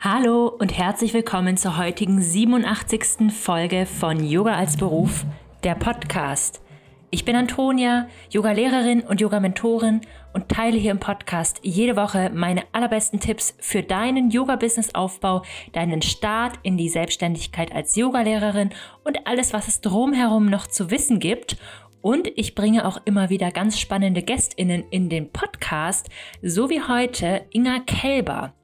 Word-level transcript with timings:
Hallo 0.00 0.46
und 0.46 0.78
herzlich 0.78 1.12
willkommen 1.12 1.56
zur 1.56 1.76
heutigen 1.76 2.22
87. 2.22 3.32
Folge 3.32 3.84
von 3.84 4.22
Yoga 4.22 4.54
als 4.54 4.76
Beruf, 4.76 5.24
der 5.64 5.74
Podcast. 5.74 6.62
Ich 7.10 7.24
bin 7.24 7.34
Antonia, 7.34 8.06
Yoga-Lehrerin 8.30 9.00
und 9.00 9.20
Yoga-Mentorin 9.20 10.02
und 10.32 10.48
teile 10.48 10.78
hier 10.78 10.92
im 10.92 11.00
Podcast 11.00 11.58
jede 11.62 11.96
Woche 11.96 12.30
meine 12.32 12.62
allerbesten 12.70 13.18
Tipps 13.18 13.56
für 13.58 13.82
deinen 13.82 14.30
Yoga-Business-Aufbau, 14.30 15.42
deinen 15.72 16.00
Start 16.00 16.60
in 16.62 16.76
die 16.76 16.90
Selbstständigkeit 16.90 17.72
als 17.72 17.96
Yogalehrerin 17.96 18.70
und 19.02 19.26
alles, 19.26 19.52
was 19.52 19.66
es 19.66 19.80
drumherum 19.80 20.46
noch 20.46 20.68
zu 20.68 20.92
wissen 20.92 21.18
gibt. 21.18 21.56
Und 22.02 22.28
ich 22.36 22.54
bringe 22.54 22.86
auch 22.86 23.00
immer 23.04 23.30
wieder 23.30 23.50
ganz 23.50 23.80
spannende 23.80 24.22
GästInnen 24.22 24.84
in 24.90 25.08
den 25.08 25.32
Podcast, 25.32 26.08
so 26.40 26.70
wie 26.70 26.82
heute 26.82 27.46
Inga 27.50 27.80
Kelber. 27.80 28.54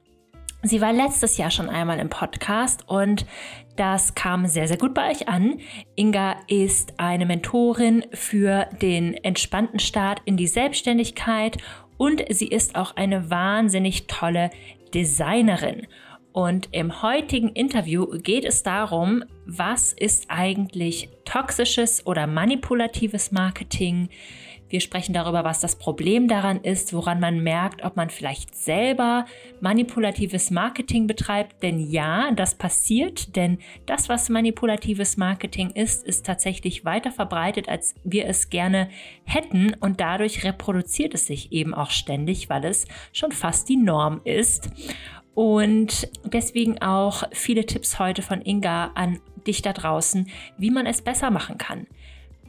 Sie 0.65 0.81
war 0.81 0.91
letztes 0.91 1.37
Jahr 1.37 1.51
schon 1.51 1.69
einmal 1.69 1.99
im 1.99 2.09
Podcast 2.09 2.89
und 2.89 3.27
das 3.75 4.15
kam 4.15 4.47
sehr, 4.47 4.67
sehr 4.67 4.79
gut 4.79 4.95
bei 4.95 5.11
euch 5.11 5.27
an. 5.27 5.59
Inga 5.95 6.37
ist 6.47 6.99
eine 6.99 7.27
Mentorin 7.27 8.03
für 8.13 8.67
den 8.81 9.13
entspannten 9.13 9.77
Start 9.77 10.23
in 10.25 10.37
die 10.37 10.47
Selbstständigkeit 10.47 11.57
und 11.97 12.23
sie 12.29 12.47
ist 12.47 12.75
auch 12.75 12.95
eine 12.95 13.29
wahnsinnig 13.29 14.07
tolle 14.07 14.49
Designerin. 14.95 15.85
Und 16.31 16.69
im 16.71 17.03
heutigen 17.03 17.49
Interview 17.49 18.07
geht 18.17 18.43
es 18.43 18.63
darum, 18.63 19.23
was 19.45 19.93
ist 19.93 20.25
eigentlich 20.29 21.09
toxisches 21.25 22.07
oder 22.07 22.25
manipulatives 22.25 23.31
Marketing? 23.31 24.09
Wir 24.67 24.81
sprechen 24.81 25.13
darüber, 25.13 25.43
was 25.43 25.59
das 25.59 25.77
Problem 25.77 26.27
daran 26.27 26.61
ist, 26.61 26.93
woran 26.93 27.19
man 27.19 27.41
merkt, 27.43 27.83
ob 27.83 27.95
man 27.95 28.09
vielleicht 28.09 28.55
selber 28.55 29.25
manipulatives 29.61 30.49
Marketing 30.49 31.05
betreibt. 31.05 31.61
Denn 31.61 31.79
ja, 31.79 32.31
das 32.31 32.55
passiert, 32.55 33.35
denn 33.35 33.59
das, 33.85 34.09
was 34.09 34.29
manipulatives 34.29 35.17
Marketing 35.17 35.69
ist, 35.69 36.03
ist 36.03 36.25
tatsächlich 36.25 36.83
weiter 36.83 37.11
verbreitet, 37.11 37.69
als 37.69 37.95
wir 38.03 38.25
es 38.25 38.49
gerne 38.49 38.89
hätten. 39.23 39.75
Und 39.79 40.01
dadurch 40.01 40.43
reproduziert 40.43 41.13
es 41.13 41.27
sich 41.27 41.51
eben 41.51 41.73
auch 41.73 41.91
ständig, 41.91 42.49
weil 42.49 42.65
es 42.65 42.87
schon 43.13 43.31
fast 43.31 43.69
die 43.69 43.77
Norm 43.77 44.21
ist. 44.23 44.69
Und 45.35 46.07
deswegen 46.23 46.81
auch 46.81 47.23
viele 47.31 47.65
Tipps 47.65 47.99
heute 47.99 48.21
von 48.21 48.41
Inga 48.41 48.91
an 48.95 49.19
dich 49.45 49.61
da 49.61 49.73
draußen, 49.73 50.29
wie 50.57 50.71
man 50.71 50.85
es 50.85 51.01
besser 51.01 51.29
machen 51.29 51.57
kann. 51.57 51.87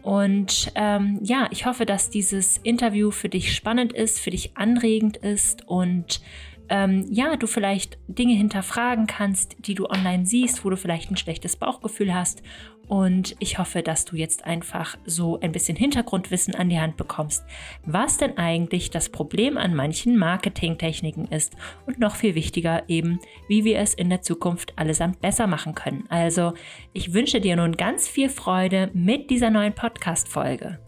Und 0.06 0.70
ähm, 0.76 1.18
ja, 1.20 1.48
ich 1.50 1.66
hoffe, 1.66 1.84
dass 1.84 2.10
dieses 2.10 2.58
Interview 2.58 3.10
für 3.10 3.28
dich 3.28 3.52
spannend 3.52 3.92
ist, 3.92 4.20
für 4.20 4.30
dich 4.30 4.56
anregend 4.56 5.16
ist 5.16 5.66
und 5.66 6.20
ähm, 6.68 7.08
ja, 7.10 7.34
du 7.34 7.48
vielleicht 7.48 7.98
Dinge 8.06 8.34
hinterfragen 8.34 9.08
kannst, 9.08 9.56
die 9.66 9.74
du 9.74 9.86
online 9.86 10.24
siehst, 10.24 10.64
wo 10.64 10.70
du 10.70 10.76
vielleicht 10.76 11.10
ein 11.10 11.16
schlechtes 11.16 11.56
Bauchgefühl 11.56 12.14
hast 12.14 12.44
und 12.88 13.36
ich 13.38 13.58
hoffe, 13.58 13.82
dass 13.82 14.04
du 14.04 14.16
jetzt 14.16 14.44
einfach 14.44 14.96
so 15.04 15.40
ein 15.40 15.52
bisschen 15.52 15.76
Hintergrundwissen 15.76 16.54
an 16.54 16.68
die 16.68 16.80
Hand 16.80 16.96
bekommst, 16.96 17.44
was 17.84 18.16
denn 18.16 18.38
eigentlich 18.38 18.90
das 18.90 19.08
Problem 19.08 19.56
an 19.56 19.74
manchen 19.74 20.16
Marketingtechniken 20.16 21.26
ist 21.26 21.56
und 21.86 21.98
noch 21.98 22.16
viel 22.16 22.34
wichtiger 22.34 22.88
eben, 22.88 23.18
wie 23.48 23.64
wir 23.64 23.78
es 23.78 23.94
in 23.94 24.10
der 24.10 24.22
Zukunft 24.22 24.72
allesamt 24.76 25.20
besser 25.20 25.46
machen 25.46 25.74
können. 25.74 26.04
Also, 26.08 26.54
ich 26.92 27.12
wünsche 27.12 27.40
dir 27.40 27.56
nun 27.56 27.72
ganz 27.72 28.08
viel 28.08 28.28
Freude 28.28 28.90
mit 28.94 29.30
dieser 29.30 29.50
neuen 29.50 29.74
Podcast-Folge. 29.74 30.85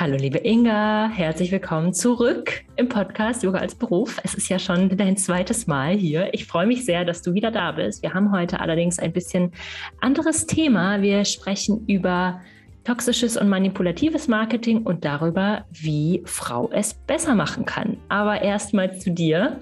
Hallo 0.00 0.14
liebe 0.14 0.38
Inga, 0.44 1.10
herzlich 1.12 1.50
willkommen 1.50 1.92
zurück 1.92 2.62
im 2.76 2.88
Podcast 2.88 3.42
Yoga 3.42 3.58
als 3.58 3.74
Beruf. 3.74 4.20
Es 4.22 4.32
ist 4.34 4.48
ja 4.48 4.60
schon 4.60 4.96
dein 4.96 5.16
zweites 5.16 5.66
Mal 5.66 5.96
hier. 5.96 6.32
Ich 6.32 6.46
freue 6.46 6.68
mich 6.68 6.84
sehr, 6.84 7.04
dass 7.04 7.20
du 7.20 7.34
wieder 7.34 7.50
da 7.50 7.72
bist. 7.72 8.04
Wir 8.04 8.14
haben 8.14 8.30
heute 8.30 8.60
allerdings 8.60 9.00
ein 9.00 9.12
bisschen 9.12 9.50
anderes 10.00 10.46
Thema. 10.46 11.02
Wir 11.02 11.24
sprechen 11.24 11.84
über 11.88 12.40
toxisches 12.84 13.36
und 13.36 13.48
manipulatives 13.48 14.28
Marketing 14.28 14.84
und 14.84 15.04
darüber, 15.04 15.64
wie 15.72 16.22
Frau 16.26 16.70
es 16.72 16.94
besser 16.94 17.34
machen 17.34 17.64
kann. 17.64 17.96
Aber 18.08 18.40
erstmal 18.40 18.96
zu 19.00 19.10
dir. 19.10 19.58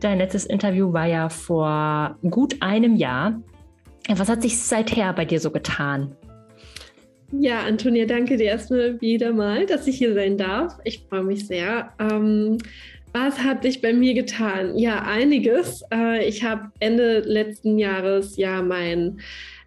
Dein 0.00 0.16
letztes 0.16 0.46
Interview 0.46 0.94
war 0.94 1.06
ja 1.06 1.28
vor 1.28 2.16
gut 2.30 2.56
einem 2.62 2.96
Jahr. 2.96 3.38
Was 4.08 4.30
hat 4.30 4.40
sich 4.40 4.58
seither 4.58 5.12
bei 5.12 5.26
dir 5.26 5.40
so 5.40 5.50
getan? 5.50 6.16
Ja, 7.40 7.62
Antonia, 7.62 8.06
danke 8.06 8.36
dir 8.36 8.46
erstmal 8.46 9.00
wieder 9.00 9.32
mal, 9.32 9.66
dass 9.66 9.86
ich 9.86 9.98
hier 9.98 10.14
sein 10.14 10.38
darf. 10.38 10.78
Ich 10.84 11.04
freue 11.08 11.24
mich 11.24 11.46
sehr. 11.46 11.92
Ähm, 11.98 12.58
was 13.12 13.38
hat 13.38 13.62
sich 13.62 13.80
bei 13.80 13.92
mir 13.92 14.14
getan? 14.14 14.76
Ja, 14.76 15.02
einiges. 15.02 15.82
Äh, 15.92 16.26
ich 16.28 16.42
habe 16.44 16.70
Ende 16.80 17.20
letzten 17.20 17.78
Jahres 17.78 18.36
ja 18.36 18.62
mein 18.62 19.20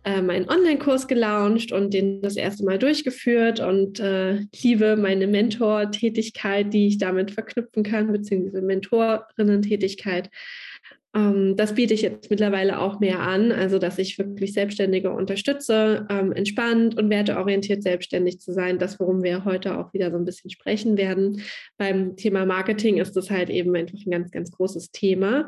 äh, 0.08 0.22
meinen 0.22 0.48
Online-Kurs 0.48 1.08
gelauncht 1.08 1.74
und 1.74 1.94
den 1.94 2.22
das 2.22 2.38
erste 2.38 2.64
Mal 2.64 2.80
durchgeführt 2.80 3.60
und 3.60 4.00
äh, 4.00 4.46
liebe 4.62 4.96
meine 4.96 5.28
Mentor-Tätigkeit, 5.28 6.74
die 6.74 6.88
ich 6.88 6.98
damit 6.98 7.32
verknüpfen 7.32 7.84
kann, 7.84 8.12
beziehungsweise 8.12 8.62
Mentorinnen-Tätigkeit. 8.62 10.30
Ähm, 11.18 11.56
das 11.56 11.74
biete 11.74 11.96
ich 11.96 12.04
jetzt 12.04 12.30
mittlerweile 12.30 12.80
auch 12.80 13.00
mehr 13.00 13.20
an, 13.20 13.52
also 13.52 13.80
dass 13.80 13.98
ich 13.98 14.18
wirklich 14.20 14.54
Selbstständige 14.54 15.12
unterstütze, 15.12 16.06
ähm, 16.10 16.32
entspannt 16.32 16.98
und 16.98 17.10
werteorientiert 17.10 17.82
selbstständig 17.82 18.40
zu 18.40 18.54
sein. 18.54 18.78
Das, 18.78 19.00
worum 19.00 19.24
wir 19.24 19.44
heute 19.44 19.80
auch 19.80 19.94
wieder 19.94 20.12
so 20.12 20.18
ein 20.18 20.26
bisschen 20.26 20.52
sprechen 20.52 20.96
werden. 20.98 21.42
Beim 21.78 22.16
Thema 22.16 22.46
Marketing 22.46 22.98
ist 22.98 23.16
das 23.16 23.32
halt 23.32 23.50
eben 23.50 23.76
einfach 23.76 23.98
ein 24.06 24.12
ganz, 24.12 24.32
ganz 24.32 24.52
großes 24.52 24.92
Thema. 24.92 25.48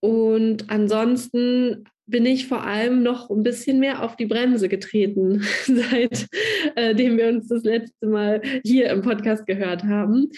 Und 0.00 0.70
ansonsten 0.70 1.84
bin 2.08 2.24
ich 2.26 2.48
vor 2.48 2.64
allem 2.64 3.02
noch 3.02 3.30
ein 3.30 3.42
bisschen 3.42 3.78
mehr 3.78 4.02
auf 4.02 4.16
die 4.16 4.26
Bremse 4.26 4.68
getreten, 4.68 5.42
seitdem 5.64 7.14
äh, 7.14 7.16
wir 7.16 7.28
uns 7.28 7.48
das 7.48 7.62
letzte 7.62 8.06
Mal 8.06 8.42
hier 8.64 8.90
im 8.90 9.02
Podcast 9.02 9.46
gehört 9.46 9.84
haben. 9.84 10.30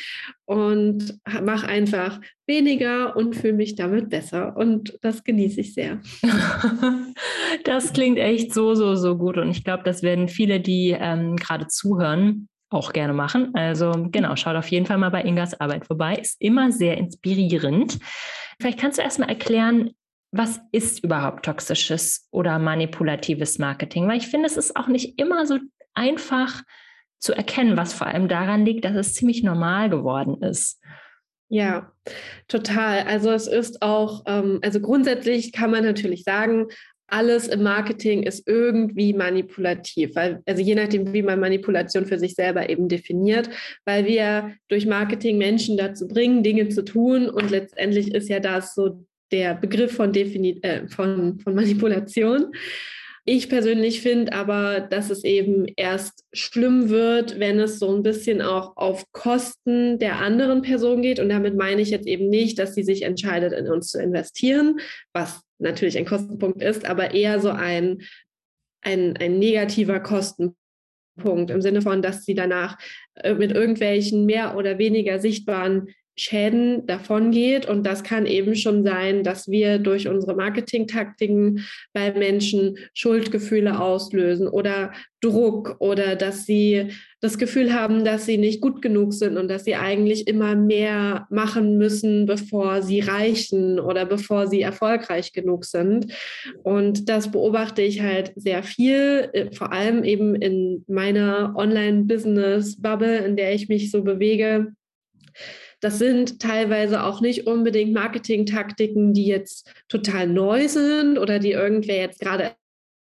Und 0.46 1.20
mache 1.42 1.68
einfach 1.68 2.20
weniger 2.48 3.14
und 3.16 3.36
fühle 3.36 3.52
mich 3.52 3.76
damit 3.76 4.10
besser. 4.10 4.56
Und 4.56 4.98
das 5.00 5.22
genieße 5.22 5.60
ich 5.60 5.74
sehr. 5.74 6.00
das 7.64 7.92
klingt 7.92 8.18
echt 8.18 8.52
so, 8.52 8.74
so, 8.74 8.96
so 8.96 9.16
gut. 9.16 9.38
Und 9.38 9.50
ich 9.50 9.62
glaube, 9.62 9.84
das 9.84 10.02
werden 10.02 10.26
viele, 10.26 10.58
die 10.58 10.96
ähm, 10.98 11.36
gerade 11.36 11.68
zuhören, 11.68 12.48
auch 12.68 12.92
gerne 12.92 13.12
machen. 13.12 13.54
Also 13.54 14.08
genau, 14.10 14.34
schaut 14.34 14.56
auf 14.56 14.68
jeden 14.68 14.86
Fall 14.86 14.98
mal 14.98 15.10
bei 15.10 15.22
Ingas 15.22 15.60
Arbeit 15.60 15.86
vorbei. 15.86 16.16
Ist 16.16 16.40
immer 16.40 16.72
sehr 16.72 16.98
inspirierend. 16.98 17.98
Vielleicht 18.60 18.78
kannst 18.78 18.98
du 18.98 19.02
erstmal 19.02 19.28
erklären, 19.28 19.90
was 20.32 20.60
ist 20.72 21.02
überhaupt 21.02 21.44
toxisches 21.44 22.28
oder 22.30 22.58
manipulatives 22.58 23.58
Marketing? 23.58 24.06
Weil 24.06 24.18
ich 24.18 24.28
finde, 24.28 24.46
es 24.46 24.56
ist 24.56 24.76
auch 24.76 24.86
nicht 24.86 25.18
immer 25.18 25.46
so 25.46 25.58
einfach 25.94 26.62
zu 27.18 27.32
erkennen, 27.32 27.76
was 27.76 27.92
vor 27.92 28.06
allem 28.06 28.28
daran 28.28 28.64
liegt, 28.64 28.84
dass 28.84 28.96
es 28.96 29.14
ziemlich 29.14 29.42
normal 29.42 29.90
geworden 29.90 30.42
ist. 30.42 30.80
Ja, 31.48 31.92
total. 32.46 33.00
Also 33.02 33.30
es 33.30 33.48
ist 33.48 33.82
auch, 33.82 34.22
ähm, 34.26 34.60
also 34.62 34.80
grundsätzlich 34.80 35.52
kann 35.52 35.72
man 35.72 35.84
natürlich 35.84 36.22
sagen, 36.22 36.68
alles 37.08 37.48
im 37.48 37.64
Marketing 37.64 38.22
ist 38.22 38.46
irgendwie 38.46 39.12
manipulativ, 39.12 40.14
weil, 40.14 40.42
also 40.46 40.62
je 40.62 40.76
nachdem, 40.76 41.12
wie 41.12 41.22
man 41.22 41.40
Manipulation 41.40 42.06
für 42.06 42.20
sich 42.20 42.34
selber 42.34 42.70
eben 42.70 42.88
definiert, 42.88 43.50
weil 43.84 44.06
wir 44.06 44.54
durch 44.68 44.86
Marketing 44.86 45.36
Menschen 45.36 45.76
dazu 45.76 46.06
bringen, 46.06 46.44
Dinge 46.44 46.68
zu 46.68 46.84
tun 46.84 47.28
und 47.28 47.50
letztendlich 47.50 48.14
ist 48.14 48.28
ja 48.28 48.38
das 48.38 48.76
so 48.76 49.04
der 49.32 49.54
Begriff 49.54 49.92
von, 49.92 50.12
Defini 50.12 50.60
äh, 50.62 50.88
von, 50.88 51.38
von 51.40 51.54
Manipulation. 51.54 52.52
Ich 53.26 53.48
persönlich 53.48 54.00
finde 54.00 54.32
aber, 54.32 54.80
dass 54.80 55.10
es 55.10 55.24
eben 55.24 55.66
erst 55.76 56.24
schlimm 56.32 56.88
wird, 56.88 57.38
wenn 57.38 57.60
es 57.60 57.78
so 57.78 57.94
ein 57.94 58.02
bisschen 58.02 58.40
auch 58.40 58.76
auf 58.76 59.04
Kosten 59.12 59.98
der 59.98 60.20
anderen 60.20 60.62
Person 60.62 61.02
geht. 61.02 61.20
Und 61.20 61.28
damit 61.28 61.54
meine 61.54 61.82
ich 61.82 61.90
jetzt 61.90 62.06
eben 62.06 62.28
nicht, 62.28 62.58
dass 62.58 62.74
sie 62.74 62.82
sich 62.82 63.02
entscheidet, 63.02 63.52
in 63.52 63.68
uns 63.68 63.90
zu 63.90 64.00
investieren, 64.00 64.80
was 65.12 65.42
natürlich 65.58 65.98
ein 65.98 66.06
Kostenpunkt 66.06 66.62
ist, 66.62 66.86
aber 66.86 67.12
eher 67.12 67.40
so 67.40 67.50
ein, 67.50 68.02
ein, 68.80 69.16
ein 69.18 69.38
negativer 69.38 70.00
Kostenpunkt 70.00 71.50
im 71.50 71.60
Sinne 71.60 71.82
von, 71.82 72.00
dass 72.00 72.24
sie 72.24 72.34
danach 72.34 72.78
äh, 73.14 73.34
mit 73.34 73.52
irgendwelchen 73.52 74.24
mehr 74.24 74.56
oder 74.56 74.78
weniger 74.78 75.18
sichtbaren 75.18 75.88
Schäden 76.20 76.86
davon 76.86 77.30
geht. 77.30 77.66
Und 77.66 77.86
das 77.86 78.04
kann 78.04 78.26
eben 78.26 78.54
schon 78.54 78.84
sein, 78.84 79.24
dass 79.24 79.48
wir 79.48 79.78
durch 79.78 80.06
unsere 80.06 80.34
Marketingtaktiken 80.34 81.64
bei 81.94 82.12
Menschen 82.12 82.76
Schuldgefühle 82.92 83.80
auslösen 83.80 84.46
oder 84.46 84.92
Druck 85.22 85.76
oder 85.78 86.16
dass 86.16 86.44
sie 86.44 86.88
das 87.22 87.38
Gefühl 87.38 87.72
haben, 87.72 88.04
dass 88.04 88.26
sie 88.26 88.36
nicht 88.36 88.60
gut 88.60 88.82
genug 88.82 89.14
sind 89.14 89.38
und 89.38 89.48
dass 89.48 89.64
sie 89.64 89.76
eigentlich 89.76 90.26
immer 90.28 90.54
mehr 90.56 91.26
machen 91.30 91.78
müssen, 91.78 92.26
bevor 92.26 92.82
sie 92.82 93.00
reichen 93.00 93.80
oder 93.80 94.04
bevor 94.04 94.46
sie 94.46 94.60
erfolgreich 94.60 95.32
genug 95.32 95.64
sind. 95.64 96.12
Und 96.62 97.08
das 97.08 97.30
beobachte 97.30 97.80
ich 97.80 98.02
halt 98.02 98.32
sehr 98.36 98.62
viel, 98.62 99.30
äh, 99.32 99.50
vor 99.52 99.72
allem 99.72 100.04
eben 100.04 100.34
in 100.34 100.84
meiner 100.86 101.54
Online-Business-Bubble, 101.56 103.18
in 103.18 103.36
der 103.36 103.54
ich 103.54 103.68
mich 103.68 103.90
so 103.90 104.02
bewege 104.02 104.72
das 105.80 105.98
sind 105.98 106.40
teilweise 106.40 107.02
auch 107.04 107.20
nicht 107.20 107.46
unbedingt 107.46 107.92
Marketing-Taktiken, 107.92 109.14
die 109.14 109.26
jetzt 109.26 109.72
total 109.88 110.26
neu 110.26 110.68
sind 110.68 111.18
oder 111.18 111.38
die 111.38 111.52
irgendwer 111.52 111.96
jetzt 111.96 112.20
gerade 112.20 112.52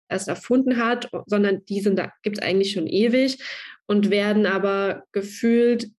erst 0.08 0.28
erfunden 0.28 0.76
hat, 0.76 1.10
sondern 1.26 1.64
die 1.66 1.80
sind 1.80 2.00
gibt 2.22 2.38
es 2.38 2.42
eigentlich 2.42 2.72
schon 2.72 2.86
ewig 2.86 3.38
und 3.86 4.10
werden 4.10 4.46
aber 4.46 5.04
gefühlt 5.12 5.90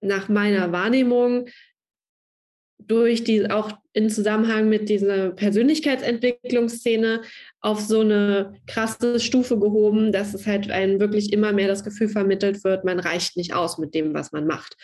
nach 0.00 0.28
meiner 0.28 0.72
Wahrnehmung 0.72 1.46
durch 2.78 3.24
die 3.24 3.50
auch 3.50 3.72
in 3.92 4.10
Zusammenhang 4.10 4.68
mit 4.68 4.88
dieser 4.88 5.30
Persönlichkeitsentwicklungsszene 5.30 7.22
auf 7.60 7.80
so 7.80 8.00
eine 8.00 8.60
krasse 8.66 9.20
Stufe 9.20 9.58
gehoben, 9.58 10.12
dass 10.12 10.34
es 10.34 10.46
halt 10.46 10.70
einem 10.70 11.00
wirklich 11.00 11.32
immer 11.32 11.52
mehr 11.52 11.68
das 11.68 11.84
Gefühl 11.84 12.08
vermittelt 12.08 12.64
wird, 12.64 12.84
man 12.84 12.98
reicht 12.98 13.36
nicht 13.36 13.54
aus 13.54 13.78
mit 13.78 13.94
dem, 13.94 14.12
was 14.12 14.32
man 14.32 14.46
macht 14.46 14.76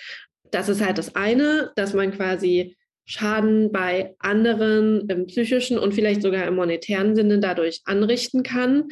das 0.52 0.68
ist 0.68 0.84
halt 0.84 0.98
das 0.98 1.14
eine, 1.14 1.72
dass 1.76 1.94
man 1.94 2.12
quasi 2.12 2.76
Schaden 3.04 3.72
bei 3.72 4.14
anderen 4.20 5.08
im 5.08 5.26
psychischen 5.26 5.78
und 5.78 5.94
vielleicht 5.94 6.22
sogar 6.22 6.46
im 6.46 6.54
monetären 6.54 7.16
Sinne 7.16 7.40
dadurch 7.40 7.80
anrichten 7.84 8.42
kann 8.44 8.88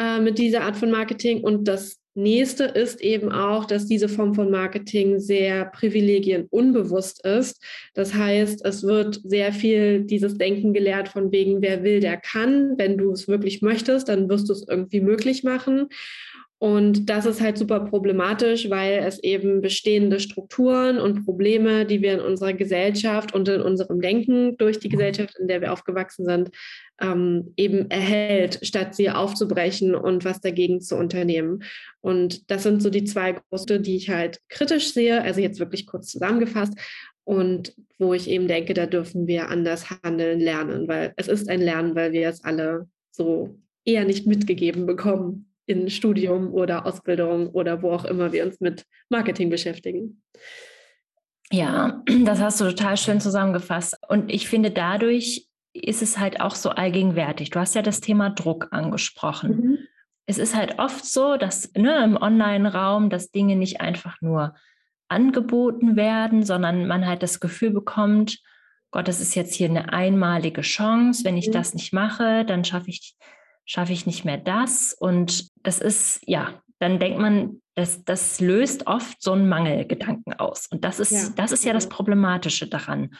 äh, 0.00 0.18
mit 0.18 0.38
dieser 0.38 0.62
Art 0.62 0.76
von 0.76 0.90
Marketing. 0.90 1.42
Und 1.42 1.68
das 1.68 1.98
nächste 2.14 2.64
ist 2.64 3.02
eben 3.02 3.30
auch, 3.30 3.66
dass 3.66 3.86
diese 3.86 4.08
Form 4.08 4.34
von 4.34 4.50
Marketing 4.50 5.18
sehr 5.18 5.66
privilegienunbewusst 5.66 7.24
ist. 7.26 7.62
Das 7.94 8.14
heißt, 8.14 8.64
es 8.64 8.82
wird 8.82 9.20
sehr 9.24 9.52
viel 9.52 10.04
dieses 10.04 10.38
Denken 10.38 10.72
gelehrt 10.72 11.08
von 11.08 11.30
wegen, 11.30 11.60
wer 11.60 11.82
will, 11.84 12.00
der 12.00 12.16
kann. 12.16 12.78
Wenn 12.78 12.96
du 12.96 13.12
es 13.12 13.28
wirklich 13.28 13.62
möchtest, 13.62 14.08
dann 14.08 14.28
wirst 14.28 14.48
du 14.48 14.54
es 14.54 14.66
irgendwie 14.66 15.00
möglich 15.00 15.44
machen. 15.44 15.88
Und 16.62 17.08
das 17.08 17.24
ist 17.24 17.40
halt 17.40 17.56
super 17.56 17.80
problematisch, 17.80 18.68
weil 18.68 18.98
es 18.98 19.18
eben 19.24 19.62
bestehende 19.62 20.20
Strukturen 20.20 20.98
und 20.98 21.24
Probleme, 21.24 21.86
die 21.86 22.02
wir 22.02 22.12
in 22.12 22.20
unserer 22.20 22.52
Gesellschaft 22.52 23.34
und 23.34 23.48
in 23.48 23.62
unserem 23.62 24.02
Denken 24.02 24.58
durch 24.58 24.78
die 24.78 24.90
Gesellschaft, 24.90 25.38
in 25.40 25.48
der 25.48 25.62
wir 25.62 25.72
aufgewachsen 25.72 26.26
sind, 26.26 26.50
ähm, 27.00 27.54
eben 27.56 27.90
erhält, 27.90 28.58
statt 28.60 28.94
sie 28.94 29.08
aufzubrechen 29.08 29.94
und 29.94 30.26
was 30.26 30.42
dagegen 30.42 30.82
zu 30.82 30.96
unternehmen. 30.96 31.62
Und 32.02 32.50
das 32.50 32.64
sind 32.64 32.82
so 32.82 32.90
die 32.90 33.04
zwei 33.04 33.32
große, 33.32 33.80
die 33.80 33.96
ich 33.96 34.10
halt 34.10 34.38
kritisch 34.50 34.92
sehe, 34.92 35.22
also 35.22 35.40
jetzt 35.40 35.60
wirklich 35.60 35.86
kurz 35.86 36.08
zusammengefasst. 36.08 36.74
Und 37.24 37.74
wo 37.98 38.12
ich 38.12 38.28
eben 38.28 38.48
denke, 38.48 38.74
da 38.74 38.84
dürfen 38.84 39.26
wir 39.26 39.48
anders 39.48 39.86
handeln, 40.04 40.40
lernen, 40.40 40.88
weil 40.88 41.14
es 41.16 41.26
ist 41.26 41.48
ein 41.48 41.62
Lernen, 41.62 41.94
weil 41.94 42.12
wir 42.12 42.28
es 42.28 42.44
alle 42.44 42.86
so 43.12 43.56
eher 43.86 44.04
nicht 44.04 44.26
mitgegeben 44.26 44.84
bekommen 44.84 45.49
in 45.70 45.88
Studium 45.88 46.52
oder 46.52 46.84
Ausbildung 46.84 47.48
oder 47.50 47.80
wo 47.82 47.92
auch 47.92 48.04
immer 48.04 48.32
wir 48.32 48.44
uns 48.44 48.60
mit 48.60 48.84
Marketing 49.08 49.48
beschäftigen. 49.48 50.22
Ja, 51.52 52.02
das 52.24 52.40
hast 52.40 52.60
du 52.60 52.64
total 52.64 52.96
schön 52.96 53.20
zusammengefasst. 53.20 53.96
Und 54.08 54.30
ich 54.30 54.48
finde, 54.48 54.70
dadurch 54.70 55.48
ist 55.72 56.02
es 56.02 56.18
halt 56.18 56.40
auch 56.40 56.56
so 56.56 56.70
allgegenwärtig. 56.70 57.50
Du 57.50 57.60
hast 57.60 57.76
ja 57.76 57.82
das 57.82 58.00
Thema 58.00 58.30
Druck 58.30 58.68
angesprochen. 58.72 59.50
Mhm. 59.56 59.78
Es 60.26 60.38
ist 60.38 60.56
halt 60.56 60.78
oft 60.78 61.04
so, 61.04 61.36
dass 61.36 61.72
ne, 61.74 62.04
im 62.04 62.16
Online-Raum, 62.16 63.08
dass 63.08 63.30
Dinge 63.30 63.56
nicht 63.56 63.80
einfach 63.80 64.20
nur 64.20 64.54
angeboten 65.08 65.96
werden, 65.96 66.44
sondern 66.44 66.86
man 66.86 67.06
halt 67.06 67.22
das 67.22 67.40
Gefühl 67.40 67.70
bekommt, 67.70 68.40
Gott, 68.92 69.06
das 69.06 69.20
ist 69.20 69.36
jetzt 69.36 69.54
hier 69.54 69.68
eine 69.68 69.92
einmalige 69.92 70.62
Chance. 70.62 71.24
Wenn 71.24 71.36
ich 71.36 71.48
mhm. 71.48 71.52
das 71.52 71.74
nicht 71.74 71.92
mache, 71.92 72.44
dann 72.44 72.64
schaffe 72.64 72.90
ich 72.90 73.16
schaffe 73.64 73.92
ich 73.92 74.06
nicht 74.06 74.24
mehr 74.24 74.38
das. 74.38 74.92
Und 74.92 75.50
das 75.64 75.80
ist, 75.80 76.20
ja, 76.26 76.62
dann 76.78 76.98
denkt 76.98 77.18
man, 77.18 77.60
das, 77.74 78.04
das 78.04 78.40
löst 78.40 78.86
oft 78.86 79.22
so 79.22 79.32
einen 79.32 79.48
Mangelgedanken 79.48 80.34
aus. 80.34 80.66
Und 80.66 80.84
das 80.84 81.00
ist, 81.00 81.12
ja. 81.12 81.28
das 81.36 81.52
ist 81.52 81.64
ja 81.64 81.72
das 81.72 81.88
Problematische 81.88 82.68
daran. 82.68 83.14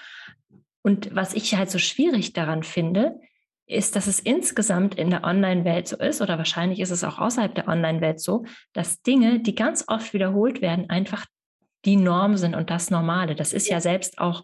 Und 0.83 1.15
was 1.15 1.35
ich 1.35 1.55
halt 1.55 1.71
so 1.71 1.79
schwierig 1.79 2.33
daran 2.33 2.63
finde, 2.63 3.21
ist, 3.67 3.95
dass 3.95 4.07
es 4.07 4.19
insgesamt 4.19 4.97
in 4.97 5.11
der 5.11 5.25
Online-Welt 5.25 5.89
so 5.89 5.97
ist, 5.97 6.21
oder 6.21 6.39
wahrscheinlich 6.39 6.81
ist 6.81 6.91
es 6.91 7.05
auch 7.05 7.19
außerhalb 7.19 7.55
der 7.55 7.69
Online-Welt 7.69 8.21
so, 8.21 8.45
dass 8.73 9.03
Dinge, 9.03 9.41
die 9.41 9.55
ganz 9.55 9.85
oft 9.87 10.13
wiederholt 10.13 10.61
werden, 10.61 10.91
einfach 10.91 11.27
die 11.85 11.97
Norm 11.97 12.37
sind 12.37 12.55
und 12.55 12.71
das 12.71 12.91
Normale. 12.91 13.35
Das 13.35 13.53
ist 13.53 13.69
ja, 13.69 13.77
ja 13.77 13.81
selbst 13.81 14.19
auch 14.19 14.43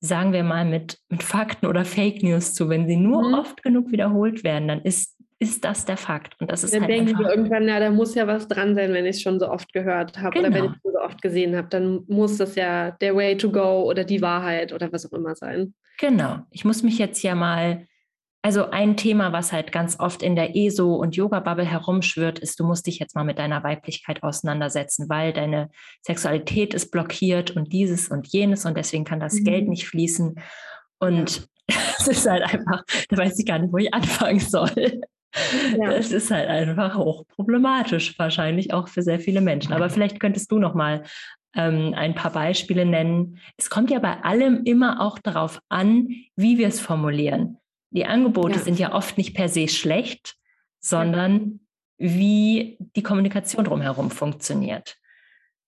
sagen 0.00 0.32
wir 0.32 0.44
mal, 0.44 0.64
mit, 0.64 0.98
mit 1.08 1.22
Fakten 1.22 1.66
oder 1.66 1.84
Fake 1.84 2.22
News 2.22 2.54
zu. 2.54 2.68
Wenn 2.68 2.86
sie 2.86 2.96
nur 2.96 3.28
mhm. 3.28 3.34
oft 3.34 3.62
genug 3.62 3.90
wiederholt 3.90 4.44
werden, 4.44 4.68
dann 4.68 4.82
ist, 4.82 5.16
ist 5.38 5.64
das 5.64 5.84
der 5.84 5.96
Fakt. 5.96 6.40
Und 6.40 6.50
das 6.50 6.64
ist 6.64 6.74
dann 6.74 6.82
halt 6.82 6.92
denken 6.92 7.18
wir 7.18 7.28
irgendwann, 7.28 7.66
na, 7.66 7.80
da 7.80 7.90
muss 7.90 8.14
ja 8.14 8.26
was 8.26 8.48
dran 8.48 8.74
sein, 8.74 8.92
wenn 8.92 9.06
ich 9.06 9.16
es 9.16 9.22
schon 9.22 9.40
so 9.40 9.48
oft 9.50 9.72
gehört 9.72 10.18
habe 10.18 10.30
genau. 10.30 10.48
oder 10.48 10.54
wenn 10.54 10.62
genau. 10.62 10.74
ich 10.74 10.84
es 10.84 10.92
so 10.92 11.00
oft 11.00 11.22
gesehen 11.22 11.56
habe. 11.56 11.68
Dann 11.68 12.04
muss 12.06 12.36
das 12.36 12.54
ja 12.54 12.92
der 12.92 13.16
Way 13.16 13.36
to 13.36 13.50
go 13.50 13.82
oder 13.82 14.04
die 14.04 14.22
Wahrheit 14.22 14.72
oder 14.72 14.92
was 14.92 15.06
auch 15.06 15.16
immer 15.16 15.34
sein. 15.34 15.74
Genau. 15.98 16.38
Ich 16.50 16.64
muss 16.64 16.82
mich 16.82 16.98
jetzt 16.98 17.22
ja 17.22 17.34
mal 17.34 17.86
also 18.42 18.70
ein 18.70 18.96
Thema, 18.96 19.32
was 19.32 19.52
halt 19.52 19.72
ganz 19.72 19.98
oft 19.98 20.22
in 20.22 20.36
der 20.36 20.54
ESO 20.54 20.94
und 20.94 21.16
Yoga-Bubble 21.16 21.64
herumschwirrt, 21.64 22.38
ist, 22.38 22.60
du 22.60 22.64
musst 22.64 22.86
dich 22.86 22.98
jetzt 22.98 23.16
mal 23.16 23.24
mit 23.24 23.38
deiner 23.38 23.64
Weiblichkeit 23.64 24.22
auseinandersetzen, 24.22 25.08
weil 25.08 25.32
deine 25.32 25.70
Sexualität 26.02 26.72
ist 26.72 26.90
blockiert 26.90 27.50
und 27.50 27.72
dieses 27.72 28.08
und 28.08 28.28
jenes 28.28 28.64
und 28.64 28.76
deswegen 28.76 29.04
kann 29.04 29.20
das 29.20 29.34
mhm. 29.34 29.44
Geld 29.44 29.68
nicht 29.68 29.88
fließen. 29.88 30.36
Und 31.00 31.48
es 31.98 32.06
ist 32.06 32.28
halt 32.28 32.42
einfach, 32.42 32.84
da 33.08 33.16
weiß 33.16 33.38
ich 33.38 33.46
gar 33.46 33.58
nicht, 33.58 33.72
wo 33.72 33.78
ich 33.78 33.92
anfangen 33.92 34.40
soll. 34.40 35.00
Ja. 35.78 35.90
Das 35.90 36.10
ist 36.10 36.30
halt 36.30 36.48
einfach 36.48 36.96
hochproblematisch, 36.96 38.18
wahrscheinlich 38.18 38.72
auch 38.72 38.88
für 38.88 39.02
sehr 39.02 39.20
viele 39.20 39.40
Menschen. 39.40 39.72
Aber 39.72 39.90
vielleicht 39.90 40.20
könntest 40.20 40.50
du 40.50 40.58
noch 40.58 40.74
mal 40.74 41.02
ähm, 41.54 41.92
ein 41.94 42.14
paar 42.14 42.32
Beispiele 42.32 42.86
nennen. 42.86 43.38
Es 43.56 43.68
kommt 43.68 43.90
ja 43.90 43.98
bei 43.98 44.22
allem 44.22 44.62
immer 44.64 45.00
auch 45.00 45.18
darauf 45.18 45.60
an, 45.68 46.08
wie 46.36 46.56
wir 46.56 46.68
es 46.68 46.80
formulieren. 46.80 47.58
Die 47.90 48.04
Angebote 48.04 48.56
ja. 48.56 48.60
sind 48.60 48.78
ja 48.78 48.92
oft 48.92 49.18
nicht 49.18 49.34
per 49.34 49.48
se 49.48 49.68
schlecht, 49.68 50.36
sondern 50.80 51.60
wie 51.98 52.78
die 52.96 53.02
Kommunikation 53.02 53.64
drumherum 53.64 54.10
funktioniert. 54.10 54.96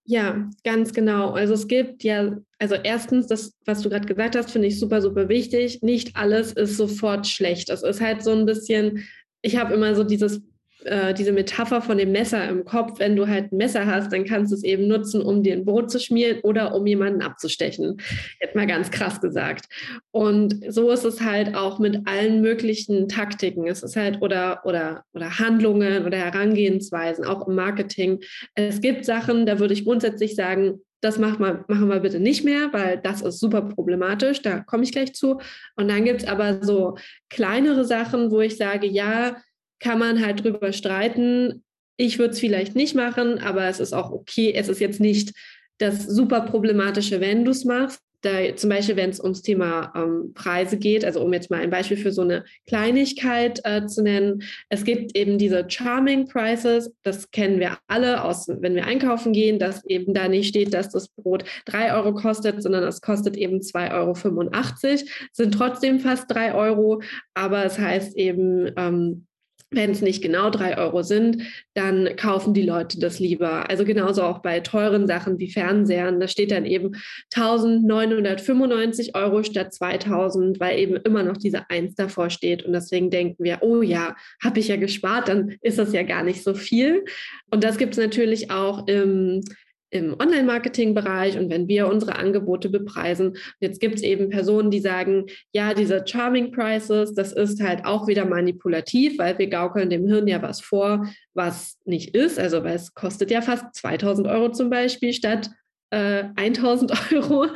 Ja, 0.05 0.49
ganz 0.65 0.93
genau. 0.93 1.33
Also 1.33 1.55
es 1.55 1.69
gibt 1.69 2.03
ja, 2.03 2.37
also 2.59 2.75
erstens, 2.75 3.27
das, 3.27 3.57
was 3.65 3.83
du 3.83 3.89
gerade 3.91 4.07
gesagt 4.07 4.37
hast, 4.37 4.51
finde 4.51 4.69
ich 4.69 4.79
super, 4.79 5.03
super 5.03 5.29
wichtig. 5.29 5.83
Nicht 5.83 6.17
alles 6.17 6.53
ist 6.53 6.77
sofort 6.77 7.27
schlecht. 7.27 7.71
Es 7.71 7.83
ist 7.83 8.01
halt 8.01 8.23
so 8.23 8.33
ein 8.33 8.47
bisschen, 8.47 9.05
ich 9.43 9.57
habe 9.57 9.75
immer 9.75 9.95
so 9.95 10.05
dieses 10.05 10.43
äh, 10.85 11.15
diese 11.15 11.33
Metapher 11.33 11.83
von 11.83 11.99
dem 11.99 12.13
Messer 12.13 12.49
im 12.49 12.65
Kopf, 12.65 12.99
wenn 12.99 13.17
du 13.17 13.29
halt 13.29 13.53
ein 13.53 13.57
Messer 13.57 13.87
hast, 13.87 14.13
dann 14.13 14.25
kannst 14.25 14.53
du 14.53 14.57
es 14.57 14.65
eben 14.65 14.89
nutzen, 14.89 15.23
um 15.23 15.43
dir 15.43 15.55
ein 15.55 15.65
Brot 15.65 15.91
zu 15.91 15.99
schmieren 15.99 16.41
oder 16.43 16.75
um 16.75 16.87
jemanden 16.87 17.23
abzustechen. 17.23 18.01
Jetzt 18.41 18.55
mal 18.55 18.67
ganz 18.67 18.91
krass 18.91 19.21
gesagt. 19.21 19.67
Und 20.11 20.61
so 20.69 20.91
ist 20.91 21.05
es 21.05 21.21
halt 21.21 21.55
auch 21.55 21.79
mit 21.79 22.07
allen 22.07 22.41
möglichen 22.41 23.09
Taktiken. 23.09 23.67
Es 23.67 23.83
ist 23.83 23.97
halt 23.97 24.23
oder, 24.23 24.61
oder, 24.65 25.05
oder 25.13 25.39
Handlungen 25.39 26.05
oder 26.07 26.19
Herangehensweisen, 26.19 27.25
auch 27.25 27.47
im 27.47 27.55
Marketing. 27.55 28.21
Es 28.55 28.81
gibt 28.81 29.05
Sachen, 29.05 29.47
da 29.47 29.59
würde 29.59 29.75
ich 29.75 29.85
grundsätzlich 29.85 30.35
sagen, 30.35 30.81
das 31.01 31.19
machen 31.19 31.41
wir, 31.41 31.65
machen 31.69 31.89
wir 31.89 32.01
bitte 32.01 32.21
nicht 32.21 32.45
mehr, 32.45 32.69
weil 32.73 32.99
das 32.99 33.23
ist 33.23 33.41
super 33.41 33.63
problematisch. 33.63 34.43
Da 34.43 34.61
komme 34.61 34.85
ich 34.85 34.93
gleich 34.93 35.15
zu. 35.15 35.41
Und 35.77 35.89
dann 35.89 36.05
gibt 36.05 36.23
es 36.23 36.29
aber 36.29 36.63
so 36.63 36.97
kleinere 37.31 37.85
Sachen, 37.85 38.31
wo 38.31 38.41
ich 38.41 38.57
sage, 38.57 38.87
ja, 38.87 39.37
kann 39.81 39.99
man 39.99 40.25
halt 40.25 40.45
drüber 40.45 40.73
streiten. 40.73 41.65
Ich 41.97 42.19
würde 42.19 42.33
es 42.33 42.41
vielleicht 42.41 42.77
nicht 42.77 42.95
machen, 42.95 43.39
aber 43.39 43.65
es 43.65 43.81
ist 43.81 43.93
auch 43.93 44.11
okay. 44.11 44.53
Es 44.55 44.69
ist 44.69 44.81
jetzt 44.81 45.01
nicht 45.01 45.33
das 45.79 46.05
super 46.05 46.43
problematische, 46.43 47.21
wenn 47.21 47.45
du 47.45 47.51
es 47.51 47.65
machst. 47.65 48.01
Da, 48.23 48.55
zum 48.55 48.69
Beispiel, 48.69 48.97
wenn 48.97 49.09
es 49.09 49.19
ums 49.19 49.41
Thema 49.41 49.95
ähm, 49.97 50.35
Preise 50.35 50.77
geht, 50.77 51.07
also 51.07 51.23
um 51.23 51.33
jetzt 51.33 51.51
mal 51.51 51.61
ein 51.61 51.71
Beispiel 51.71 51.97
für 51.97 52.13
so 52.13 52.21
eine 52.21 52.45
Kleinigkeit 52.67 53.63
äh, 53.65 53.87
zu 53.87 54.03
nennen. 54.03 54.43
Es 54.69 54.85
gibt 54.85 55.17
eben 55.17 55.39
diese 55.39 55.65
Charming 55.67 56.29
Prices, 56.29 56.93
das 57.03 57.31
kennen 57.31 57.61
wir 57.61 57.79
alle 57.87 58.23
aus, 58.23 58.47
wenn 58.47 58.75
wir 58.75 58.85
einkaufen 58.85 59.33
gehen, 59.33 59.59
dass 59.59 59.87
eben 59.87 60.13
da 60.13 60.29
nicht 60.29 60.49
steht, 60.49 60.75
dass 60.75 60.91
das 60.91 61.09
Brot 61.09 61.45
drei 61.65 61.95
Euro 61.95 62.13
kostet, 62.13 62.63
sondern 62.63 62.85
es 62.85 63.01
kostet 63.01 63.39
eben 63.39 63.61
2,85 63.61 63.95
Euro, 63.95 65.09
sind 65.33 65.55
trotzdem 65.55 66.01
fast 66.01 66.31
drei 66.31 66.55
Euro, 66.55 67.01
aber 67.33 67.65
es 67.65 67.79
heißt 67.79 68.19
eben, 68.19 68.71
ähm, 68.77 69.27
wenn 69.71 69.91
es 69.91 70.03
nicht 70.03 70.23
genau 70.23 70.51
drei 70.51 70.77
Euro 70.79 71.03
sind, 71.03 71.45
dann 71.75 72.17
kaufen 72.17 72.55
die 72.55 72.63
Leute 72.63 72.99
das 72.99 73.21
lieber. 73.21 73.71
Also 73.71 73.85
genauso 73.85 74.23
auch 74.23 74.41
bei 74.41 74.61
teuren 74.61 75.07
Sachen 75.07 75.39
wie 75.39 75.51
Fernsehern. 75.51 76.19
Da 76.19 76.27
steht 76.27 76.51
dann 76.51 76.67
eben 76.67 76.97
1995 77.35 79.15
Euro 79.15 79.43
statt 79.45 79.73
2000, 79.73 80.59
weil 80.59 80.79
eben 80.79 80.97
immer 80.97 81.23
noch 81.23 81.37
diese 81.37 81.71
Eins 81.71 81.95
davor 81.95 82.31
steht. 82.31 82.65
Und 82.65 82.73
deswegen 82.73 83.11
denken 83.11 83.45
wir, 83.45 83.59
oh 83.63 83.83
ja, 83.83 84.17
habe 84.43 84.59
ich 84.59 84.69
ja 84.69 84.77
gespart, 84.77 85.29
dann 85.29 85.57
ist 85.61 85.79
das 85.79 85.93
ja 85.93 86.03
gar 86.03 86.25
nicht 86.25 86.43
so 86.43 86.55
viel. 86.55 87.05
Und 87.51 87.63
das 87.63 87.79
gibt 87.79 87.93
es 87.93 87.99
natürlich 87.99 88.51
auch 88.51 88.89
im 88.89 89.43
im 89.91 90.15
Online-Marketing-Bereich 90.19 91.37
und 91.39 91.51
wenn 91.51 91.69
wir 91.69 91.89
unsere 91.89 92.17
Angebote 92.17 92.69
bepreisen. 92.69 93.37
Jetzt 93.59 93.81
gibt 93.81 93.97
es 93.97 94.03
eben 94.03 94.31
Personen, 94.31 94.71
die 94.71 94.81
sagen, 94.81 95.27
ja, 95.53 95.75
diese 95.75 96.05
Charming 96.07 96.53
Prices, 96.53 97.15
das 97.15 97.33
ist 97.33 97.61
halt 97.61 97.85
auch 97.85 98.07
wieder 98.07 98.25
manipulativ, 98.25 99.19
weil 99.19 99.39
wir 99.39 99.49
gaukeln 99.49 99.91
dem 99.91 100.07
Hirn 100.07 100.29
ja 100.29 100.41
was 100.43 100.61
vor, 100.61 101.07
was 101.35 101.77
nicht 101.85 102.15
ist. 102.15 102.39
Also 102.39 102.63
weil 102.63 102.77
es 102.77 102.95
kostet 102.95 103.31
ja 103.31 103.43
fast 103.43 103.75
2000 103.75 104.29
Euro 104.29 104.53
zum 104.53 104.71
Beispiel 104.71 105.13
statt 105.13 105.51
äh, 105.91 106.25
1000 106.37 106.93
Euro. 107.13 107.47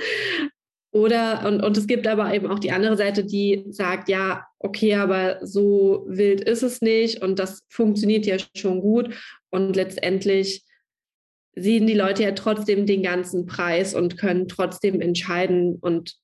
Oder, 0.90 1.44
und, 1.46 1.60
und 1.60 1.76
es 1.76 1.88
gibt 1.88 2.06
aber 2.06 2.32
eben 2.32 2.46
auch 2.46 2.60
die 2.60 2.70
andere 2.70 2.96
Seite, 2.96 3.24
die 3.24 3.64
sagt, 3.70 4.08
ja, 4.08 4.46
okay, 4.60 4.94
aber 4.94 5.38
so 5.42 6.04
wild 6.08 6.40
ist 6.40 6.62
es 6.62 6.82
nicht 6.82 7.20
und 7.20 7.40
das 7.40 7.62
funktioniert 7.68 8.26
ja 8.26 8.36
schon 8.56 8.80
gut. 8.80 9.12
Und 9.50 9.74
letztendlich 9.74 10.64
sehen 11.56 11.86
die 11.86 11.94
Leute 11.94 12.22
ja 12.22 12.32
trotzdem 12.32 12.86
den 12.86 13.02
ganzen 13.02 13.46
Preis 13.46 13.94
und 13.94 14.16
können 14.16 14.48
trotzdem 14.48 15.00
entscheiden. 15.00 15.76
Und 15.80 16.14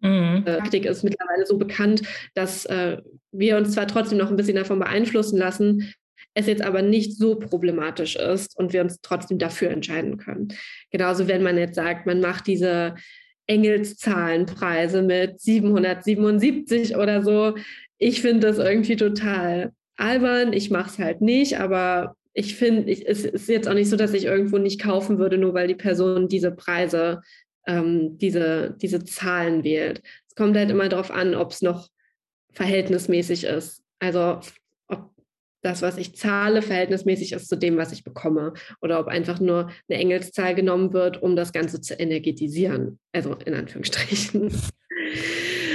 mhm. 0.00 0.44
äh, 0.46 0.58
Taktik 0.58 0.86
ist 0.86 1.02
mittlerweile 1.02 1.46
so 1.46 1.58
bekannt, 1.58 2.02
dass 2.34 2.64
äh, 2.66 2.98
wir 3.32 3.56
uns 3.56 3.72
zwar 3.72 3.86
trotzdem 3.86 4.18
noch 4.18 4.30
ein 4.30 4.36
bisschen 4.36 4.56
davon 4.56 4.78
beeinflussen 4.78 5.38
lassen, 5.38 5.92
es 6.34 6.46
jetzt 6.46 6.62
aber 6.62 6.82
nicht 6.82 7.16
so 7.16 7.36
problematisch 7.36 8.16
ist 8.16 8.56
und 8.58 8.72
wir 8.72 8.82
uns 8.82 9.00
trotzdem 9.00 9.38
dafür 9.38 9.70
entscheiden 9.70 10.18
können. 10.18 10.48
Genauso, 10.90 11.28
wenn 11.28 11.42
man 11.42 11.56
jetzt 11.56 11.76
sagt, 11.76 12.06
man 12.06 12.20
macht 12.20 12.46
diese 12.46 12.94
Engelszahlenpreise 13.46 15.02
mit 15.02 15.40
777 15.40 16.96
oder 16.96 17.22
so. 17.22 17.54
Ich 17.98 18.20
finde 18.20 18.48
das 18.48 18.58
irgendwie 18.58 18.96
total 18.96 19.72
albern. 19.96 20.52
Ich 20.52 20.70
mache 20.70 20.90
es 20.90 20.98
halt 20.98 21.22
nicht, 21.22 21.58
aber 21.58 22.16
ich 22.38 22.54
finde, 22.54 22.92
es 22.92 23.24
ist 23.24 23.48
jetzt 23.48 23.66
auch 23.66 23.72
nicht 23.72 23.88
so, 23.88 23.96
dass 23.96 24.12
ich 24.12 24.26
irgendwo 24.26 24.58
nicht 24.58 24.80
kaufen 24.80 25.18
würde, 25.18 25.38
nur 25.38 25.54
weil 25.54 25.68
die 25.68 25.74
Person 25.74 26.28
diese 26.28 26.52
Preise, 26.52 27.22
ähm, 27.66 28.18
diese, 28.18 28.76
diese 28.80 29.02
Zahlen 29.04 29.64
wählt. 29.64 30.02
Es 30.28 30.34
kommt 30.34 30.54
halt 30.54 30.70
immer 30.70 30.90
darauf 30.90 31.10
an, 31.10 31.34
ob 31.34 31.52
es 31.52 31.62
noch 31.62 31.88
verhältnismäßig 32.52 33.44
ist. 33.44 33.82
Also 34.00 34.40
ob 34.86 35.14
das, 35.62 35.80
was 35.80 35.96
ich 35.96 36.14
zahle, 36.14 36.60
verhältnismäßig 36.60 37.32
ist 37.32 37.48
zu 37.48 37.56
dem, 37.56 37.78
was 37.78 37.90
ich 37.92 38.04
bekomme. 38.04 38.52
Oder 38.82 39.00
ob 39.00 39.06
einfach 39.08 39.40
nur 39.40 39.70
eine 39.88 39.98
Engelszahl 39.98 40.54
genommen 40.54 40.92
wird, 40.92 41.22
um 41.22 41.36
das 41.36 41.54
Ganze 41.54 41.80
zu 41.80 41.94
energetisieren. 41.94 42.98
Also 43.12 43.32
in 43.46 43.54
Anführungsstrichen. 43.54 44.52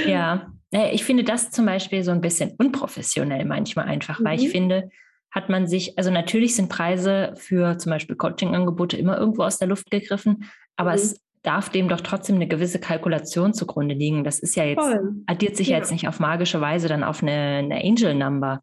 Ja, 0.05 0.53
ich 0.91 1.03
finde 1.03 1.23
das 1.23 1.49
zum 1.49 1.65
Beispiel 1.65 2.03
so 2.03 2.11
ein 2.11 2.21
bisschen 2.21 2.53
unprofessionell 2.59 3.45
manchmal 3.45 3.87
einfach, 3.87 4.19
mhm. 4.19 4.25
weil 4.25 4.39
ich 4.39 4.45
mhm. 4.45 4.51
finde, 4.51 4.89
hat 5.31 5.49
man 5.49 5.65
sich, 5.67 5.97
also 5.97 6.11
natürlich 6.11 6.55
sind 6.55 6.69
Preise 6.69 7.33
für 7.37 7.77
zum 7.77 7.91
Beispiel 7.91 8.15
Coaching-Angebote 8.15 8.97
immer 8.97 9.17
irgendwo 9.17 9.43
aus 9.43 9.57
der 9.57 9.67
Luft 9.67 9.89
gegriffen, 9.89 10.45
aber 10.75 10.91
mhm. 10.91 10.95
es 10.97 11.21
darf 11.43 11.69
dem 11.69 11.89
doch 11.89 12.01
trotzdem 12.01 12.35
eine 12.35 12.47
gewisse 12.47 12.79
Kalkulation 12.79 13.53
zugrunde 13.53 13.95
liegen. 13.95 14.23
Das 14.23 14.39
ist 14.39 14.55
ja 14.55 14.63
jetzt, 14.63 14.81
Voll. 14.81 15.15
addiert 15.25 15.57
sich 15.57 15.69
ja. 15.69 15.77
jetzt 15.77 15.91
nicht 15.91 16.07
auf 16.07 16.19
magische 16.19 16.61
Weise 16.61 16.87
dann 16.87 17.03
auf 17.03 17.23
eine, 17.23 17.31
eine 17.31 17.83
Angel-Number. 17.83 18.61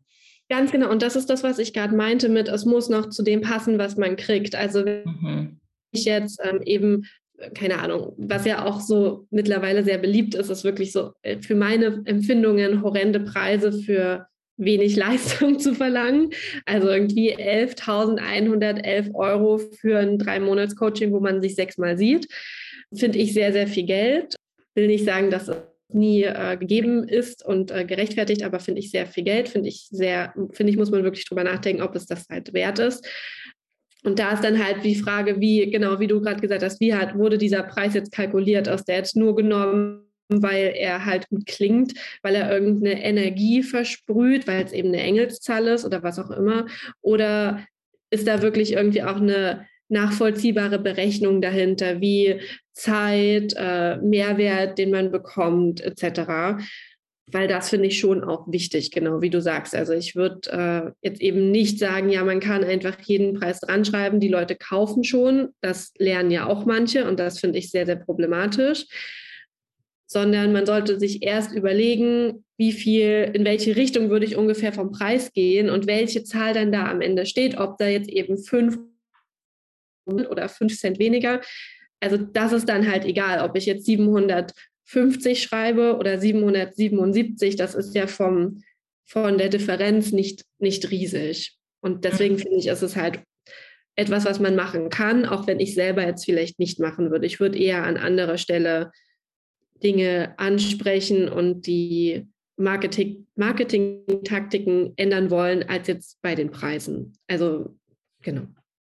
Ganz 0.49 0.71
genau. 0.71 0.91
Und 0.91 1.03
das 1.03 1.17
ist 1.17 1.29
das, 1.29 1.43
was 1.43 1.59
ich 1.59 1.75
gerade 1.75 1.95
meinte 1.95 2.29
mit, 2.29 2.49
es 2.49 2.65
muss 2.65 2.89
noch 2.89 3.09
zu 3.09 3.23
dem 3.23 3.41
passen, 3.41 3.79
was 3.79 3.97
man 3.97 4.17
kriegt. 4.17 4.55
Also 4.55 4.85
wenn 4.85 5.05
mhm. 5.05 5.61
ich 5.91 6.05
jetzt 6.05 6.41
ähm, 6.45 6.61
eben 6.65 7.05
keine 7.55 7.79
Ahnung, 7.79 8.15
was 8.17 8.45
ja 8.45 8.65
auch 8.65 8.81
so 8.81 9.27
mittlerweile 9.31 9.85
sehr 9.85 9.99
beliebt 9.99 10.35
ist, 10.35 10.51
ist 10.51 10.65
wirklich 10.65 10.93
so 10.93 11.13
äh, 11.23 11.41
für 11.41 11.55
meine 11.55 12.03
Empfindungen 12.05 12.83
horrende 12.83 13.21
Preise 13.21 13.73
für 13.73 14.27
wenig 14.59 14.97
Leistung 14.97 15.59
zu 15.59 15.75
verlangen. 15.75 16.31
Also 16.67 16.89
irgendwie 16.89 17.35
11.111 17.35 19.15
Euro 19.15 19.59
für 19.59 19.99
ein 19.99 20.19
Drei-Monats-Coaching, 20.19 21.13
wo 21.13 21.21
man 21.21 21.41
sich 21.41 21.55
sechsmal 21.55 21.97
sieht, 21.97 22.29
finde 22.95 23.19
ich 23.19 23.33
sehr, 23.33 23.53
sehr 23.53 23.67
viel 23.67 23.87
Geld. 23.87 24.35
Will 24.75 24.89
nicht 24.89 25.05
sagen, 25.05 25.31
dass 25.31 25.49
es 25.49 25.57
nie 25.91 26.25
äh, 26.25 26.57
gegeben 26.59 27.09
ist 27.09 27.45
und 27.45 27.71
äh, 27.71 27.85
gerechtfertigt, 27.85 28.43
aber 28.43 28.61
finde 28.61 28.81
ich 28.81 28.91
sehr 28.91 29.07
viel 29.07 29.25
Geld, 29.25 29.49
finde 29.49 29.69
ich 29.69 29.89
sehr, 29.91 30.35
finde 30.53 30.71
ich, 30.71 30.77
muss 30.77 30.91
man 30.91 31.03
wirklich 31.03 31.25
drüber 31.25 31.45
nachdenken, 31.45 31.83
ob 31.83 31.95
es 31.97 32.07
das 32.07 32.27
halt 32.29 32.53
wert 32.53 32.79
ist. 32.79 33.07
Und 34.05 34.19
da 34.19 34.33
ist 34.33 34.45
dann 34.45 34.63
halt 34.63 34.85
die 34.85 34.95
Frage, 34.95 35.41
wie, 35.41 35.71
genau 35.71 35.99
wie 35.99 36.07
du 36.07 36.21
gerade 36.21 36.41
gesagt 36.41 36.63
hast, 36.63 36.81
wie 36.81 36.95
hat, 36.95 37.17
wurde 37.17 37.39
dieser 37.39 37.63
Preis 37.63 37.95
jetzt 37.95 38.13
kalkuliert? 38.13 38.69
Ist 38.69 38.85
der 38.85 38.97
jetzt 38.97 39.17
nur 39.17 39.35
genommen 39.35 40.08
weil 40.29 40.73
er 40.77 41.05
halt 41.05 41.29
gut 41.29 41.47
klingt, 41.47 41.95
weil 42.23 42.35
er 42.35 42.51
irgendeine 42.51 43.03
Energie 43.03 43.63
versprüht, 43.63 44.47
weil 44.47 44.65
es 44.65 44.73
eben 44.73 44.89
eine 44.89 45.03
Engelszahl 45.03 45.67
ist 45.69 45.85
oder 45.85 46.03
was 46.03 46.19
auch 46.19 46.31
immer? 46.31 46.67
Oder 47.01 47.65
ist 48.11 48.27
da 48.27 48.43
wirklich 48.43 48.73
irgendwie 48.73 49.03
auch 49.03 49.17
eine 49.17 49.67
nachvollziehbare 49.89 50.79
Berechnung 50.79 51.41
dahinter, 51.41 52.01
wie 52.01 52.41
Zeit, 52.75 53.55
äh, 53.57 53.97
Mehrwert, 53.97 54.79
den 54.79 54.91
man 54.91 55.11
bekommt, 55.11 55.81
etc. 55.81 56.63
Weil 57.31 57.49
das 57.49 57.71
finde 57.71 57.89
ich 57.89 57.99
schon 57.99 58.23
auch 58.23 58.51
wichtig, 58.51 58.91
genau 58.91 59.23
wie 59.23 59.31
du 59.31 59.41
sagst. 59.41 59.75
Also 59.75 59.95
ich 59.95 60.15
würde 60.15 60.95
äh, 61.03 61.07
jetzt 61.07 61.21
eben 61.21 61.51
nicht 61.51 61.79
sagen, 61.79 62.11
ja, 62.11 62.23
man 62.23 62.41
kann 62.41 62.65
einfach 62.65 62.99
jeden 63.01 63.39
Preis 63.39 63.61
dran 63.61 63.85
schreiben, 63.85 64.21
die 64.21 64.29
Leute 64.29 64.57
kaufen 64.57 65.05
schon. 65.05 65.49
Das 65.61 65.93
lernen 65.99 66.31
ja 66.31 66.47
auch 66.47 66.67
manche 66.67 67.09
und 67.09 67.19
das 67.19 67.41
finde 67.41 67.59
ich 67.59 67.71
sehr, 67.71 67.87
sehr 67.87 67.97
problematisch 67.97 68.87
sondern 70.11 70.53
man 70.53 70.65
sollte 70.65 70.99
sich 70.99 71.23
erst 71.23 71.53
überlegen, 71.53 72.45
wie 72.57 72.73
viel, 72.73 73.31
in 73.35 73.45
welche 73.45 73.77
Richtung 73.77 74.09
würde 74.09 74.25
ich 74.25 74.37
ungefähr 74.37 74.73
vom 74.73 74.91
Preis 74.91 75.33
gehen 75.35 75.69
und 75.69 75.87
welche 75.87 76.25
Zahl 76.25 76.55
dann 76.55 76.73
da 76.73 76.91
am 76.91 77.03
Ende 77.03 77.27
steht, 77.27 77.59
ob 77.59 77.77
da 77.77 77.87
jetzt 77.87 78.09
eben 78.09 78.39
fünf 78.39 78.79
oder 80.07 80.49
fünf 80.49 80.77
Cent 80.79 80.99
weniger. 80.99 81.43
Also 82.01 82.17
das 82.17 82.53
ist 82.53 82.69
dann 82.71 82.91
halt 82.91 83.05
egal, 83.05 83.47
ob 83.47 83.55
ich 83.55 83.67
jetzt 83.67 83.85
750 83.85 85.43
schreibe 85.43 85.99
oder 85.99 86.19
777, 86.19 87.57
das 87.57 87.75
ist 87.75 87.95
ja 87.95 88.07
vom, 88.07 88.63
von 89.05 89.37
der 89.37 89.51
Differenz 89.51 90.13
nicht, 90.13 90.47
nicht 90.59 90.91
riesig. 90.91 91.59
Und 91.81 92.07
deswegen 92.07 92.37
mhm. 92.37 92.39
finde 92.39 92.57
ich, 92.57 92.69
ist 92.69 92.83
es 92.83 92.97
halt 92.97 93.21
etwas, 93.95 94.25
was 94.25 94.41
man 94.41 94.57
machen 94.57 94.89
kann, 94.89 95.27
auch 95.27 95.47
wenn 95.47 95.61
ich 95.61 95.75
selber 95.75 96.07
jetzt 96.07 96.25
vielleicht 96.25 96.59
nicht 96.59 96.81
machen 96.81 97.11
würde. 97.11 97.27
Ich 97.27 97.41
würde 97.41 97.59
eher 97.59 97.85
an 97.85 97.99
anderer 97.99 98.39
Stelle 98.39 98.91
Dinge 99.83 100.35
ansprechen 100.39 101.29
und 101.29 101.67
die 101.67 102.27
Marketing, 102.57 103.27
Marketing-Taktiken 103.37 104.93
ändern 104.97 105.31
wollen, 105.31 105.63
als 105.69 105.87
jetzt 105.87 106.21
bei 106.23 106.35
den 106.35 106.51
Preisen. 106.51 107.17
Also, 107.29 107.77
genau. 108.23 108.43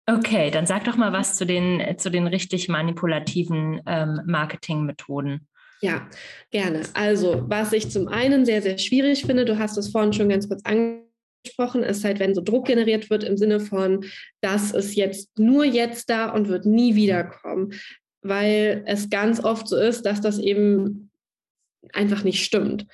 Okay, 0.06 0.50
dann 0.50 0.66
sag 0.66 0.84
doch 0.84 0.96
mal 0.96 1.12
was 1.12 1.36
zu 1.36 1.44
den, 1.44 1.82
zu 1.98 2.10
den 2.10 2.26
richtig 2.26 2.68
manipulativen 2.68 3.82
ähm, 3.86 4.22
Marketingmethoden. 4.26 5.46
Ja, 5.80 6.08
gerne. 6.50 6.82
Also, 6.94 7.44
was 7.46 7.72
ich 7.72 7.90
zum 7.90 8.08
einen 8.08 8.46
sehr, 8.46 8.62
sehr 8.62 8.78
schwierig 8.78 9.24
finde, 9.26 9.44
du 9.44 9.58
hast 9.58 9.76
es 9.76 9.90
vorhin 9.90 10.14
schon 10.14 10.30
ganz 10.30 10.48
kurz 10.48 10.62
angesprochen, 10.64 11.82
ist 11.82 12.04
halt, 12.04 12.20
wenn 12.20 12.34
so 12.34 12.40
Druck 12.40 12.66
generiert 12.66 13.10
wird 13.10 13.22
im 13.22 13.36
Sinne 13.36 13.60
von, 13.60 14.04
das 14.40 14.72
ist 14.72 14.96
jetzt 14.96 15.38
nur 15.38 15.64
jetzt 15.64 16.08
da 16.08 16.30
und 16.30 16.48
wird 16.48 16.64
nie 16.64 16.94
wiederkommen 16.94 17.74
weil 18.22 18.82
es 18.86 19.10
ganz 19.10 19.42
oft 19.42 19.68
so 19.68 19.76
ist, 19.76 20.02
dass 20.02 20.20
das 20.20 20.38
eben 20.38 21.10
einfach 21.92 22.24
nicht 22.24 22.44
stimmt. 22.44 22.86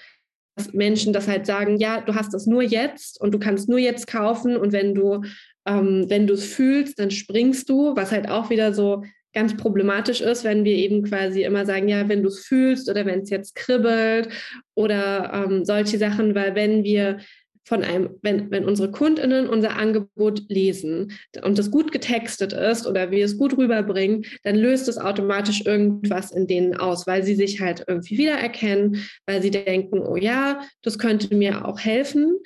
Dass 0.57 0.73
Menschen 0.73 1.13
das 1.13 1.27
halt 1.27 1.47
sagen, 1.47 1.79
ja, 1.79 2.01
du 2.01 2.15
hast 2.15 2.33
das 2.33 2.47
nur 2.47 2.63
jetzt 2.63 3.21
und 3.21 3.33
du 3.33 3.39
kannst 3.39 3.69
nur 3.69 3.79
jetzt 3.79 4.07
kaufen 4.07 4.57
und 4.57 4.73
wenn 4.73 4.95
du, 4.95 5.23
ähm, 5.67 6.07
wenn 6.09 6.27
du 6.27 6.35
es 6.35 6.45
fühlst, 6.45 6.99
dann 6.99 7.11
springst 7.11 7.69
du, 7.69 7.97
was 7.97 8.13
halt 8.13 8.29
auch 8.29 8.51
wieder 8.51 8.73
so 8.73 9.03
ganz 9.33 9.57
problematisch 9.57 10.21
ist, 10.21 10.45
wenn 10.45 10.65
wir 10.65 10.77
eben 10.77 11.03
quasi 11.03 11.43
immer 11.43 11.67
sagen, 11.67 11.89
ja, 11.89 12.09
wenn 12.09 12.23
du 12.23 12.29
es 12.29 12.47
fühlst 12.47 12.89
oder 12.89 13.05
wenn 13.05 13.21
es 13.21 13.31
jetzt 13.31 13.57
kribbelt 13.57 14.29
oder 14.75 15.33
ähm, 15.35 15.65
solche 15.65 15.99
Sachen, 15.99 16.37
weil 16.37 16.55
wenn 16.55 16.85
wir 16.85 17.19
von 17.65 17.83
einem, 17.83 18.11
wenn, 18.23 18.51
wenn 18.51 18.65
unsere 18.65 18.91
KundInnen 18.91 19.49
unser 19.49 19.77
Angebot 19.77 20.43
lesen 20.49 21.13
und 21.43 21.59
das 21.59 21.71
gut 21.71 21.93
getextet 21.93 22.53
ist 22.53 22.87
oder 22.87 23.11
wir 23.11 23.25
es 23.25 23.39
gut 23.39 23.57
rüberbringen, 23.57 24.25
dann 24.43 24.57
löst 24.57 24.87
es 24.89 24.99
automatisch 24.99 25.65
irgendwas 25.65 26.31
in 26.31 26.47
denen 26.47 26.77
aus, 26.77 27.07
weil 27.07 27.25
sie 27.25 27.35
sich 27.35 27.61
halt 27.61 27.85
irgendwie 27.89 28.19
wiedererkennen, 28.19 29.05
weil 29.27 29.41
sie 29.41 29.51
denken, 29.51 30.01
oh 30.01 30.17
ja, 30.17 30.61
das 30.83 30.99
könnte 30.99 31.35
mir 31.35 31.67
auch 31.67 31.81
helfen. 31.81 32.39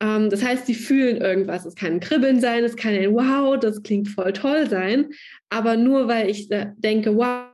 Ähm, 0.00 0.28
das 0.28 0.44
heißt, 0.44 0.66
sie 0.66 0.74
fühlen 0.74 1.18
irgendwas. 1.18 1.64
Es 1.64 1.76
kann 1.76 1.94
ein 1.94 2.00
Kribbeln 2.00 2.40
sein, 2.40 2.64
es 2.64 2.76
kann 2.76 2.94
ein 2.94 3.14
Wow, 3.14 3.58
das 3.58 3.82
klingt 3.82 4.08
voll 4.08 4.32
toll 4.32 4.68
sein. 4.68 5.10
Aber 5.50 5.76
nur 5.76 6.08
weil 6.08 6.28
ich 6.28 6.48
denke, 6.48 7.16
wow, 7.16 7.46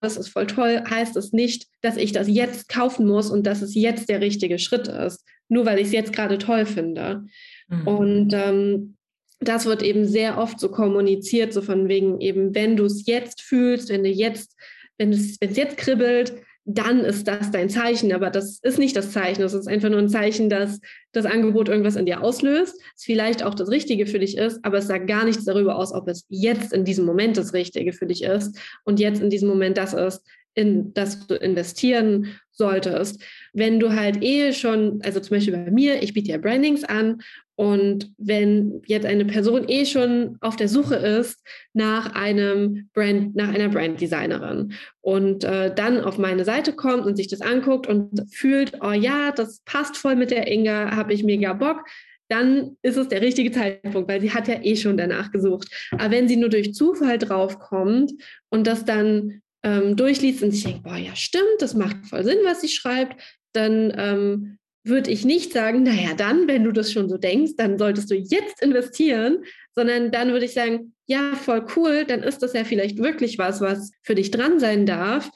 das 0.00 0.16
ist 0.16 0.28
voll 0.28 0.46
toll, 0.46 0.82
heißt 0.88 1.16
es 1.16 1.32
nicht, 1.32 1.68
dass 1.80 1.96
ich 1.96 2.12
das 2.12 2.28
jetzt 2.28 2.68
kaufen 2.68 3.06
muss 3.06 3.30
und 3.30 3.46
dass 3.46 3.62
es 3.62 3.74
jetzt 3.74 4.08
der 4.08 4.20
richtige 4.20 4.58
Schritt 4.58 4.88
ist 4.88 5.24
nur 5.48 5.66
weil 5.66 5.78
ich 5.78 5.88
es 5.88 5.92
jetzt 5.92 6.12
gerade 6.12 6.38
toll 6.38 6.66
finde. 6.66 7.24
Mhm. 7.68 7.86
Und 7.86 8.32
ähm, 8.32 8.96
das 9.40 9.66
wird 9.66 9.82
eben 9.82 10.06
sehr 10.06 10.38
oft 10.38 10.58
so 10.58 10.70
kommuniziert, 10.70 11.52
so 11.52 11.62
von 11.62 11.88
wegen 11.88 12.20
eben, 12.20 12.54
wenn 12.54 12.76
du 12.76 12.84
es 12.84 13.06
jetzt 13.06 13.42
fühlst, 13.42 13.90
wenn 13.90 14.02
du 14.02 14.10
jetzt, 14.10 14.56
wenn 14.98 15.12
es 15.12 15.38
jetzt 15.40 15.76
kribbelt, 15.76 16.34
dann 16.68 17.00
ist 17.00 17.28
das 17.28 17.52
dein 17.52 17.70
Zeichen. 17.70 18.12
Aber 18.12 18.28
das 18.28 18.58
ist 18.60 18.78
nicht 18.78 18.96
das 18.96 19.12
Zeichen. 19.12 19.40
Das 19.40 19.54
ist 19.54 19.68
einfach 19.68 19.88
nur 19.88 20.00
ein 20.00 20.08
Zeichen, 20.08 20.50
dass 20.50 20.80
das 21.12 21.24
Angebot 21.24 21.68
irgendwas 21.68 21.94
in 21.94 22.06
dir 22.06 22.22
auslöst. 22.22 22.74
Es 22.96 23.04
vielleicht 23.04 23.44
auch 23.44 23.54
das 23.54 23.70
Richtige 23.70 24.06
für 24.06 24.18
dich 24.18 24.36
ist, 24.36 24.58
aber 24.64 24.78
es 24.78 24.88
sagt 24.88 25.06
gar 25.06 25.24
nichts 25.24 25.44
darüber 25.44 25.76
aus, 25.76 25.92
ob 25.92 26.08
es 26.08 26.24
jetzt 26.28 26.72
in 26.72 26.84
diesem 26.84 27.04
Moment 27.04 27.36
das 27.36 27.52
Richtige 27.52 27.92
für 27.92 28.06
dich 28.06 28.24
ist 28.24 28.58
und 28.84 28.98
jetzt 28.98 29.22
in 29.22 29.30
diesem 29.30 29.48
Moment 29.48 29.78
das 29.78 29.94
ist, 29.94 30.22
in 30.56 30.92
das 30.94 31.26
du 31.26 31.34
investieren 31.34 32.38
solltest. 32.50 33.22
Wenn 33.52 33.78
du 33.78 33.92
halt 33.92 34.22
eh 34.22 34.52
schon, 34.52 35.00
also 35.02 35.20
zum 35.20 35.36
Beispiel 35.36 35.54
bei 35.54 35.70
mir, 35.70 36.02
ich 36.02 36.14
biete 36.14 36.30
ja 36.32 36.38
Brandings 36.38 36.82
an 36.82 37.20
und 37.54 38.10
wenn 38.18 38.82
jetzt 38.86 39.06
eine 39.06 39.26
Person 39.26 39.68
eh 39.68 39.84
schon 39.84 40.38
auf 40.40 40.56
der 40.56 40.68
Suche 40.68 40.96
ist 40.96 41.42
nach 41.74 42.14
einem 42.14 42.88
Brand, 42.94 43.36
nach 43.36 43.52
einer 43.52 43.68
Branddesignerin 43.68 44.72
und 45.02 45.44
äh, 45.44 45.74
dann 45.74 46.00
auf 46.00 46.18
meine 46.18 46.44
Seite 46.44 46.72
kommt 46.72 47.06
und 47.06 47.16
sich 47.16 47.28
das 47.28 47.42
anguckt 47.42 47.86
und 47.86 48.24
fühlt, 48.32 48.72
oh 48.82 48.92
ja, 48.92 49.32
das 49.32 49.60
passt 49.64 49.96
voll 49.96 50.16
mit 50.16 50.30
der 50.30 50.50
Inga, 50.50 50.96
habe 50.96 51.12
ich 51.12 51.22
mega 51.22 51.52
Bock, 51.52 51.84
dann 52.28 52.76
ist 52.82 52.96
es 52.96 53.08
der 53.08 53.22
richtige 53.22 53.52
Zeitpunkt, 53.52 54.08
weil 54.08 54.20
sie 54.20 54.32
hat 54.32 54.48
ja 54.48 54.62
eh 54.62 54.76
schon 54.76 54.96
danach 54.96 55.30
gesucht. 55.30 55.68
Aber 55.92 56.10
wenn 56.10 56.28
sie 56.28 56.36
nur 56.36 56.48
durch 56.48 56.74
Zufall 56.74 57.18
draufkommt 57.18 58.12
und 58.50 58.66
das 58.66 58.84
dann 58.84 59.42
ähm, 59.66 59.96
durchliest 59.96 60.44
und 60.44 60.52
sich 60.52 60.62
denkt, 60.62 60.84
boah, 60.84 60.96
ja, 60.96 61.16
stimmt, 61.16 61.58
das 61.58 61.74
macht 61.74 61.96
voll 62.06 62.22
Sinn, 62.22 62.38
was 62.44 62.60
sie 62.60 62.68
schreibt, 62.68 63.20
dann 63.52 63.92
ähm, 63.96 64.58
würde 64.84 65.10
ich 65.10 65.24
nicht 65.24 65.52
sagen, 65.52 65.82
naja, 65.82 66.14
dann, 66.16 66.46
wenn 66.46 66.62
du 66.62 66.70
das 66.70 66.92
schon 66.92 67.08
so 67.08 67.18
denkst, 67.18 67.52
dann 67.56 67.76
solltest 67.76 68.08
du 68.08 68.14
jetzt 68.14 68.62
investieren, 68.62 69.44
sondern 69.74 70.12
dann 70.12 70.30
würde 70.30 70.44
ich 70.44 70.54
sagen, 70.54 70.94
ja, 71.06 71.34
voll 71.34 71.66
cool, 71.74 72.04
dann 72.04 72.22
ist 72.22 72.44
das 72.44 72.52
ja 72.52 72.62
vielleicht 72.62 72.98
wirklich 72.98 73.38
was, 73.38 73.60
was 73.60 73.90
für 74.02 74.14
dich 74.14 74.30
dran 74.30 74.60
sein 74.60 74.86
darf. 74.86 75.28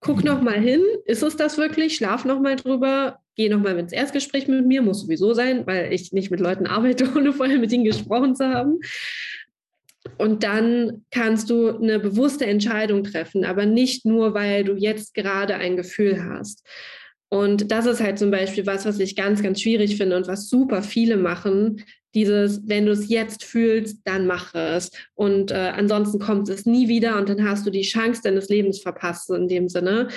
Guck 0.00 0.24
noch 0.24 0.40
mal 0.40 0.58
hin, 0.58 0.82
ist 1.04 1.22
es 1.22 1.36
das 1.36 1.58
wirklich? 1.58 1.96
Schlaf 1.96 2.24
noch 2.24 2.40
mal 2.40 2.56
drüber, 2.56 3.18
geh 3.34 3.50
noch 3.50 3.60
mal 3.60 3.78
ins 3.78 3.92
Erstgespräch 3.92 4.48
mit 4.48 4.66
mir, 4.66 4.80
muss 4.80 5.02
sowieso 5.02 5.34
sein, 5.34 5.66
weil 5.66 5.92
ich 5.92 6.12
nicht 6.12 6.30
mit 6.30 6.40
Leuten 6.40 6.66
arbeite, 6.66 7.12
ohne 7.14 7.34
vorher 7.34 7.58
mit 7.58 7.72
ihnen 7.72 7.84
gesprochen 7.84 8.34
zu 8.34 8.48
haben. 8.48 8.80
Und 10.18 10.42
dann 10.42 11.04
kannst 11.10 11.50
du 11.50 11.76
eine 11.76 11.98
bewusste 11.98 12.46
Entscheidung 12.46 13.04
treffen, 13.04 13.44
aber 13.44 13.66
nicht 13.66 14.04
nur, 14.04 14.34
weil 14.34 14.64
du 14.64 14.74
jetzt 14.74 15.14
gerade 15.14 15.54
ein 15.56 15.76
Gefühl 15.76 16.24
hast. 16.24 16.66
Und 17.28 17.72
das 17.72 17.86
ist 17.86 18.00
halt 18.00 18.18
zum 18.18 18.30
Beispiel 18.30 18.66
was, 18.66 18.86
was 18.86 18.98
ich 19.00 19.16
ganz, 19.16 19.42
ganz 19.42 19.60
schwierig 19.60 19.96
finde 19.96 20.16
und 20.16 20.28
was 20.28 20.48
super 20.48 20.82
viele 20.82 21.16
machen. 21.16 21.82
Dieses, 22.14 22.66
wenn 22.66 22.86
du 22.86 22.92
es 22.92 23.08
jetzt 23.08 23.44
fühlst, 23.44 24.00
dann 24.04 24.26
mache 24.26 24.58
es. 24.58 24.90
Und 25.14 25.50
äh, 25.50 25.72
ansonsten 25.76 26.18
kommt 26.18 26.48
es 26.48 26.64
nie 26.66 26.88
wieder 26.88 27.18
und 27.18 27.28
dann 27.28 27.46
hast 27.46 27.66
du 27.66 27.70
die 27.70 27.82
Chance 27.82 28.22
deines 28.22 28.48
Lebens 28.48 28.80
verpasst, 28.80 29.28
in 29.30 29.48
dem 29.48 29.68
Sinne. 29.68 30.08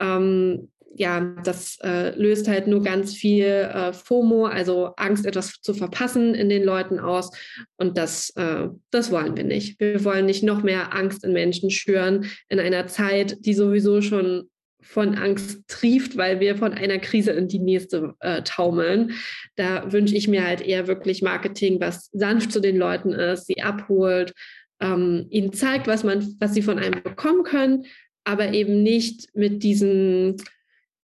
Ähm, 0.00 0.68
ja, 0.98 1.20
das 1.44 1.78
äh, 1.82 2.10
löst 2.16 2.48
halt 2.48 2.66
nur 2.66 2.82
ganz 2.82 3.14
viel 3.14 3.44
äh, 3.44 3.92
FOMO, 3.92 4.46
also 4.46 4.92
Angst, 4.96 5.26
etwas 5.26 5.60
zu 5.62 5.72
verpassen 5.72 6.34
in 6.34 6.48
den 6.48 6.64
Leuten 6.64 6.98
aus. 6.98 7.30
Und 7.76 7.96
das, 7.96 8.30
äh, 8.36 8.68
das 8.90 9.12
wollen 9.12 9.36
wir 9.36 9.44
nicht. 9.44 9.78
Wir 9.80 10.04
wollen 10.04 10.26
nicht 10.26 10.42
noch 10.42 10.62
mehr 10.62 10.94
Angst 10.94 11.24
in 11.24 11.32
Menschen 11.32 11.70
schüren 11.70 12.26
in 12.48 12.58
einer 12.58 12.88
Zeit, 12.88 13.36
die 13.46 13.54
sowieso 13.54 14.02
schon 14.02 14.48
von 14.82 15.14
Angst 15.14 15.60
trieft, 15.68 16.16
weil 16.16 16.40
wir 16.40 16.56
von 16.56 16.72
einer 16.72 16.98
Krise 16.98 17.30
in 17.32 17.46
die 17.46 17.58
nächste 17.60 18.14
äh, 18.20 18.42
taumeln. 18.42 19.12
Da 19.54 19.92
wünsche 19.92 20.16
ich 20.16 20.26
mir 20.26 20.44
halt 20.44 20.60
eher 20.60 20.88
wirklich 20.88 21.22
Marketing, 21.22 21.80
was 21.80 22.10
sanft 22.12 22.52
zu 22.52 22.60
den 22.60 22.76
Leuten 22.76 23.12
ist, 23.12 23.46
sie 23.46 23.62
abholt, 23.62 24.32
ähm, 24.80 25.26
ihnen 25.30 25.52
zeigt, 25.52 25.86
was 25.86 26.02
man, 26.02 26.36
was 26.40 26.54
sie 26.54 26.62
von 26.62 26.78
einem 26.78 27.02
bekommen 27.02 27.44
können, 27.44 27.84
aber 28.24 28.52
eben 28.52 28.82
nicht 28.82 29.28
mit 29.34 29.62
diesem 29.62 30.36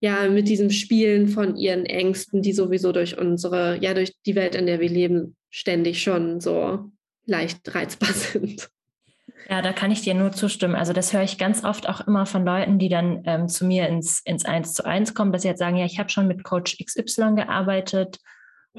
ja, 0.00 0.28
mit 0.28 0.48
diesem 0.48 0.70
Spielen 0.70 1.28
von 1.28 1.56
ihren 1.56 1.86
Ängsten, 1.86 2.42
die 2.42 2.52
sowieso 2.52 2.92
durch 2.92 3.18
unsere, 3.18 3.78
ja, 3.82 3.94
durch 3.94 4.12
die 4.26 4.34
Welt, 4.34 4.54
in 4.54 4.66
der 4.66 4.80
wir 4.80 4.88
leben, 4.88 5.36
ständig 5.50 6.02
schon 6.02 6.40
so 6.40 6.90
leicht 7.24 7.74
reizbar 7.74 8.12
sind. 8.12 8.68
Ja, 9.48 9.62
da 9.62 9.72
kann 9.72 9.92
ich 9.92 10.02
dir 10.02 10.14
nur 10.14 10.32
zustimmen. 10.32 10.74
Also 10.74 10.92
das 10.92 11.12
höre 11.12 11.22
ich 11.22 11.38
ganz 11.38 11.62
oft 11.62 11.88
auch 11.88 12.06
immer 12.06 12.26
von 12.26 12.44
Leuten, 12.44 12.78
die 12.78 12.88
dann 12.88 13.22
ähm, 13.26 13.48
zu 13.48 13.64
mir 13.64 13.88
ins, 13.88 14.20
ins 14.24 14.44
Eins 14.44 14.74
zu 14.74 14.84
eins 14.84 15.14
kommen, 15.14 15.32
dass 15.32 15.42
sie 15.42 15.48
jetzt 15.48 15.60
sagen, 15.60 15.76
ja, 15.76 15.84
ich 15.84 15.98
habe 15.98 16.08
schon 16.08 16.26
mit 16.26 16.42
Coach 16.42 16.76
XY 16.84 17.36
gearbeitet 17.36 18.18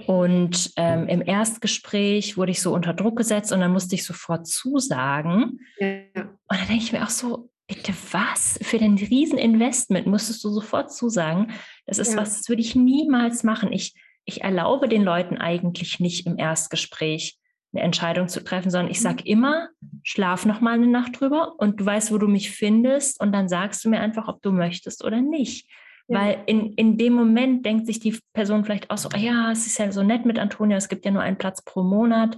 und 0.05 0.71
ähm, 0.75 1.07
im 1.07 1.21
Erstgespräch 1.21 2.37
wurde 2.37 2.51
ich 2.51 2.61
so 2.61 2.73
unter 2.73 2.93
Druck 2.93 3.17
gesetzt 3.17 3.51
und 3.51 3.61
dann 3.61 3.71
musste 3.71 3.95
ich 3.95 4.05
sofort 4.05 4.45
zusagen. 4.45 5.59
Ja. 5.79 6.23
Und 6.23 6.59
da 6.59 6.65
denke 6.67 6.83
ich 6.83 6.91
mir 6.91 7.03
auch 7.03 7.09
so, 7.09 7.49
bitte 7.67 7.93
was? 8.11 8.57
Für 8.61 8.77
den 8.77 8.95
Rieseninvestment 8.95 10.07
musstest 10.07 10.43
du 10.43 10.49
sofort 10.49 10.91
zusagen. 10.91 11.51
Das 11.85 11.99
ist 11.99 12.13
ja. 12.13 12.19
was, 12.19 12.37
das 12.37 12.49
würde 12.49 12.61
ich 12.61 12.75
niemals 12.75 13.43
machen. 13.43 13.71
Ich, 13.71 13.93
ich 14.25 14.41
erlaube 14.41 14.87
den 14.87 15.03
Leuten 15.03 15.37
eigentlich 15.37 15.99
nicht 15.99 16.25
im 16.25 16.37
Erstgespräch 16.37 17.37
eine 17.73 17.83
Entscheidung 17.83 18.29
zu 18.29 18.43
treffen, 18.43 18.71
sondern 18.71 18.89
ich 18.89 19.01
sage 19.01 19.23
immer, 19.25 19.69
schlaf 20.03 20.45
noch 20.45 20.61
mal 20.61 20.75
eine 20.75 20.87
Nacht 20.87 21.19
drüber 21.19 21.55
und 21.57 21.79
du 21.79 21.85
weißt, 21.85 22.13
wo 22.13 22.17
du 22.17 22.27
mich 22.27 22.51
findest 22.51 23.19
und 23.19 23.33
dann 23.33 23.49
sagst 23.49 23.83
du 23.83 23.89
mir 23.89 23.99
einfach, 23.99 24.27
ob 24.27 24.41
du 24.41 24.51
möchtest 24.51 25.03
oder 25.03 25.21
nicht. 25.21 25.69
Ja. 26.07 26.19
Weil 26.19 26.43
in, 26.45 26.73
in 26.73 26.97
dem 26.97 27.13
Moment 27.13 27.65
denkt 27.65 27.85
sich 27.85 27.99
die 27.99 28.17
Person 28.33 28.63
vielleicht 28.63 28.89
auch 28.89 28.97
so, 28.97 29.09
ah 29.13 29.17
ja, 29.17 29.51
es 29.51 29.67
ist 29.67 29.77
ja 29.77 29.91
so 29.91 30.03
nett 30.03 30.25
mit 30.25 30.39
Antonia, 30.39 30.77
es 30.77 30.87
gibt 30.87 31.03
ja 31.03 31.11
nur 31.11 31.21
einen 31.21 31.37
Platz 31.37 31.61
pro 31.61 31.83
Monat. 31.83 32.37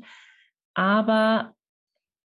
Aber 0.74 1.54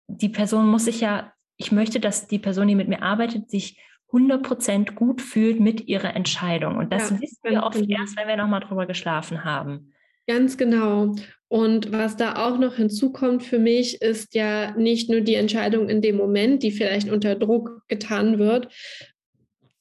die 0.08 0.30
Person 0.30 0.68
muss 0.68 0.86
sich 0.86 1.00
ja, 1.02 1.32
ich 1.62 1.72
möchte, 1.72 2.00
dass 2.00 2.28
die 2.28 2.40
Person, 2.40 2.68
die 2.68 2.76
mit 2.76 2.88
mir 2.88 3.04
arbeitet, 3.04 3.52
sich 3.52 3.80
100% 4.12 4.94
gut 4.96 5.22
fühlt 5.22 5.60
mit 5.60 5.88
ihrer 5.88 6.16
Entscheidung. 6.16 6.78
Und 6.78 6.92
das 6.92 7.12
ja, 7.12 7.22
wissen 7.22 7.40
wir 7.44 7.64
oft 7.64 7.80
genau. 7.80 8.00
erst, 8.00 8.18
wenn 8.18 8.28
wir 8.28 8.36
nochmal 8.36 8.62
drüber 8.62 8.88
geschlafen 8.88 9.46
haben. 9.46 9.94
Ganz 10.28 10.58
genau. 10.58 11.16
Und 11.48 11.92
was 11.92 12.18
da 12.18 12.48
auch 12.48 12.58
noch 12.58 12.78
hinzukommt 12.78 13.44
für 13.44 13.60
mich, 13.60 14.02
ist 14.02 14.34
ja 14.34 14.76
nicht 14.76 15.10
nur 15.10 15.22
die 15.22 15.36
Entscheidung 15.36 15.88
in 15.88 16.02
dem 16.02 16.18
Moment, 16.18 16.64
die 16.64 16.72
vielleicht 16.72 17.10
unter 17.10 17.36
Druck 17.36 17.84
getan 17.88 18.40
wird, 18.40 18.70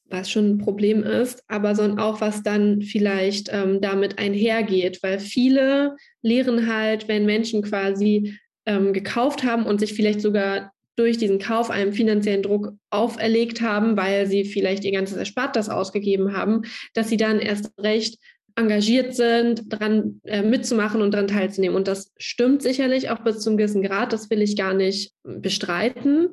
was 0.05 0.29
schon 0.29 0.51
ein 0.51 0.57
Problem 0.59 1.03
ist, 1.03 1.43
aber 1.47 1.73
sondern 1.73 1.99
auch, 1.99 2.21
was 2.21 2.43
dann 2.43 2.81
vielleicht 2.81 3.49
ähm, 3.51 3.81
damit 3.81 4.19
einhergeht, 4.19 5.01
weil 5.01 5.19
viele 5.19 5.95
lehren 6.21 6.71
halt, 6.71 7.07
wenn 7.07 7.25
Menschen 7.25 7.63
quasi 7.63 8.37
ähm, 8.67 8.93
gekauft 8.93 9.43
haben 9.43 9.65
und 9.65 9.79
sich 9.79 9.93
vielleicht 9.93 10.21
sogar 10.21 10.71
durch 10.97 11.17
diesen 11.17 11.39
Kauf 11.39 11.69
einen 11.69 11.93
finanziellen 11.93 12.43
Druck 12.43 12.73
auferlegt 12.89 13.61
haben, 13.61 13.97
weil 13.97 14.27
sie 14.27 14.43
vielleicht 14.43 14.83
ihr 14.83 14.91
ganzes 14.91 15.17
Erspartes 15.17 15.69
ausgegeben 15.69 16.35
haben, 16.35 16.63
dass 16.93 17.09
sie 17.09 17.17
dann 17.17 17.39
erst 17.39 17.71
recht 17.79 18.19
engagiert 18.55 19.15
sind, 19.15 19.71
daran 19.71 20.19
äh, 20.25 20.41
mitzumachen 20.41 21.01
und 21.01 21.13
daran 21.13 21.27
teilzunehmen. 21.27 21.75
Und 21.75 21.87
das 21.87 22.11
stimmt 22.17 22.61
sicherlich 22.61 23.09
auch 23.09 23.19
bis 23.19 23.39
zum 23.39 23.57
gewissen 23.57 23.81
Grad, 23.81 24.13
das 24.13 24.29
will 24.29 24.41
ich 24.41 24.57
gar 24.57 24.73
nicht 24.73 25.13
bestreiten. 25.23 26.29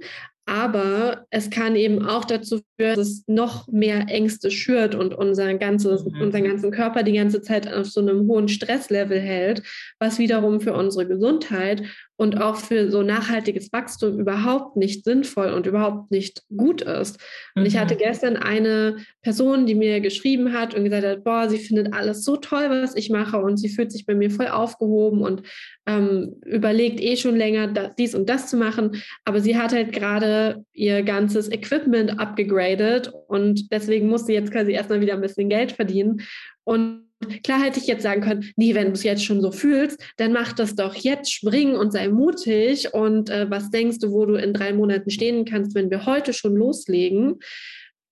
Aber 0.48 1.26
es 1.28 1.50
kann 1.50 1.76
eben 1.76 2.06
auch 2.06 2.24
dazu 2.24 2.62
führen, 2.78 2.96
dass 2.96 3.08
es 3.08 3.24
noch 3.26 3.68
mehr 3.68 4.06
Ängste 4.08 4.50
schürt 4.50 4.94
und 4.94 5.12
unser 5.14 5.52
ganzes, 5.54 6.06
mhm. 6.06 6.22
unseren 6.22 6.44
ganzen 6.44 6.70
Körper 6.70 7.02
die 7.02 7.12
ganze 7.12 7.42
Zeit 7.42 7.70
auf 7.70 7.86
so 7.86 8.00
einem 8.00 8.26
hohen 8.28 8.48
Stresslevel 8.48 9.20
hält, 9.20 9.62
was 9.98 10.18
wiederum 10.18 10.62
für 10.62 10.72
unsere 10.72 11.06
Gesundheit 11.06 11.82
und 12.18 12.42
auch 12.42 12.56
für 12.56 12.90
so 12.90 13.04
nachhaltiges 13.04 13.72
Wachstum 13.72 14.18
überhaupt 14.18 14.76
nicht 14.76 15.04
sinnvoll 15.04 15.52
und 15.52 15.66
überhaupt 15.66 16.10
nicht 16.10 16.42
gut 16.54 16.82
ist. 16.82 17.20
Und 17.54 17.62
mhm. 17.62 17.68
ich 17.68 17.78
hatte 17.78 17.94
gestern 17.94 18.36
eine 18.36 18.96
Person, 19.22 19.66
die 19.66 19.76
mir 19.76 20.00
geschrieben 20.00 20.52
hat 20.52 20.74
und 20.74 20.82
gesagt 20.82 21.06
hat, 21.06 21.22
boah, 21.22 21.48
sie 21.48 21.58
findet 21.58 21.94
alles 21.94 22.24
so 22.24 22.36
toll, 22.36 22.70
was 22.70 22.96
ich 22.96 23.08
mache 23.08 23.38
und 23.38 23.56
sie 23.56 23.68
fühlt 23.68 23.92
sich 23.92 24.04
bei 24.04 24.16
mir 24.16 24.32
voll 24.32 24.48
aufgehoben 24.48 25.22
und 25.22 25.42
ähm, 25.86 26.34
überlegt 26.44 27.00
eh 27.00 27.16
schon 27.16 27.36
länger, 27.36 27.68
das, 27.68 27.92
dies 27.96 28.16
und 28.16 28.28
das 28.28 28.50
zu 28.50 28.56
machen. 28.56 29.00
Aber 29.24 29.40
sie 29.40 29.56
hat 29.56 29.72
halt 29.72 29.92
gerade 29.92 30.64
ihr 30.72 31.04
ganzes 31.04 31.48
Equipment 31.48 32.18
abgegradet 32.18 33.12
und 33.28 33.70
deswegen 33.70 34.08
muss 34.08 34.26
sie 34.26 34.34
jetzt 34.34 34.50
quasi 34.50 34.72
erstmal 34.72 35.00
wieder 35.00 35.14
ein 35.14 35.20
bisschen 35.20 35.48
Geld 35.48 35.70
verdienen. 35.70 36.22
Und 36.64 37.07
klar 37.42 37.62
hätte 37.62 37.78
ich 37.78 37.86
jetzt 37.86 38.02
sagen 38.02 38.22
können, 38.22 38.50
nee, 38.56 38.74
wenn 38.74 38.86
du 38.86 38.92
es 38.92 39.02
jetzt 39.02 39.24
schon 39.24 39.40
so 39.40 39.50
fühlst, 39.50 40.00
dann 40.16 40.32
mach 40.32 40.52
das 40.52 40.74
doch 40.74 40.94
jetzt, 40.94 41.32
spring 41.32 41.74
und 41.74 41.92
sei 41.92 42.08
mutig. 42.08 42.94
Und 42.94 43.30
äh, 43.30 43.50
was 43.50 43.70
denkst 43.70 43.98
du, 43.98 44.12
wo 44.12 44.26
du 44.26 44.34
in 44.34 44.52
drei 44.52 44.72
Monaten 44.72 45.10
stehen 45.10 45.44
kannst, 45.44 45.74
wenn 45.74 45.90
wir 45.90 46.06
heute 46.06 46.32
schon 46.32 46.54
loslegen? 46.54 47.36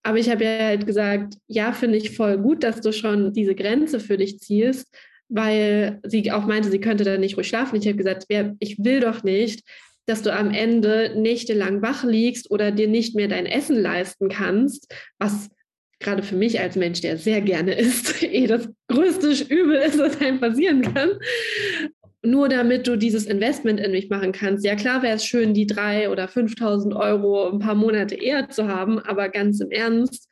Aber 0.02 0.18
ich 0.18 0.30
habe 0.30 0.44
ja 0.44 0.58
halt 0.58 0.86
gesagt, 0.86 1.34
ja, 1.48 1.72
finde 1.72 1.98
ich 1.98 2.16
voll 2.16 2.38
gut, 2.38 2.62
dass 2.62 2.80
du 2.80 2.92
schon 2.92 3.32
diese 3.32 3.56
Grenze 3.56 3.98
für 3.98 4.16
dich 4.16 4.38
ziehst, 4.38 4.86
weil 5.28 6.00
sie 6.04 6.30
auch 6.30 6.46
meinte, 6.46 6.70
sie 6.70 6.80
könnte 6.80 7.02
da 7.02 7.18
nicht 7.18 7.36
ruhig 7.36 7.48
schlafen. 7.48 7.76
Ich 7.76 7.86
habe 7.86 7.96
gesagt, 7.96 8.26
ich 8.60 8.78
will 8.78 9.00
doch 9.00 9.24
nicht, 9.24 9.64
dass 10.06 10.22
du 10.22 10.32
am 10.32 10.52
Ende 10.52 11.14
nächtelang 11.16 11.82
wach 11.82 12.04
liegst 12.04 12.50
oder 12.50 12.70
dir 12.70 12.86
nicht 12.86 13.16
mehr 13.16 13.26
dein 13.26 13.46
Essen 13.46 13.80
leisten 13.80 14.28
kannst, 14.28 14.94
was 15.18 15.48
gerade 16.06 16.22
für 16.22 16.36
mich 16.36 16.60
als 16.60 16.76
Mensch, 16.76 17.00
der 17.00 17.18
sehr 17.18 17.40
gerne 17.40 17.74
isst, 17.74 18.22
eh 18.22 18.46
das 18.46 18.68
größte 18.88 19.52
Übel 19.52 19.76
ist, 19.76 19.98
was 19.98 20.20
einem 20.20 20.40
passieren 20.40 20.82
kann. 20.82 21.10
nur 22.22 22.48
damit 22.48 22.86
du 22.86 22.96
dieses 22.96 23.26
Investment 23.26 23.78
in 23.78 23.92
mich 23.92 24.08
machen 24.08 24.32
kannst. 24.32 24.64
Ja, 24.64 24.74
klar 24.74 25.02
wäre 25.02 25.14
es 25.14 25.24
schön, 25.24 25.54
die 25.54 25.66
drei 25.66 26.10
oder 26.10 26.26
5.000 26.26 26.96
Euro 26.96 27.48
ein 27.50 27.60
paar 27.60 27.76
Monate 27.76 28.16
eher 28.16 28.48
zu 28.48 28.66
haben, 28.66 28.98
aber 28.98 29.28
ganz 29.28 29.60
im 29.60 29.70
Ernst, 29.70 30.28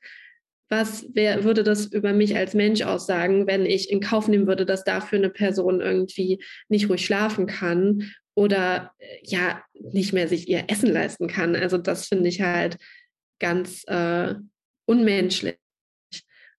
was 0.68 1.06
wär, 1.14 1.44
würde 1.44 1.62
das 1.62 1.86
über 1.86 2.12
mich 2.12 2.36
als 2.36 2.54
Mensch 2.54 2.82
aussagen, 2.82 3.46
wenn 3.46 3.64
ich 3.64 3.90
in 3.90 4.00
Kauf 4.00 4.26
nehmen 4.26 4.46
würde, 4.46 4.66
dass 4.66 4.82
dafür 4.82 5.18
eine 5.18 5.30
Person 5.30 5.80
irgendwie 5.80 6.42
nicht 6.68 6.88
ruhig 6.88 7.04
schlafen 7.04 7.46
kann 7.46 8.10
oder 8.34 8.92
äh, 8.98 9.18
ja 9.22 9.62
nicht 9.74 10.12
mehr 10.12 10.26
sich 10.26 10.48
ihr 10.48 10.64
Essen 10.68 10.90
leisten 10.90 11.28
kann. 11.28 11.54
Also 11.54 11.78
das 11.78 12.08
finde 12.08 12.28
ich 12.28 12.40
halt 12.40 12.76
ganz 13.38 13.84
äh, 13.86 14.34
unmenschlich. 14.86 15.56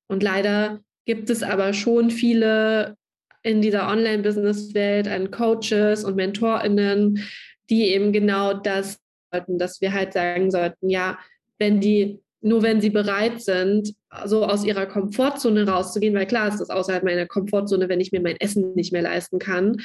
Und 0.07 0.23
leider 0.23 0.81
gibt 1.05 1.29
es 1.29 1.43
aber 1.43 1.73
schon 1.73 2.11
viele 2.11 2.95
in 3.43 3.61
dieser 3.61 3.87
Online-Business-Welt 3.87 5.07
an 5.07 5.31
Coaches 5.31 6.03
und 6.03 6.15
MentorInnen, 6.15 7.23
die 7.69 7.89
eben 7.89 8.11
genau 8.11 8.53
das 8.53 8.99
sollten, 9.31 9.59
dass 9.59 9.81
wir 9.81 9.93
halt 9.93 10.13
sagen 10.13 10.49
sollten, 10.49 10.89
ja, 10.89 11.19
wenn 11.59 11.79
die, 11.79 12.19
nur 12.41 12.63
wenn 12.63 12.81
sie 12.81 12.89
bereit 12.89 13.41
sind, 13.41 13.93
so 14.25 14.45
aus 14.45 14.63
ihrer 14.63 14.87
Komfortzone 14.87 15.67
rauszugehen, 15.67 16.15
weil 16.15 16.25
klar 16.25 16.47
ist 16.47 16.59
das 16.59 16.69
außerhalb 16.69 17.03
meiner 17.03 17.27
Komfortzone, 17.27 17.87
wenn 17.87 17.99
ich 17.99 18.11
mir 18.11 18.21
mein 18.21 18.39
Essen 18.39 18.73
nicht 18.73 18.91
mehr 18.91 19.01
leisten 19.03 19.39
kann 19.39 19.77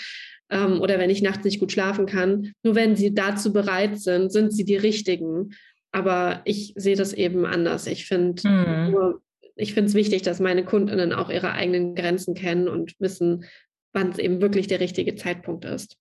ähm, 0.51 0.81
oder 0.81 0.99
wenn 0.99 1.11
ich 1.11 1.23
nachts 1.23 1.45
nicht 1.45 1.61
gut 1.61 1.73
schlafen 1.73 2.07
kann. 2.07 2.53
Nur 2.63 2.75
wenn 2.75 2.97
sie 2.97 3.15
dazu 3.15 3.53
bereit 3.53 4.01
sind, 4.01 4.33
sind 4.33 4.53
sie 4.53 4.65
die 4.65 4.77
Richtigen. 4.77 5.51
Aber 5.93 6.41
ich 6.45 6.73
sehe 6.77 6.97
das 6.97 7.13
eben 7.13 7.45
anders. 7.45 7.87
Ich 7.87 8.07
finde, 8.07 8.49
mhm 8.49 9.21
ich 9.61 9.75
finde 9.75 9.89
es 9.89 9.95
wichtig, 9.95 10.23
dass 10.23 10.41
meine 10.41 10.65
Kundinnen 10.65 11.13
auch 11.13 11.31
ihre 11.31 11.53
eigenen 11.53 11.95
Grenzen 11.95 12.35
kennen 12.35 12.69
und 12.69 12.95
wissen, 12.99 13.45
wann 13.93 14.11
es 14.11 14.19
eben 14.19 14.41
wirklich 14.41 14.67
der 14.67 14.81
richtige 14.81 15.15
Zeitpunkt 15.15 15.65
ist. 15.65 15.97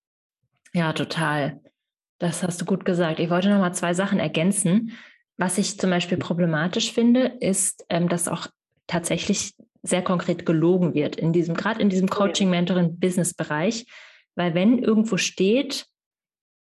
Ja, 0.73 0.93
total. 0.93 1.59
Das 2.19 2.43
hast 2.43 2.61
du 2.61 2.65
gut 2.65 2.85
gesagt. 2.85 3.19
Ich 3.19 3.29
wollte 3.29 3.49
noch 3.49 3.59
mal 3.59 3.73
zwei 3.73 3.93
Sachen 3.93 4.19
ergänzen. 4.19 4.91
Was 5.37 5.57
ich 5.57 5.79
zum 5.79 5.89
Beispiel 5.89 6.17
problematisch 6.17 6.91
finde, 6.91 7.37
ist, 7.39 7.85
ähm, 7.89 8.09
dass 8.09 8.27
auch 8.27 8.47
tatsächlich 8.87 9.53
sehr 9.81 10.03
konkret 10.03 10.45
gelogen 10.45 10.93
wird 10.93 11.15
in 11.15 11.31
diesem, 11.31 11.55
gerade 11.55 11.81
in 11.81 11.89
diesem 11.89 12.09
Coaching, 12.09 12.49
Mentoring, 12.49 12.99
Business-Bereich. 12.99 13.85
Weil 14.35 14.53
wenn 14.53 14.79
irgendwo 14.79 15.17
steht, 15.17 15.85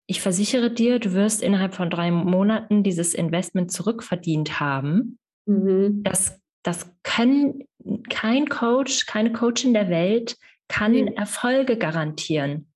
ich 0.07 0.21
versichere 0.21 0.71
dir, 0.71 0.99
du 0.99 1.13
wirst 1.13 1.41
innerhalb 1.41 1.73
von 1.73 1.89
drei 1.89 2.11
Monaten 2.11 2.83
dieses 2.83 3.13
Investment 3.13 3.71
zurückverdient 3.71 4.59
haben, 4.59 5.17
mhm. 5.45 6.03
das 6.03 6.39
das 6.65 6.91
kann 7.03 7.59
kein 8.09 8.49
Coach, 8.49 9.05
keine 9.05 9.31
Coachin 9.31 9.73
der 9.73 9.89
Welt 9.89 10.35
kann 10.67 10.93
mhm. 10.93 11.07
Erfolge 11.09 11.77
garantieren. 11.77 12.67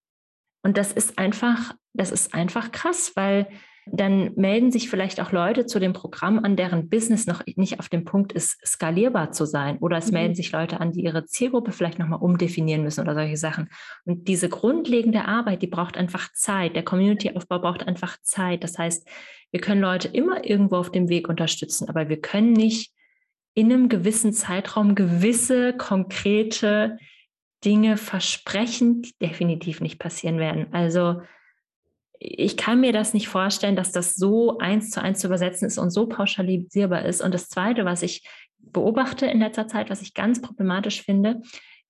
Und 0.64 0.78
das 0.78 0.92
ist 0.92 1.18
einfach, 1.18 1.74
das 1.94 2.12
ist 2.12 2.34
einfach 2.34 2.72
krass, 2.72 3.14
weil 3.16 3.48
dann 3.92 4.36
melden 4.36 4.72
sich 4.72 4.88
vielleicht 4.88 5.20
auch 5.20 5.32
Leute 5.32 5.66
zu 5.66 5.80
dem 5.80 5.94
Programm 5.94 6.38
an, 6.46 6.56
deren 6.56 6.90
Business 6.90 7.26
noch 7.26 7.44
nicht 7.56 7.80
auf 7.80 7.90
dem 7.90 8.06
Punkt 8.06 8.32
ist, 8.34 8.64
skalierbar 8.64 9.32
zu 9.32 9.46
sein. 9.46 9.80
Oder 9.80 9.98
es 9.98 10.08
mhm. 10.08 10.14
melden 10.14 10.36
sich 10.36 10.52
Leute 10.52 10.80
an, 10.80 10.92
die 10.92 11.04
ihre 11.04 11.26
Zielgruppe 11.26 11.72
vielleicht 11.72 11.98
nochmal 11.98 12.20
umdefinieren 12.20 12.84
müssen 12.84 13.02
oder 13.02 13.16
solche 13.16 13.38
Sachen. 13.38 13.70
Und 14.06 14.28
diese 14.28 14.50
grundlegende 14.50 15.26
Arbeit, 15.26 15.64
die 15.64 15.68
braucht 15.68 15.98
einfach 15.98 16.32
Zeit. 16.34 16.76
Der 16.76 16.84
Community-Aufbau 16.84 17.58
braucht 17.58 17.88
einfach 17.88 18.18
Zeit. 18.22 18.64
Das 18.64 18.78
heißt, 18.78 19.08
wir 19.50 19.62
können 19.62 19.82
Leute 19.82 20.10
immer 20.10 20.46
irgendwo 20.46 20.76
auf 20.76 20.92
dem 20.92 21.10
Weg 21.10 21.28
unterstützen, 21.28 21.90
aber 21.90 22.10
wir 22.10 22.22
können 22.22 22.54
nicht 22.54 22.94
in 23.60 23.74
einem 23.74 23.90
gewissen 23.90 24.32
Zeitraum 24.32 24.96
gewisse 24.96 25.74
konkrete 25.74 26.98
Dinge 27.66 27.98
versprechen, 27.98 29.02
die 29.02 29.14
definitiv 29.22 29.82
nicht 29.82 30.00
passieren 30.00 30.38
werden. 30.38 30.68
Also 30.72 31.22
ich 32.20 32.56
kann 32.56 32.80
mir 32.80 32.94
das 32.94 33.14
nicht 33.14 33.28
vorstellen, 33.28 33.76
dass 33.76 33.92
das 33.92 34.16
so 34.16 34.60
eins 34.60 34.92
zu 34.92 35.02
eins 35.02 35.20
zu 35.20 35.28
übersetzen 35.28 35.68
ist 35.68 35.78
und 35.78 35.90
so 35.90 36.08
pauschalisierbar 36.08 37.04
ist. 37.04 37.22
Und 37.22 37.34
das 37.34 37.50
Zweite, 37.50 37.84
was 37.84 38.02
ich 38.02 38.26
beobachte 38.60 39.26
in 39.26 39.40
letzter 39.40 39.68
Zeit, 39.68 39.90
was 39.90 40.02
ich 40.02 40.14
ganz 40.14 40.42
problematisch 40.42 41.02
finde, 41.02 41.42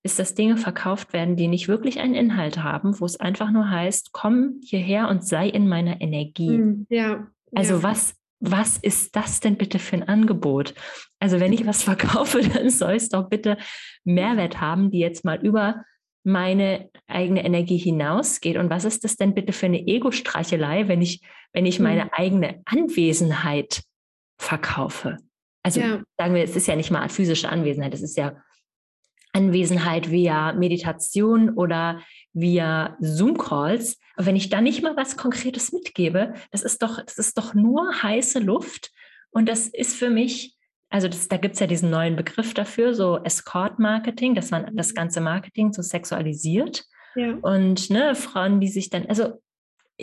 ist, 0.01 0.17
dass 0.17 0.33
Dinge 0.33 0.57
verkauft 0.57 1.13
werden, 1.13 1.35
die 1.35 1.47
nicht 1.47 1.67
wirklich 1.67 1.99
einen 1.99 2.15
Inhalt 2.15 2.63
haben, 2.63 2.99
wo 2.99 3.05
es 3.05 3.19
einfach 3.19 3.51
nur 3.51 3.69
heißt, 3.69 4.11
komm 4.11 4.59
hierher 4.63 5.07
und 5.07 5.23
sei 5.23 5.47
in 5.47 5.67
meiner 5.67 6.01
Energie. 6.01 6.47
Hm, 6.47 6.87
ja. 6.89 7.27
Also 7.53 7.75
ja. 7.75 7.83
was 7.83 8.15
was 8.39 8.77
ist 8.77 9.15
das 9.15 9.39
denn 9.39 9.57
bitte 9.57 9.79
für 9.79 9.97
ein 9.97 10.07
Angebot? 10.07 10.73
Also 11.19 11.39
wenn 11.39 11.53
ich 11.53 11.65
was 11.65 11.83
verkaufe, 11.83 12.41
dann 12.53 12.69
soll 12.69 12.93
es 12.93 13.09
doch 13.09 13.29
bitte 13.29 13.57
Mehrwert 14.03 14.61
haben, 14.61 14.91
die 14.91 14.99
jetzt 14.99 15.25
mal 15.25 15.39
über 15.43 15.83
meine 16.23 16.89
eigene 17.07 17.43
Energie 17.43 17.77
hinausgeht. 17.77 18.57
Und 18.57 18.69
was 18.69 18.85
ist 18.85 19.03
das 19.03 19.15
denn 19.15 19.33
bitte 19.33 19.53
für 19.53 19.65
eine 19.65 19.85
Ego-Streichelei, 19.87 20.87
wenn 20.87 21.01
ich, 21.01 21.21
wenn 21.53 21.65
ich 21.65 21.79
meine 21.79 22.05
mhm. 22.05 22.09
eigene 22.11 22.61
Anwesenheit 22.65 23.81
verkaufe? 24.37 25.17
Also 25.63 25.81
ja. 25.81 26.01
sagen 26.17 26.35
wir, 26.35 26.43
es 26.43 26.55
ist 26.55 26.67
ja 26.67 26.75
nicht 26.75 26.91
mal 26.91 27.09
physische 27.09 27.49
Anwesenheit, 27.49 27.93
es 27.93 28.01
ist 28.01 28.17
ja 28.17 28.33
Anwesenheit 29.33 30.09
via 30.09 30.53
Meditation 30.53 31.51
oder 31.51 32.01
via 32.33 32.97
Zoom-Calls. 32.99 33.99
Und 34.19 34.25
wenn 34.25 34.35
ich 34.35 34.49
da 34.49 34.59
nicht 34.59 34.83
mal 34.83 34.97
was 34.97 35.15
Konkretes 35.15 35.71
mitgebe, 35.71 36.33
das 36.51 36.63
ist 36.63 36.83
doch, 36.83 37.01
das 37.01 37.17
ist 37.17 37.37
doch 37.37 37.53
nur 37.53 38.03
heiße 38.03 38.39
Luft. 38.39 38.91
Und 39.31 39.47
das 39.47 39.69
ist 39.69 39.95
für 39.95 40.09
mich, 40.09 40.57
also 40.89 41.07
das, 41.07 41.29
da 41.29 41.37
gibt 41.37 41.53
es 41.53 41.61
ja 41.61 41.67
diesen 41.67 41.89
neuen 41.89 42.17
Begriff 42.17 42.53
dafür, 42.53 42.93
so 42.93 43.23
Escort-Marketing, 43.23 44.35
dass 44.35 44.51
man 44.51 44.75
das 44.75 44.89
mhm. 44.89 44.95
ganze 44.95 45.21
Marketing 45.21 45.71
so 45.71 45.81
sexualisiert. 45.81 46.83
Ja. 47.15 47.35
Und 47.35 47.89
ne, 47.89 48.13
Frauen, 48.13 48.59
die 48.59 48.67
sich 48.67 48.89
dann, 48.89 49.05
also 49.05 49.41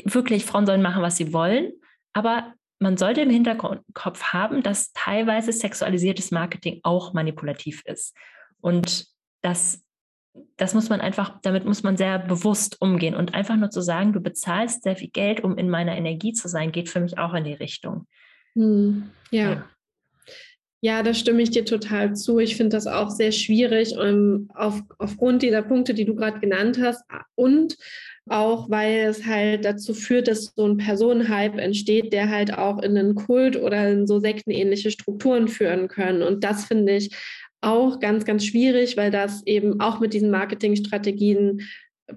wirklich, 0.03 0.47
Frauen 0.47 0.65
sollen 0.65 0.81
machen, 0.81 1.03
was 1.03 1.19
sie 1.19 1.35
wollen, 1.35 1.75
aber 2.15 2.55
man 2.79 2.97
sollte 2.97 3.21
im 3.21 3.29
Hinterkopf 3.29 4.23
haben, 4.33 4.63
dass 4.63 4.95
teilweise 4.95 5.53
sexualisiertes 5.53 6.31
Marketing 6.31 6.81
auch 6.85 7.13
manipulativ 7.13 7.83
ist. 7.85 8.17
Und 8.63 9.09
das, 9.43 9.86
das 10.57 10.75
muss 10.75 10.89
man 10.89 11.01
einfach, 11.01 11.39
damit 11.43 11.65
muss 11.65 11.83
man 11.83 11.97
sehr 11.97 12.19
bewusst 12.19 12.81
umgehen. 12.81 13.15
Und 13.15 13.35
einfach 13.35 13.57
nur 13.57 13.71
zu 13.71 13.81
sagen, 13.81 14.13
du 14.13 14.21
bezahlst 14.21 14.83
sehr 14.83 14.97
viel 14.97 15.11
Geld, 15.11 15.45
um 15.45 15.59
in 15.59 15.69
meiner 15.69 15.97
Energie 15.97 16.33
zu 16.33 16.49
sein, 16.49 16.73
geht 16.73 16.89
für 16.89 17.01
mich 17.01 17.19
auch 17.19 17.35
in 17.35 17.45
die 17.45 17.53
Richtung. 17.53 18.07
Hm, 18.55 19.11
ja. 19.31 19.51
ja. 19.51 19.65
Ja, 20.83 21.03
da 21.03 21.15
stimme 21.15 21.43
ich 21.43 21.51
dir 21.51 21.65
total 21.65 22.15
zu. 22.15 22.39
Ich 22.39 22.57
finde 22.57 22.77
das 22.77 22.87
auch 22.87 23.11
sehr 23.11 23.33
schwierig 23.33 23.97
um, 23.97 24.05
ähm, 24.05 24.51
auf, 24.55 24.83
aufgrund 24.99 25.43
dieser 25.43 25.63
Punkte, 25.63 25.95
die 25.95 26.05
du 26.05 26.15
gerade 26.15 26.39
genannt 26.39 26.79
hast 26.81 27.03
und 27.35 27.77
auch 28.29 28.69
weil 28.71 29.07
es 29.07 29.25
halt 29.25 29.65
dazu 29.65 29.95
führt, 29.95 30.29
dass 30.29 30.53
so 30.57 30.67
ein 30.67 30.77
Personenhype 30.77 31.61
entsteht, 31.61 32.13
der 32.13 32.29
halt 32.29 32.53
auch 32.53 32.83
in 32.83 32.97
einen 32.97 33.15
Kult 33.15 33.57
oder 33.57 33.89
in 33.89 34.07
so 34.07 34.19
sektenähnliche 34.19 34.91
Strukturen 34.91 35.49
führen 35.49 35.89
können. 35.89 36.23
Und 36.23 36.43
das 36.43 36.65
finde 36.65 36.97
ich 36.97 37.11
auch 37.61 38.01
ganz, 38.01 38.25
ganz 38.25 38.45
schwierig, 38.45 38.97
weil 38.97 39.11
das 39.11 39.47
eben 39.47 39.81
auch 39.81 40.01
mit 40.01 40.15
diesen 40.15 40.31
Marketingstrategien 40.31 41.63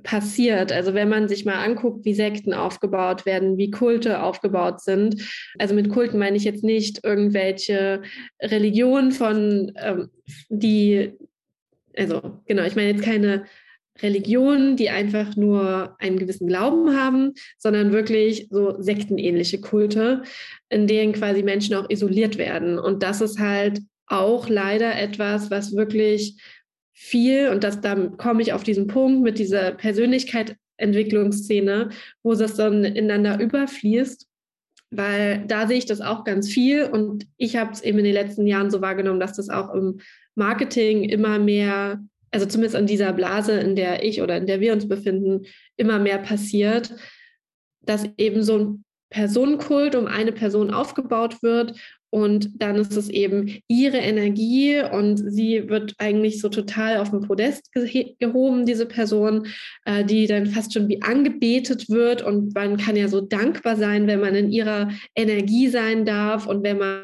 passiert. 0.04 0.72
Also 0.72 0.94
wenn 0.94 1.10
man 1.10 1.28
sich 1.28 1.46
mal 1.46 1.64
anguckt, 1.64 2.06
wie 2.06 2.14
Sekten 2.14 2.54
aufgebaut 2.54 3.26
werden, 3.26 3.58
wie 3.58 3.72
Kulte 3.72 4.22
aufgebaut 4.22 4.82
sind. 4.82 5.24
Also 5.58 5.74
mit 5.74 5.90
Kulten 5.90 6.20
meine 6.20 6.38
ich 6.38 6.44
jetzt 6.44 6.64
nicht 6.64 7.04
irgendwelche 7.04 8.04
Religionen 8.42 9.12
von, 9.12 9.72
ähm, 9.78 10.10
die, 10.50 11.14
also 11.98 12.22
genau, 12.46 12.64
ich 12.64 12.76
meine 12.76 12.92
jetzt 12.92 13.04
keine 13.04 13.46
Religionen, 14.02 14.78
die 14.78 14.90
einfach 14.90 15.36
nur 15.36 15.96
einen 16.00 16.20
gewissen 16.20 16.48
Glauben 16.48 16.96
haben, 16.96 17.34
sondern 17.58 17.92
wirklich 17.92 18.48
so 18.50 18.80
sektenähnliche 18.80 19.60
Kulte, 19.60 20.24
in 20.70 20.88
denen 20.88 21.14
quasi 21.14 21.44
Menschen 21.44 21.76
auch 21.76 21.90
isoliert 21.90 22.38
werden. 22.38 22.80
Und 22.80 23.04
das 23.04 23.22
ist 23.22 23.40
halt 23.40 23.82
auch 24.10 24.50
leider 24.50 24.98
etwas, 24.98 25.50
was 25.50 25.74
wirklich 25.76 26.36
viel, 26.94 27.48
und 27.50 27.64
das, 27.64 27.80
da 27.80 27.96
komme 27.96 28.42
ich 28.42 28.52
auf 28.52 28.64
diesen 28.64 28.88
Punkt 28.88 29.24
mit 29.24 29.40
dieser 29.40 29.72
Persönlichkeitsentwicklungsszene, 29.72 31.92
wo 32.24 32.36
das 32.36 32.56
dann 32.56 32.84
ineinander 32.84 33.40
überfließt, 33.40 34.28
weil 34.92 35.46
da 35.48 35.66
sehe 35.68 35.78
ich 35.78 35.86
das 35.86 36.02
auch 36.02 36.26
ganz 36.26 36.50
viel. 36.50 36.84
Und 36.86 37.28
ich 37.38 37.56
habe 37.56 37.72
es 37.72 37.82
eben 37.82 38.00
in 38.00 38.06
den 38.06 38.14
letzten 38.14 38.48
Jahren 38.48 38.72
so 38.72 38.82
wahrgenommen, 38.82 39.22
dass 39.22 39.38
das 39.38 39.50
auch 39.50 39.74
im 39.74 40.02
Marketing 40.36 41.04
immer 41.04 41.40
mehr, 41.40 42.04
also 42.32 42.46
zumindest 42.46 42.76
in 42.76 42.88
dieser 42.88 43.14
Blase, 43.14 43.54
in 43.54 43.76
der 43.76 44.04
ich 44.04 44.22
oder 44.22 44.38
in 44.38 44.48
der 44.48 44.60
wir 44.60 44.74
uns 44.74 44.88
befinden, 44.88 45.46
immer 45.78 46.00
mehr 46.00 46.18
passiert, 46.18 46.94
dass 47.82 48.06
eben 48.18 48.44
so 48.44 48.58
ein 48.58 48.84
Personenkult 49.10 49.96
um 49.96 50.06
eine 50.06 50.32
Person 50.32 50.72
aufgebaut 50.72 51.42
wird 51.42 51.80
und 52.12 52.62
dann 52.62 52.76
ist 52.76 52.98
es 52.98 53.10
eben 53.10 53.62
ihre 53.68 53.98
Energie 53.98 54.82
und 54.82 55.18
sie 55.18 55.70
wird 55.70 55.94
eigentlich 56.00 56.42
so 56.42 56.50
total 56.50 56.98
auf 56.98 57.12
den 57.12 57.22
Podest 57.22 57.72
gehoben, 57.74 58.66
diese 58.66 58.86
Person, 58.86 59.48
äh, 59.86 60.04
die 60.04 60.26
dann 60.26 60.48
fast 60.48 60.74
schon 60.74 60.88
wie 60.88 61.02
angebetet 61.02 61.90
wird. 61.90 62.22
Und 62.24 62.56
man 62.56 62.78
kann 62.78 62.96
ja 62.96 63.08
so 63.08 63.22
dankbar 63.22 63.76
sein, 63.76 64.08
wenn 64.08 64.22
man 64.22 64.34
in 64.34 64.52
ihrer 64.52 64.92
Energie 65.16 65.68
sein 65.68 66.06
darf 66.06 66.48
und 66.48 66.64
wenn 66.64 66.80
man 66.80 67.04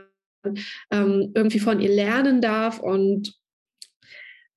ähm, 0.92 1.32
irgendwie 1.36 1.60
von 1.60 1.80
ihr 1.80 1.94
lernen 1.94 2.42
darf. 2.42 2.80
Und 2.80 3.34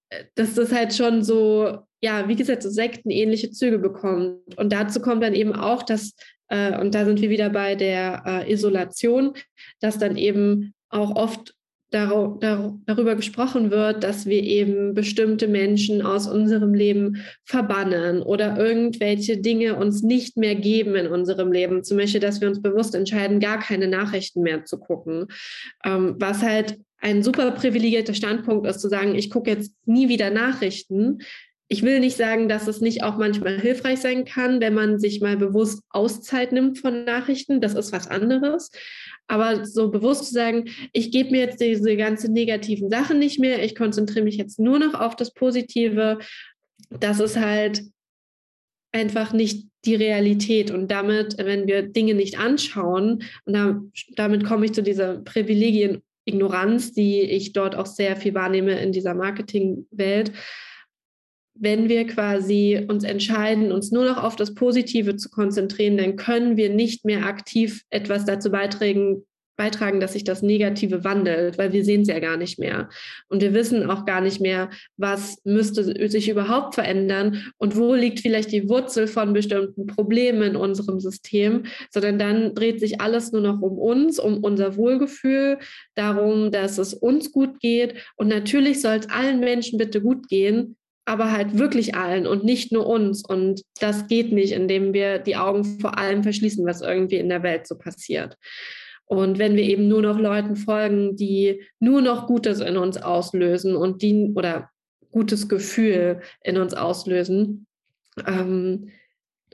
äh, 0.09 0.25
das 0.35 0.57
ist 0.57 0.73
halt 0.73 0.95
schon 0.95 1.23
so 1.23 1.79
ja, 2.01 2.29
wie 2.29 2.37
gesagt, 2.37 2.63
so 2.63 2.71
sektenähnliche 2.71 3.51
Züge 3.51 3.79
bekommt. 3.79 4.57
Und 4.57 4.73
dazu 4.73 5.01
kommt 5.01 5.23
dann 5.23 5.35
eben 5.35 5.53
auch, 5.53 5.83
dass, 5.83 6.15
äh, 6.49 6.79
und 6.79 6.95
da 6.95 7.05
sind 7.05 7.21
wir 7.21 7.31
wieder 7.31 7.51
bei 7.51 7.75
der 7.75 8.23
äh, 8.27 8.53
Isolation, 8.53 9.35
dass 9.81 9.99
dann 9.99 10.17
eben 10.17 10.75
auch 10.89 11.17
oft 11.17 11.55
darüber 11.91 13.15
gesprochen 13.15 13.71
wird, 13.71 14.05
dass 14.05 14.27
wir 14.27 14.43
eben 14.43 14.93
bestimmte 14.93 15.49
Menschen 15.49 16.03
aus 16.03 16.27
unserem 16.27 16.75
Leben 16.75 17.25
verbannen 17.45 18.21
oder 18.23 18.59
irgendwelche 18.59 19.39
Dinge 19.39 19.75
uns 19.77 20.03
nicht 20.03 20.37
mehr 20.37 20.55
geben 20.55 20.97
in 20.97 21.07
unserem 21.07 21.51
Leben. 21.51 21.83
Zum 21.85 21.97
Beispiel, 21.97 22.21
dass 22.21 22.43
wir 22.43 22.49
uns 22.49 22.61
bewusst 22.61 22.95
entscheiden, 22.95 23.41
gar 23.41 23.59
keine 23.59 23.89
Nachrichten 23.89 24.43
mehr 24.43 24.67
zu 24.67 24.79
gucken. 24.79 25.29
Ähm, 25.83 26.17
was 26.19 26.43
halt 26.43 26.79
ein 27.01 27.23
super 27.23 27.53
privilegierter 27.53 28.15
Standpunkt 28.15 28.67
ist, 28.67 28.81
zu 28.81 28.89
sagen, 28.89 29.15
ich 29.15 29.31
gucke 29.31 29.51
jetzt 29.51 29.73
nie 29.87 30.09
wieder 30.11 30.31
Nachrichten. 30.31 31.21
Ich 31.71 31.83
will 31.83 32.01
nicht 32.01 32.17
sagen, 32.17 32.49
dass 32.49 32.67
es 32.67 32.81
nicht 32.81 33.03
auch 33.03 33.19
manchmal 33.19 33.61
hilfreich 33.61 34.01
sein 34.01 34.25
kann, 34.25 34.61
wenn 34.61 34.73
man 34.73 34.99
sich 34.99 35.21
mal 35.21 35.37
bewusst 35.37 35.83
Auszeit 35.91 36.53
nimmt 36.53 36.79
von 36.79 37.05
Nachrichten. 37.05 37.61
Das 37.61 37.75
ist 37.75 37.93
was 37.93 38.09
anderes. 38.09 38.71
Aber 39.27 39.67
so 39.67 39.91
bewusst 39.91 40.25
zu 40.27 40.33
sagen, 40.33 40.71
ich 40.95 41.13
gebe 41.13 41.31
mir 41.31 41.41
jetzt 41.43 41.61
diese 41.61 41.97
ganzen 41.97 42.33
negativen 42.33 42.89
Sachen 42.89 43.19
nicht 43.19 43.39
mehr, 43.39 43.63
ich 43.63 43.77
konzentriere 43.77 44.25
mich 44.25 44.37
jetzt 44.37 44.59
nur 44.59 44.79
noch 44.79 44.95
auf 44.95 45.15
das 45.15 45.35
Positive, 45.35 46.19
das 46.89 47.21
ist 47.21 47.37
halt 47.37 47.83
einfach 48.93 49.35
nicht 49.35 49.69
die 49.85 49.95
Realität. 49.95 50.71
Und 50.71 50.91
damit, 50.91 51.37
wenn 51.37 51.67
wir 51.67 51.83
Dinge 51.83 52.15
nicht 52.15 52.39
anschauen, 52.39 53.23
und 53.45 53.53
da, 53.53 53.81
damit 54.17 54.45
komme 54.45 54.65
ich 54.65 54.73
zu 54.73 54.83
dieser 54.83 55.19
Privilegien-Ignoranz, 55.19 56.93
die 56.93 57.21
ich 57.21 57.53
dort 57.53 57.75
auch 57.77 57.87
sehr 57.87 58.17
viel 58.17 58.33
wahrnehme 58.33 58.81
in 58.81 58.93
dieser 58.93 59.15
Marketingwelt, 59.15 60.33
wenn 61.61 61.89
wir 61.89 62.07
quasi 62.07 62.85
uns 62.89 63.05
entscheiden, 63.05 63.73
uns 63.73 63.91
nur 63.91 64.05
noch 64.05 64.23
auf 64.23 64.37
das 64.37 64.55
Positive 64.55 65.17
zu 65.17 65.29
konzentrieren, 65.31 65.97
dann 65.97 66.17
können 66.17 66.57
wir 66.57 66.71
nicht 66.71 67.05
mehr 67.05 67.27
aktiv 67.27 67.83
etwas 67.91 68.25
dazu 68.25 68.51
beitragen, 68.51 69.25
beitragen, 69.59 69.99
dass 69.99 70.15
sich 70.15 70.25
das 70.25 70.41
Negative 70.41 71.05
wandelt, 71.05 71.59
weil 71.59 71.73
wir 71.73 71.85
sehen 71.85 72.03
es 72.03 72.09
ja 72.09 72.21
gar 72.21 72.37
nicht 72.37 72.59
mehr. 72.59 72.89
Und 73.29 73.43
wir 73.43 73.53
wissen 73.53 73.91
auch 73.91 74.07
gar 74.07 74.21
nicht 74.21 74.41
mehr, 74.41 74.71
was 74.97 75.39
müsste 75.45 76.09
sich 76.09 76.29
überhaupt 76.29 76.77
verändern 76.77 77.45
und 77.59 77.77
wo 77.77 77.95
liegt 77.95 78.21
vielleicht 78.21 78.53
die 78.53 78.69
Wurzel 78.69 79.09
von 79.09 79.33
bestimmten 79.33 79.87
Problemen 79.87 80.43
in 80.43 80.57
unserem 80.57 81.01
System, 81.01 81.65
sondern 81.91 82.19
dann 82.19 82.55
dreht 82.55 82.79
sich 82.79 83.01
alles 83.01 83.33
nur 83.33 83.43
noch 83.43 83.61
um 83.61 83.79
uns, 83.79 84.21
um 84.21 84.45
unser 84.45 84.77
Wohlgefühl, 84.77 85.59
darum, 85.97 86.53
dass 86.53 86.79
es 86.79 86.95
uns 86.95 87.33
gut 87.33 87.59
geht. 87.59 87.95
Und 88.17 88.29
natürlich 88.29 88.81
soll 88.81 88.99
es 88.99 89.11
allen 89.11 89.41
Menschen 89.41 89.77
bitte 89.77 90.01
gut 90.01 90.29
gehen, 90.29 90.77
aber 91.09 91.33
halt 91.33 91.59
wirklich 91.59 91.95
allen 91.95 92.27
und 92.27 92.45
nicht 92.45 92.71
nur 92.71 92.87
uns. 92.87 93.25
Und 93.25 93.63
das 93.81 94.09
geht 94.09 94.31
nicht, 94.31 94.53
indem 94.53 94.93
wir 94.93 95.19
die 95.19 95.37
Augen 95.37 95.65
vor 95.81 95.97
allem 95.97 96.23
verschließen, 96.23 96.67
was 96.67 96.83
irgendwie 96.83 97.17
in 97.17 97.31
der 97.31 97.43
Welt 97.43 97.67
so 97.67 97.77
passiert. 97.79 98.37
Und 99.07 99.39
wenn 99.39 99.57
wir 99.57 99.63
eben 99.63 99.89
nur 99.89 100.03
noch 100.03 100.19
Leuten 100.19 100.55
folgen, 100.55 101.17
die 101.17 101.63
nur 101.81 102.03
noch 102.03 102.27
Gutes 102.27 102.61
in 102.61 102.77
uns 102.77 102.99
auslösen 102.99 103.75
und 103.75 104.03
die 104.03 104.33
oder 104.35 104.69
gutes 105.11 105.49
Gefühl 105.49 106.21
in 106.45 106.59
uns 106.59 106.75
auslösen. 106.75 107.67
Ähm, 108.27 108.91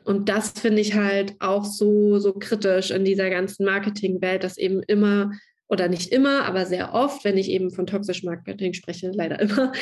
und 0.05 0.29
das 0.29 0.51
finde 0.51 0.81
ich 0.81 0.95
halt 0.95 1.35
auch 1.39 1.65
so, 1.65 2.19
so 2.19 2.33
kritisch 2.33 2.91
in 2.91 3.05
dieser 3.05 3.31
ganzen 3.31 3.65
Marketingwelt, 3.65 4.43
dass 4.43 4.59
eben 4.59 4.83
immer 4.83 5.31
oder 5.69 5.89
nicht 5.89 6.13
immer, 6.13 6.45
aber 6.47 6.67
sehr 6.67 6.93
oft, 6.93 7.25
wenn 7.25 7.39
ich 7.39 7.49
eben 7.49 7.71
von 7.71 7.87
toxischem 7.87 8.29
Marketing 8.29 8.75
spreche, 8.75 9.13
leider 9.15 9.39
immer, 9.41 9.73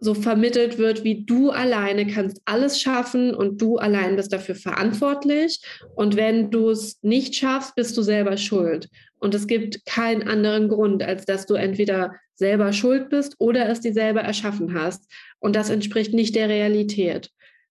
so 0.00 0.14
vermittelt 0.14 0.78
wird, 0.78 1.04
wie 1.04 1.24
du 1.24 1.50
alleine 1.50 2.06
kannst 2.06 2.40
alles 2.46 2.80
schaffen 2.80 3.34
und 3.34 3.60
du 3.60 3.76
allein 3.76 4.16
bist 4.16 4.32
dafür 4.32 4.54
verantwortlich. 4.54 5.62
Und 5.94 6.16
wenn 6.16 6.50
du 6.50 6.70
es 6.70 6.98
nicht 7.02 7.34
schaffst, 7.34 7.74
bist 7.74 7.96
du 7.96 8.02
selber 8.02 8.38
schuld. 8.38 8.88
Und 9.18 9.34
es 9.34 9.46
gibt 9.46 9.84
keinen 9.84 10.26
anderen 10.26 10.68
Grund, 10.68 11.02
als 11.02 11.26
dass 11.26 11.44
du 11.44 11.54
entweder 11.54 12.14
selber 12.34 12.72
schuld 12.72 13.10
bist 13.10 13.36
oder 13.38 13.68
es 13.68 13.80
dir 13.80 13.92
selber 13.92 14.22
erschaffen 14.22 14.72
hast. 14.72 15.04
Und 15.38 15.54
das 15.54 15.68
entspricht 15.68 16.14
nicht 16.14 16.34
der 16.34 16.48
Realität, 16.48 17.30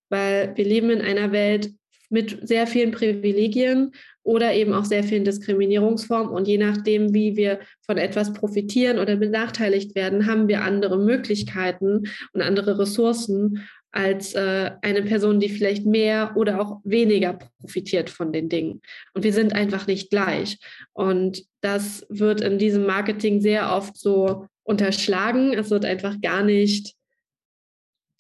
weil 0.10 0.54
wir 0.56 0.66
leben 0.66 0.92
in 0.92 1.02
einer 1.02 1.32
Welt 1.32 1.72
mit 2.10 2.48
sehr 2.48 2.68
vielen 2.68 2.92
Privilegien 2.92 3.92
oder 4.24 4.54
eben 4.54 4.74
auch 4.74 4.86
sehr 4.86 5.04
vielen 5.04 5.24
Diskriminierungsformen. 5.24 6.32
Und 6.32 6.48
je 6.48 6.58
nachdem, 6.58 7.14
wie 7.14 7.36
wir 7.36 7.60
von 7.86 7.98
etwas 7.98 8.34
profitieren 8.34 9.00
oder 9.00 9.16
benachteiligt 9.16 9.96
werden, 9.96 10.26
haben 10.26 10.48
wir 10.48 10.64
andere 10.64 10.98
Möglichkeiten 10.98 12.04
und 12.34 12.42
andere 12.42 12.78
Ressourcen 12.80 13.64
als 13.92 14.36
äh, 14.36 14.72
eine 14.82 15.02
Person, 15.02 15.40
die 15.40 15.50
vielleicht 15.50 15.86
mehr 15.86 16.34
oder 16.36 16.62
auch 16.62 16.80
weniger 16.84 17.40
profitiert 17.60 18.10
von 18.10 18.32
den 18.32 18.50
Dingen. 18.50 18.82
Und 19.14 19.24
wir 19.24 19.34
sind 19.34 19.54
einfach 19.54 19.88
nicht 19.88 20.12
gleich. 20.12 20.60
Und 20.94 21.44
das 21.62 22.06
wird 22.10 22.42
in 22.42 22.60
diesem 22.60 22.86
Marketing 22.86 23.42
sehr 23.42 23.74
oft 23.74 23.98
so 23.98 24.48
unterschlagen. 24.64 25.54
Es 25.54 25.72
wird 25.72 25.86
einfach 25.86 26.22
gar 26.22 26.44
nicht, 26.44 26.94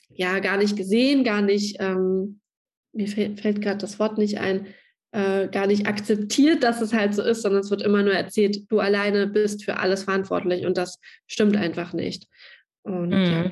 ja, 0.10 0.40
gar 0.40 0.58
nicht 0.58 0.76
gesehen, 0.76 1.24
gar 1.24 1.44
nicht, 1.44 1.78
ähm, 1.80 2.39
mir 3.00 3.08
fällt, 3.08 3.62
gerade 3.62 3.78
das 3.78 4.00
Wort 4.00 4.18
nicht 4.18 4.40
ein, 4.40 4.68
äh, 5.12 5.48
gar 5.48 5.68
nicht 5.68 5.88
akzeptiert, 5.88 6.64
dass 6.64 6.82
es 6.82 6.94
halt 6.94 7.16
so 7.16 7.24
ist, 7.24 7.42
sondern 7.42 7.62
es 7.62 7.72
wird 7.72 7.82
immer 7.82 8.04
nur 8.04 8.14
erzählt, 8.14 8.70
du 8.70 8.80
alleine 8.80 9.28
bist 9.28 9.64
für 9.64 9.78
alles 9.78 10.04
verantwortlich 10.04 10.66
und 10.66 10.78
das 10.78 11.00
stimmt 11.28 11.58
einfach 11.58 11.94
nicht. 11.94 12.28
Und, 12.84 13.10
mhm. 13.10 13.26
ja. 13.26 13.52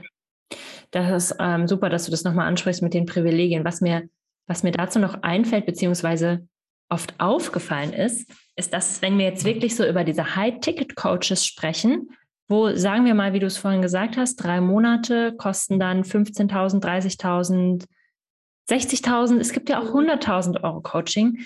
Das 0.91 1.31
ist 1.31 1.35
ähm, 1.39 1.67
super, 1.67 1.89
dass 1.89 2.05
du 2.05 2.11
das 2.11 2.23
nochmal 2.23 2.47
ansprichst 2.47 2.81
mit 2.81 2.93
den 2.93 3.05
Privilegien. 3.05 3.65
Was 3.65 3.81
mir, 3.81 4.07
was 4.47 4.63
mir 4.63 4.71
dazu 4.71 4.99
noch 4.99 5.21
einfällt, 5.23 5.65
beziehungsweise 5.65 6.47
oft 6.89 7.19
aufgefallen 7.19 7.91
ist, 7.91 8.31
ist, 8.55 8.71
dass 8.71 9.01
wenn 9.01 9.17
wir 9.17 9.25
jetzt 9.25 9.43
wirklich 9.43 9.75
so 9.75 9.85
über 9.85 10.03
diese 10.03 10.35
High-Ticket-Coaches 10.35 11.45
sprechen, 11.45 12.09
wo, 12.47 12.73
sagen 12.75 13.03
wir 13.03 13.13
mal, 13.13 13.33
wie 13.33 13.39
du 13.39 13.45
es 13.45 13.57
vorhin 13.57 13.81
gesagt 13.81 14.15
hast, 14.15 14.37
drei 14.37 14.61
Monate 14.61 15.33
kosten 15.37 15.79
dann 15.79 16.03
15.000, 16.03 16.81
30.000, 16.81 17.85
60.000, 18.69 19.39
es 19.39 19.53
gibt 19.53 19.69
ja 19.69 19.79
auch 19.79 19.93
100.000 19.93 20.63
Euro 20.63 20.81
Coaching. 20.81 21.39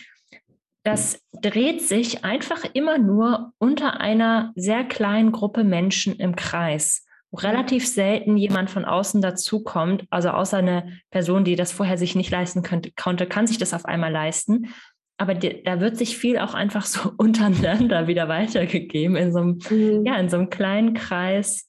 Das 0.84 1.22
dreht 1.32 1.82
sich 1.82 2.26
einfach 2.26 2.66
immer 2.74 2.98
nur 2.98 3.54
unter 3.60 4.00
einer 4.00 4.52
sehr 4.56 4.84
kleinen 4.84 5.32
Gruppe 5.32 5.64
Menschen 5.64 6.16
im 6.16 6.36
Kreis, 6.36 7.06
wo 7.30 7.38
relativ 7.38 7.88
selten 7.88 8.36
jemand 8.36 8.72
von 8.72 8.86
außen 8.86 9.22
dazukommt. 9.22 10.06
Also 10.10 10.30
außer 10.30 10.58
eine 10.58 11.00
Person, 11.12 11.44
die 11.44 11.56
das 11.56 11.72
vorher 11.72 12.00
sich 12.00 12.16
nicht 12.16 12.32
leisten 12.32 12.64
könnte, 12.64 12.92
konnte, 13.00 13.28
kann 13.28 13.46
sich 13.46 13.60
das 13.60 13.76
auf 13.76 13.86
einmal 13.86 14.12
leisten. 14.12 14.74
Aber 15.18 15.36
die, 15.36 15.62
da 15.64 15.80
wird 15.80 15.98
sich 15.98 16.18
viel 16.18 16.40
auch 16.40 16.56
einfach 16.56 16.86
so 16.86 17.12
untereinander 17.18 18.08
wieder 18.08 18.28
weitergegeben 18.28 19.16
in 19.16 19.32
so 19.32 19.40
einem, 19.40 19.60
mhm. 19.70 20.06
ja, 20.06 20.18
in 20.18 20.30
so 20.30 20.38
einem 20.38 20.50
kleinen 20.50 20.96
Kreis 20.96 21.68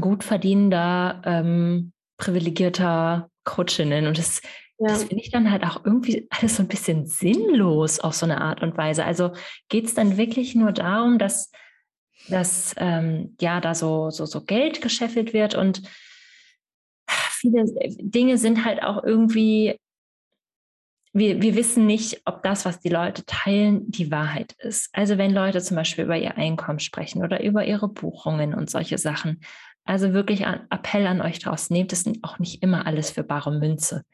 gut 0.00 0.24
verdienender, 0.24 1.20
ähm, 1.24 1.92
privilegierter 2.16 3.29
Coachinnen. 3.50 4.06
Und 4.06 4.18
das, 4.18 4.40
ja. 4.78 4.88
das 4.88 5.04
finde 5.04 5.22
ich 5.22 5.30
dann 5.30 5.50
halt 5.50 5.64
auch 5.64 5.84
irgendwie 5.84 6.26
alles 6.30 6.56
so 6.56 6.62
ein 6.62 6.68
bisschen 6.68 7.06
sinnlos 7.06 8.00
auf 8.00 8.14
so 8.14 8.26
eine 8.26 8.40
Art 8.40 8.62
und 8.62 8.76
Weise. 8.76 9.04
Also 9.04 9.32
geht 9.68 9.86
es 9.86 9.94
dann 9.94 10.16
wirklich 10.16 10.54
nur 10.54 10.72
darum, 10.72 11.18
dass, 11.18 11.50
dass 12.28 12.74
ähm, 12.78 13.36
ja 13.40 13.60
da 13.60 13.74
so, 13.74 14.10
so, 14.10 14.26
so 14.26 14.42
Geld 14.44 14.80
gescheffelt 14.80 15.32
wird 15.32 15.54
und 15.54 15.82
viele 17.08 17.64
Dinge 17.98 18.38
sind 18.38 18.64
halt 18.64 18.82
auch 18.82 19.02
irgendwie 19.02 19.76
wir, 21.12 21.42
wir 21.42 21.56
wissen 21.56 21.86
nicht, 21.86 22.22
ob 22.24 22.42
das, 22.42 22.64
was 22.64 22.80
die 22.80 22.88
Leute 22.88 23.24
teilen, 23.26 23.90
die 23.90 24.10
Wahrheit 24.10 24.52
ist. 24.58 24.90
Also 24.92 25.18
wenn 25.18 25.32
Leute 25.32 25.60
zum 25.60 25.76
Beispiel 25.76 26.04
über 26.04 26.16
ihr 26.16 26.36
Einkommen 26.36 26.78
sprechen 26.78 27.24
oder 27.24 27.42
über 27.42 27.64
ihre 27.64 27.88
Buchungen 27.88 28.54
und 28.54 28.70
solche 28.70 28.98
Sachen, 28.98 29.40
also 29.90 30.12
wirklich 30.12 30.46
ein 30.46 30.60
Appell 30.70 31.04
an 31.08 31.20
euch 31.20 31.40
draußen, 31.40 31.74
nehmt 31.74 31.92
es 31.92 32.04
auch 32.22 32.38
nicht 32.38 32.62
immer 32.62 32.86
alles 32.86 33.10
für 33.10 33.24
bare 33.24 33.50
Münze. 33.50 34.04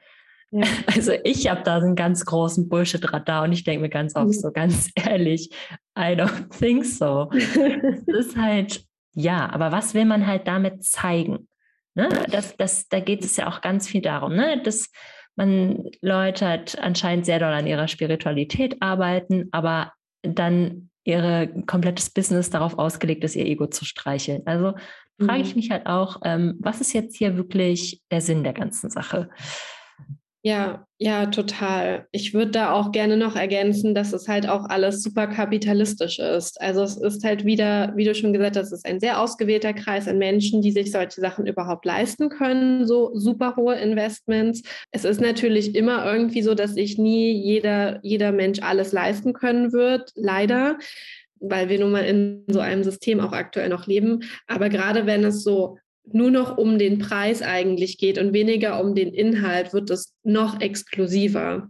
Ja. 0.51 0.63
Also 0.87 1.13
ich 1.23 1.51
habe 1.51 1.63
da 1.65 1.77
einen 1.77 1.97
ganz 1.97 2.25
großen 2.25 2.69
Bullshit-Radar 2.69 3.43
und 3.43 3.53
ich 3.53 3.63
denke 3.63 3.83
mir 3.83 3.91
ganz 3.91 4.17
oft 4.17 4.29
mhm. 4.29 4.33
so, 4.33 4.53
ganz 4.53 4.91
ehrlich, 4.97 5.51
I 5.99 6.17
don't 6.17 6.49
think 6.59 6.87
so. 6.87 7.31
es 7.33 8.09
ist 8.09 8.37
halt, 8.39 8.85
ja, 9.13 9.51
aber 9.51 9.71
was 9.71 9.93
will 9.93 10.07
man 10.07 10.27
halt 10.27 10.49
damit 10.49 10.83
zeigen? 10.83 11.47
Ne? 11.95 12.09
Das, 12.31 12.57
das, 12.57 12.89
da 12.89 13.01
geht 13.01 13.23
es 13.23 13.37
ja 13.37 13.47
auch 13.47 13.61
ganz 13.61 13.87
viel 13.87 14.01
darum, 14.01 14.35
ne? 14.35 14.63
dass 14.63 14.91
man 15.35 15.91
Leute 16.01 16.47
halt 16.47 16.79
anscheinend 16.79 17.27
sehr 17.27 17.39
doll 17.39 17.53
an 17.53 17.67
ihrer 17.67 17.89
Spiritualität 17.89 18.77
arbeiten, 18.81 19.49
aber 19.53 19.93
dann 20.23 20.89
ihr 21.05 21.49
komplettes 21.67 22.11
Business 22.11 22.51
darauf 22.51 22.79
ausgelegt 22.79 23.25
ist, 23.25 23.37
ihr 23.37 23.47
Ego 23.47 23.67
zu 23.67 23.85
streicheln. 23.85 24.43
Also 24.47 24.75
frage 25.19 25.43
ich 25.43 25.51
mhm. 25.51 25.57
mich 25.57 25.71
halt 25.71 25.87
auch, 25.87 26.21
ähm, 26.25 26.57
was 26.61 26.81
ist 26.81 26.93
jetzt 26.93 27.17
hier 27.17 27.37
wirklich 27.37 28.03
der 28.11 28.21
Sinn 28.21 28.45
der 28.45 28.53
ganzen 28.53 28.91
Sache? 28.91 29.29
Ja, 30.47 30.87
ja, 30.99 31.27
total. 31.27 32.07
Ich 32.13 32.33
würde 32.33 32.53
da 32.53 32.71
auch 32.71 32.93
gerne 32.93 33.17
noch 33.17 33.35
ergänzen, 33.35 33.97
dass 33.97 34.13
es 34.13 34.29
halt 34.29 34.49
auch 34.49 34.65
alles 34.67 35.03
super 35.03 35.27
kapitalistisch 35.27 36.21
ist. 36.21 36.61
Also 36.61 36.85
es 36.85 36.97
ist 36.97 37.25
halt 37.25 37.45
wieder, 37.45 37.93
wie 37.97 38.05
du 38.05 38.15
schon 38.15 38.33
gesagt 38.33 38.57
hast, 38.57 38.69
es 38.69 38.85
ist 38.85 38.87
ein 38.87 39.01
sehr 39.01 39.21
ausgewählter 39.21 39.73
Kreis 39.73 40.07
an 40.07 40.19
Menschen, 40.19 40.63
die 40.63 40.71
sich 40.71 40.93
solche 40.93 41.21
Sachen 41.21 41.49
überhaupt 41.49 41.85
leisten 41.85 42.29
können, 42.29 42.87
so 42.87 43.11
super 43.15 43.57
hohe 43.57 43.75
Investments. 43.75 44.63
Es 44.93 45.05
ist 45.05 45.21
natürlich 45.21 45.75
immer 45.75 46.07
irgendwie 46.07 46.43
so, 46.43 46.55
dass 46.55 46.75
sich 46.75 46.97
nie 46.97 47.33
jeder, 47.33 47.99
jeder 48.05 48.31
Mensch 48.31 48.61
alles 48.63 48.93
leisten 48.93 49.33
können 49.33 49.73
wird, 49.73 50.13
leider 50.15 50.79
weil 51.41 51.69
wir 51.69 51.79
nun 51.79 51.93
mal 51.93 52.05
in 52.05 52.45
so 52.49 52.61
einem 52.61 52.85
System 52.85 53.21
auch 53.21 53.33
aktuell 53.33 53.69
noch 53.69 53.87
leben. 53.87 54.25
Aber 54.47 54.69
gerade 54.69 55.07
wenn 55.07 55.25
es 55.25 55.43
so 55.43 55.79
nur 56.05 56.31
noch 56.31 56.57
um 56.57 56.79
den 56.79 56.99
Preis 56.99 57.43
eigentlich 57.43 57.99
geht 57.99 58.19
und 58.19 58.33
weniger 58.33 58.81
um 58.81 58.95
den 58.95 59.13
Inhalt, 59.13 59.73
wird 59.73 59.91
es 59.91 60.15
noch 60.23 60.61
exklusiver. 60.61 61.69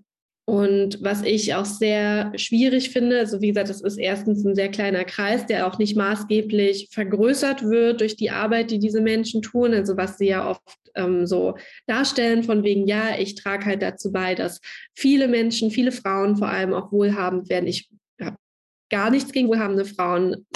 Und 0.48 1.02
was 1.02 1.24
ich 1.24 1.54
auch 1.54 1.64
sehr 1.64 2.32
schwierig 2.36 2.90
finde, 2.90 3.18
also 3.18 3.40
wie 3.40 3.48
gesagt, 3.48 3.68
es 3.68 3.80
ist 3.80 3.96
erstens 3.96 4.44
ein 4.44 4.54
sehr 4.54 4.68
kleiner 4.68 5.04
Kreis, 5.04 5.44
der 5.46 5.66
auch 5.66 5.78
nicht 5.78 5.96
maßgeblich 5.96 6.90
vergrößert 6.92 7.64
wird 7.64 8.00
durch 8.00 8.14
die 8.14 8.30
Arbeit, 8.30 8.70
die 8.70 8.78
diese 8.78 9.00
Menschen 9.00 9.42
tun. 9.42 9.74
Also 9.74 9.96
was 9.96 10.18
sie 10.18 10.28
ja 10.28 10.48
oft 10.48 10.62
ähm, 10.94 11.26
so 11.26 11.56
darstellen, 11.88 12.44
von 12.44 12.62
wegen, 12.62 12.86
ja, 12.86 13.18
ich 13.18 13.34
trage 13.34 13.66
halt 13.66 13.82
dazu 13.82 14.12
bei, 14.12 14.36
dass 14.36 14.60
viele 14.94 15.26
Menschen, 15.26 15.72
viele 15.72 15.90
Frauen 15.90 16.36
vor 16.36 16.48
allem 16.48 16.74
auch 16.74 16.92
wohlhabend 16.92 17.48
werden. 17.48 17.66
Ich 17.66 17.90
gar 18.90 19.10
nichts 19.10 19.32
gegen 19.32 19.48
wohlhabende 19.48 19.84
Frauen 19.84 20.46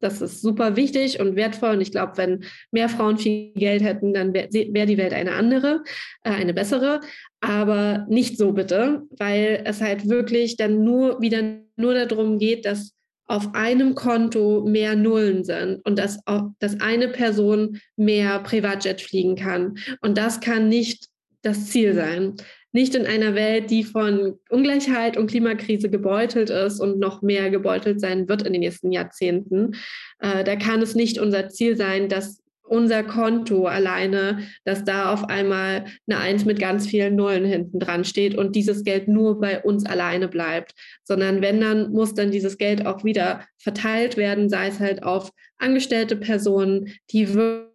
das 0.00 0.20
ist 0.20 0.40
super 0.40 0.76
wichtig 0.76 1.20
und 1.20 1.36
wertvoll. 1.36 1.74
Und 1.74 1.80
ich 1.80 1.92
glaube, 1.92 2.16
wenn 2.16 2.44
mehr 2.72 2.88
Frauen 2.88 3.18
viel 3.18 3.52
Geld 3.54 3.82
hätten, 3.82 4.12
dann 4.14 4.34
wäre 4.34 4.48
wär 4.50 4.86
die 4.86 4.98
Welt 4.98 5.12
eine 5.12 5.34
andere, 5.34 5.84
äh, 6.24 6.30
eine 6.30 6.54
bessere. 6.54 7.00
Aber 7.40 8.06
nicht 8.08 8.36
so 8.36 8.52
bitte, 8.52 9.02
weil 9.18 9.62
es 9.64 9.80
halt 9.80 10.08
wirklich 10.08 10.56
dann 10.56 10.82
nur 10.82 11.20
wieder 11.20 11.42
nur 11.76 11.94
darum 11.94 12.38
geht, 12.38 12.66
dass 12.66 12.94
auf 13.26 13.54
einem 13.54 13.94
Konto 13.94 14.64
mehr 14.66 14.96
Nullen 14.96 15.44
sind 15.44 15.80
und 15.84 15.98
dass, 15.98 16.18
dass 16.58 16.80
eine 16.80 17.08
Person 17.08 17.80
mehr 17.96 18.40
Privatjet 18.40 19.00
fliegen 19.00 19.36
kann. 19.36 19.78
Und 20.00 20.18
das 20.18 20.40
kann 20.40 20.68
nicht 20.68 21.06
das 21.42 21.66
Ziel 21.66 21.94
sein 21.94 22.34
nicht 22.72 22.94
in 22.94 23.06
einer 23.06 23.34
Welt, 23.34 23.70
die 23.70 23.84
von 23.84 24.38
Ungleichheit 24.48 25.16
und 25.16 25.28
Klimakrise 25.28 25.90
gebeutelt 25.90 26.50
ist 26.50 26.80
und 26.80 26.98
noch 26.98 27.22
mehr 27.22 27.50
gebeutelt 27.50 28.00
sein 28.00 28.28
wird 28.28 28.42
in 28.42 28.52
den 28.52 28.60
nächsten 28.60 28.92
Jahrzehnten. 28.92 29.72
Äh, 30.20 30.44
da 30.44 30.56
kann 30.56 30.82
es 30.82 30.94
nicht 30.94 31.18
unser 31.18 31.48
Ziel 31.48 31.76
sein, 31.76 32.08
dass 32.08 32.40
unser 32.70 33.02
Konto 33.02 33.66
alleine, 33.66 34.46
dass 34.64 34.84
da 34.84 35.12
auf 35.12 35.28
einmal 35.28 35.86
eine 36.08 36.20
Eins 36.20 36.44
mit 36.44 36.60
ganz 36.60 36.86
vielen 36.86 37.16
Nullen 37.16 37.44
hinten 37.44 37.80
dran 37.80 38.04
steht 38.04 38.38
und 38.38 38.54
dieses 38.54 38.84
Geld 38.84 39.08
nur 39.08 39.40
bei 39.40 39.60
uns 39.60 39.84
alleine 39.84 40.28
bleibt, 40.28 40.74
sondern 41.02 41.42
wenn 41.42 41.60
dann 41.60 41.90
muss 41.90 42.14
dann 42.14 42.30
dieses 42.30 42.58
Geld 42.58 42.86
auch 42.86 43.02
wieder 43.02 43.44
verteilt 43.58 44.16
werden, 44.16 44.48
sei 44.48 44.68
es 44.68 44.78
halt 44.78 45.02
auf 45.02 45.32
angestellte 45.58 46.14
Personen, 46.14 46.92
die 47.10 47.34
wirklich 47.34 47.69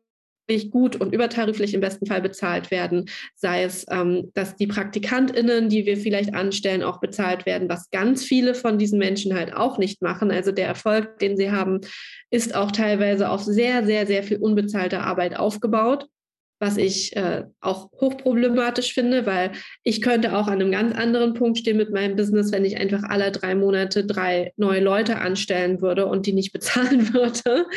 gut 0.72 0.96
und 0.96 1.14
übertariflich 1.14 1.74
im 1.74 1.82
besten 1.82 2.06
Fall 2.06 2.22
bezahlt 2.22 2.72
werden, 2.72 3.10
sei 3.36 3.64
es, 3.64 3.86
ähm, 3.90 4.32
dass 4.34 4.56
die 4.56 4.68
PraktikantInnen, 4.68 5.70
die 5.70 5.86
wir 5.86 5.98
vielleicht 5.98 6.34
anstellen, 6.34 6.84
auch 6.84 7.00
bezahlt 7.00 7.46
werden, 7.46 7.70
was 7.70 7.90
ganz 7.90 8.24
viele 8.24 8.56
von 8.56 8.78
diesen 8.78 9.00
Menschen 9.00 9.34
halt 9.34 9.54
auch 9.54 9.78
nicht 9.78 10.02
machen. 10.02 10.32
Also 10.32 10.52
der 10.52 10.68
Erfolg, 10.68 11.20
den 11.20 11.36
sie 11.38 11.52
haben, 11.52 11.82
ist 12.30 12.56
auch 12.56 12.72
teilweise 12.72 13.30
auf 13.30 13.44
sehr, 13.44 13.86
sehr, 13.86 14.06
sehr 14.06 14.24
viel 14.24 14.38
unbezahlte 14.38 15.02
Arbeit 15.02 15.38
aufgebaut 15.38 16.08
was 16.66 16.78
ich 16.78 17.16
äh, 17.16 17.44
auch 17.62 17.92
hochproblematisch 17.92 18.94
finde, 18.94 19.28
weil 19.28 19.52
ich 19.84 20.02
könnte 20.02 20.36
auch 20.36 20.48
an 20.48 20.60
einem 20.60 20.72
ganz 20.72 20.96
anderen 20.96 21.36
Punkt 21.36 21.60
stehen 21.60 21.78
mit 21.78 21.92
meinem 21.92 22.16
Business, 22.16 22.52
wenn 22.52 22.66
ich 22.66 22.78
einfach 22.78 23.04
alle 23.04 23.32
drei 23.32 23.54
Monate 23.54 24.04
drei 24.04 24.52
neue 24.58 24.80
Leute 24.80 25.20
anstellen 25.20 25.80
würde 25.80 26.08
und 26.08 26.26
die 26.26 26.34
nicht 26.34 26.54
bezahlen 26.54 27.14
würde, 27.14 27.68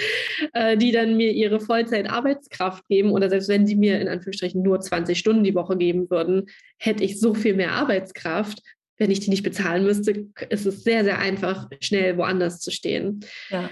äh, 0.55 0.79
die 0.79 0.91
dann 0.91 1.19
mir 1.19 1.33
ihre 1.33 1.61
Vollzeit-Arbeitskraft 1.61 2.89
geben 2.89 3.11
oder 3.11 3.29
selbst 3.29 3.51
wenn 3.51 3.67
sie 3.67 3.77
mir 3.77 4.01
in 4.01 4.09
Anführungsstrichen 4.09 4.63
nur 4.63 4.81
20 4.81 5.19
Stunden 5.19 5.45
die 5.45 5.55
Woche 5.55 5.77
geben 5.77 6.09
würden, 6.09 6.47
hätte 6.79 7.05
ich 7.05 7.21
so 7.21 7.35
viel 7.35 7.55
mehr 7.55 7.73
Arbeitskraft. 7.73 8.63
Wenn 8.97 9.11
ich 9.11 9.21
die 9.21 9.31
nicht 9.31 9.43
bezahlen 9.43 9.85
müsste, 9.85 10.29
ist 10.49 10.65
es 10.65 10.83
sehr, 10.83 11.05
sehr 11.05 11.19
einfach, 11.19 11.69
schnell 11.81 12.17
woanders 12.17 12.59
zu 12.61 12.71
stehen. 12.71 13.21
Ja. 13.51 13.69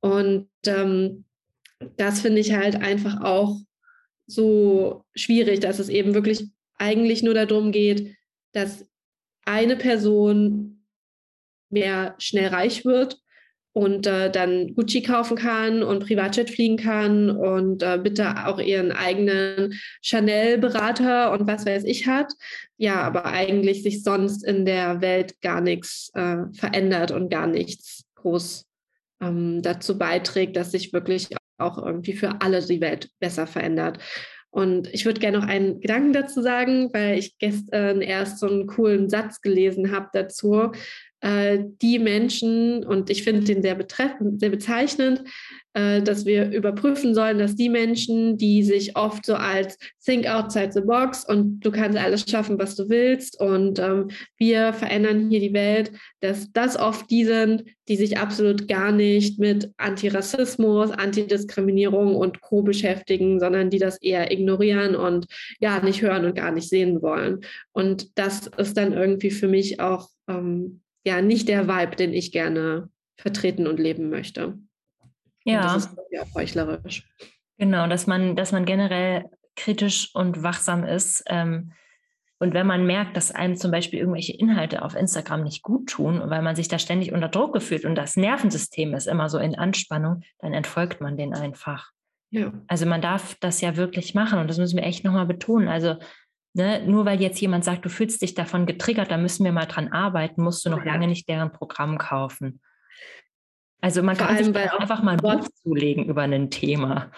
Und 0.00 0.46
ähm, 0.66 1.24
das 1.96 2.20
finde 2.20 2.40
ich 2.40 2.52
halt 2.52 2.76
einfach 2.76 3.22
auch 3.22 3.60
so 4.28 5.04
schwierig, 5.16 5.60
dass 5.60 5.80
es 5.80 5.88
eben 5.88 6.14
wirklich 6.14 6.46
eigentlich 6.76 7.22
nur 7.22 7.34
darum 7.34 7.72
geht, 7.72 8.14
dass 8.52 8.86
eine 9.44 9.76
Person 9.76 10.84
mehr 11.70 12.14
schnell 12.18 12.48
reich 12.48 12.84
wird 12.84 13.18
und 13.72 14.06
äh, 14.06 14.30
dann 14.30 14.74
Gucci 14.74 15.02
kaufen 15.02 15.36
kann 15.36 15.82
und 15.82 16.04
Privatjet 16.04 16.50
fliegen 16.50 16.76
kann 16.76 17.30
und 17.30 17.82
äh, 17.82 17.98
bitte 18.02 18.46
auch 18.46 18.58
ihren 18.58 18.92
eigenen 18.92 19.78
Chanel-Berater 20.02 21.32
und 21.32 21.46
was 21.46 21.64
weiß 21.64 21.84
ich 21.84 22.06
hat. 22.06 22.32
Ja, 22.76 23.02
aber 23.02 23.26
eigentlich 23.26 23.82
sich 23.82 24.02
sonst 24.02 24.44
in 24.44 24.64
der 24.64 25.00
Welt 25.00 25.40
gar 25.40 25.60
nichts 25.60 26.10
äh, 26.14 26.38
verändert 26.52 27.10
und 27.10 27.30
gar 27.30 27.46
nichts 27.46 28.04
groß 28.16 28.66
ähm, 29.20 29.62
dazu 29.62 29.96
beiträgt, 29.96 30.56
dass 30.56 30.72
sich 30.72 30.92
wirklich 30.92 31.28
auch 31.58 31.78
irgendwie 31.78 32.14
für 32.14 32.40
alle 32.40 32.64
die 32.64 32.80
Welt 32.80 33.10
besser 33.20 33.46
verändert. 33.46 33.98
Und 34.50 34.92
ich 34.94 35.04
würde 35.04 35.20
gerne 35.20 35.38
noch 35.38 35.46
einen 35.46 35.80
Gedanken 35.80 36.12
dazu 36.12 36.40
sagen, 36.40 36.90
weil 36.92 37.18
ich 37.18 37.38
gestern 37.38 38.00
erst 38.00 38.38
so 38.38 38.48
einen 38.48 38.66
coolen 38.66 39.10
Satz 39.10 39.40
gelesen 39.42 39.92
habe 39.92 40.08
dazu. 40.12 40.72
Äh, 41.20 41.58
die 41.82 41.98
Menschen, 41.98 42.84
und 42.84 43.10
ich 43.10 43.24
finde 43.24 43.44
den 43.44 43.62
sehr, 43.62 43.74
betreffend, 43.74 44.40
sehr 44.40 44.50
bezeichnend, 44.50 45.24
dass 45.78 46.26
wir 46.26 46.50
überprüfen 46.50 47.14
sollen, 47.14 47.38
dass 47.38 47.54
die 47.54 47.68
Menschen, 47.68 48.36
die 48.36 48.62
sich 48.62 48.96
oft 48.96 49.24
so 49.24 49.34
als 49.34 49.78
Think 50.04 50.26
outside 50.26 50.72
the 50.72 50.80
box 50.80 51.24
und 51.24 51.60
du 51.60 51.70
kannst 51.70 51.96
alles 51.98 52.24
schaffen, 52.28 52.58
was 52.58 52.74
du 52.74 52.88
willst 52.88 53.40
und 53.40 53.78
ähm, 53.78 54.08
wir 54.36 54.72
verändern 54.72 55.28
hier 55.30 55.40
die 55.40 55.52
Welt, 55.52 55.92
dass 56.20 56.50
das 56.52 56.76
oft 56.78 57.10
die 57.10 57.24
sind, 57.24 57.64
die 57.88 57.96
sich 57.96 58.18
absolut 58.18 58.66
gar 58.66 58.92
nicht 58.92 59.38
mit 59.38 59.70
Antirassismus, 59.76 60.90
Antidiskriminierung 60.90 62.16
und 62.16 62.40
Co. 62.40 62.62
beschäftigen, 62.62 63.38
sondern 63.38 63.70
die 63.70 63.78
das 63.78 64.00
eher 64.02 64.32
ignorieren 64.32 64.96
und 64.96 65.26
ja 65.60 65.80
nicht 65.80 66.02
hören 66.02 66.24
und 66.24 66.34
gar 66.34 66.50
nicht 66.50 66.68
sehen 66.68 67.02
wollen. 67.02 67.40
Und 67.72 68.18
das 68.18 68.48
ist 68.58 68.76
dann 68.76 68.92
irgendwie 68.92 69.30
für 69.30 69.48
mich 69.48 69.80
auch 69.80 70.08
ähm, 70.28 70.80
ja 71.04 71.22
nicht 71.22 71.48
der 71.48 71.68
Vibe, 71.68 71.96
den 71.96 72.12
ich 72.12 72.32
gerne 72.32 72.90
vertreten 73.16 73.66
und 73.66 73.78
leben 73.78 74.10
möchte. 74.10 74.58
Ja. 75.48 75.60
Und 75.60 75.64
das 75.64 75.86
ist 75.86 75.98
ja 76.10 76.22
auch 76.22 76.34
heuchlerisch. 76.34 77.08
Genau, 77.56 77.86
dass 77.88 78.06
man, 78.06 78.36
dass 78.36 78.52
man 78.52 78.64
generell 78.64 79.24
kritisch 79.56 80.14
und 80.14 80.42
wachsam 80.42 80.84
ist. 80.84 81.24
Ähm, 81.26 81.72
und 82.38 82.54
wenn 82.54 82.68
man 82.68 82.86
merkt, 82.86 83.16
dass 83.16 83.32
einem 83.32 83.56
zum 83.56 83.72
Beispiel 83.72 83.98
irgendwelche 83.98 84.36
Inhalte 84.36 84.82
auf 84.82 84.94
Instagram 84.94 85.42
nicht 85.42 85.62
gut 85.62 85.88
tun, 85.88 86.22
weil 86.26 86.42
man 86.42 86.54
sich 86.54 86.68
da 86.68 86.78
ständig 86.78 87.12
unter 87.12 87.28
Druck 87.28 87.52
gefühlt 87.52 87.84
und 87.84 87.96
das 87.96 88.16
Nervensystem 88.16 88.94
ist 88.94 89.08
immer 89.08 89.28
so 89.28 89.38
in 89.38 89.58
Anspannung, 89.58 90.22
dann 90.38 90.52
entfolgt 90.52 91.00
man 91.00 91.16
den 91.16 91.34
einfach. 91.34 91.90
Ja. 92.30 92.52
Also 92.68 92.86
man 92.86 93.00
darf 93.00 93.34
das 93.40 93.60
ja 93.60 93.76
wirklich 93.76 94.14
machen 94.14 94.38
und 94.38 94.48
das 94.48 94.58
müssen 94.58 94.76
wir 94.76 94.84
echt 94.84 95.02
nochmal 95.02 95.26
betonen. 95.26 95.66
Also 95.66 95.96
ne, 96.54 96.80
nur 96.86 97.06
weil 97.06 97.20
jetzt 97.20 97.40
jemand 97.40 97.64
sagt, 97.64 97.84
du 97.84 97.88
fühlst 97.88 98.22
dich 98.22 98.34
davon 98.34 98.66
getriggert, 98.66 99.10
da 99.10 99.16
müssen 99.16 99.44
wir 99.44 99.52
mal 99.52 99.66
dran 99.66 99.88
arbeiten, 99.88 100.42
musst 100.42 100.64
du 100.64 100.70
noch 100.70 100.84
ja. 100.84 100.92
lange 100.92 101.08
nicht 101.08 101.28
deren 101.28 101.50
Programm 101.50 101.98
kaufen. 101.98 102.60
Also 103.80 104.02
man 104.02 104.16
Vor 104.16 104.26
kann 104.26 104.44
sich 104.44 104.56
einfach 104.56 105.02
mal 105.02 105.12
ein 105.12 105.18
Buch 105.18 105.48
zulegen 105.62 106.06
über 106.06 106.22
ein 106.22 106.50
Thema. 106.50 107.10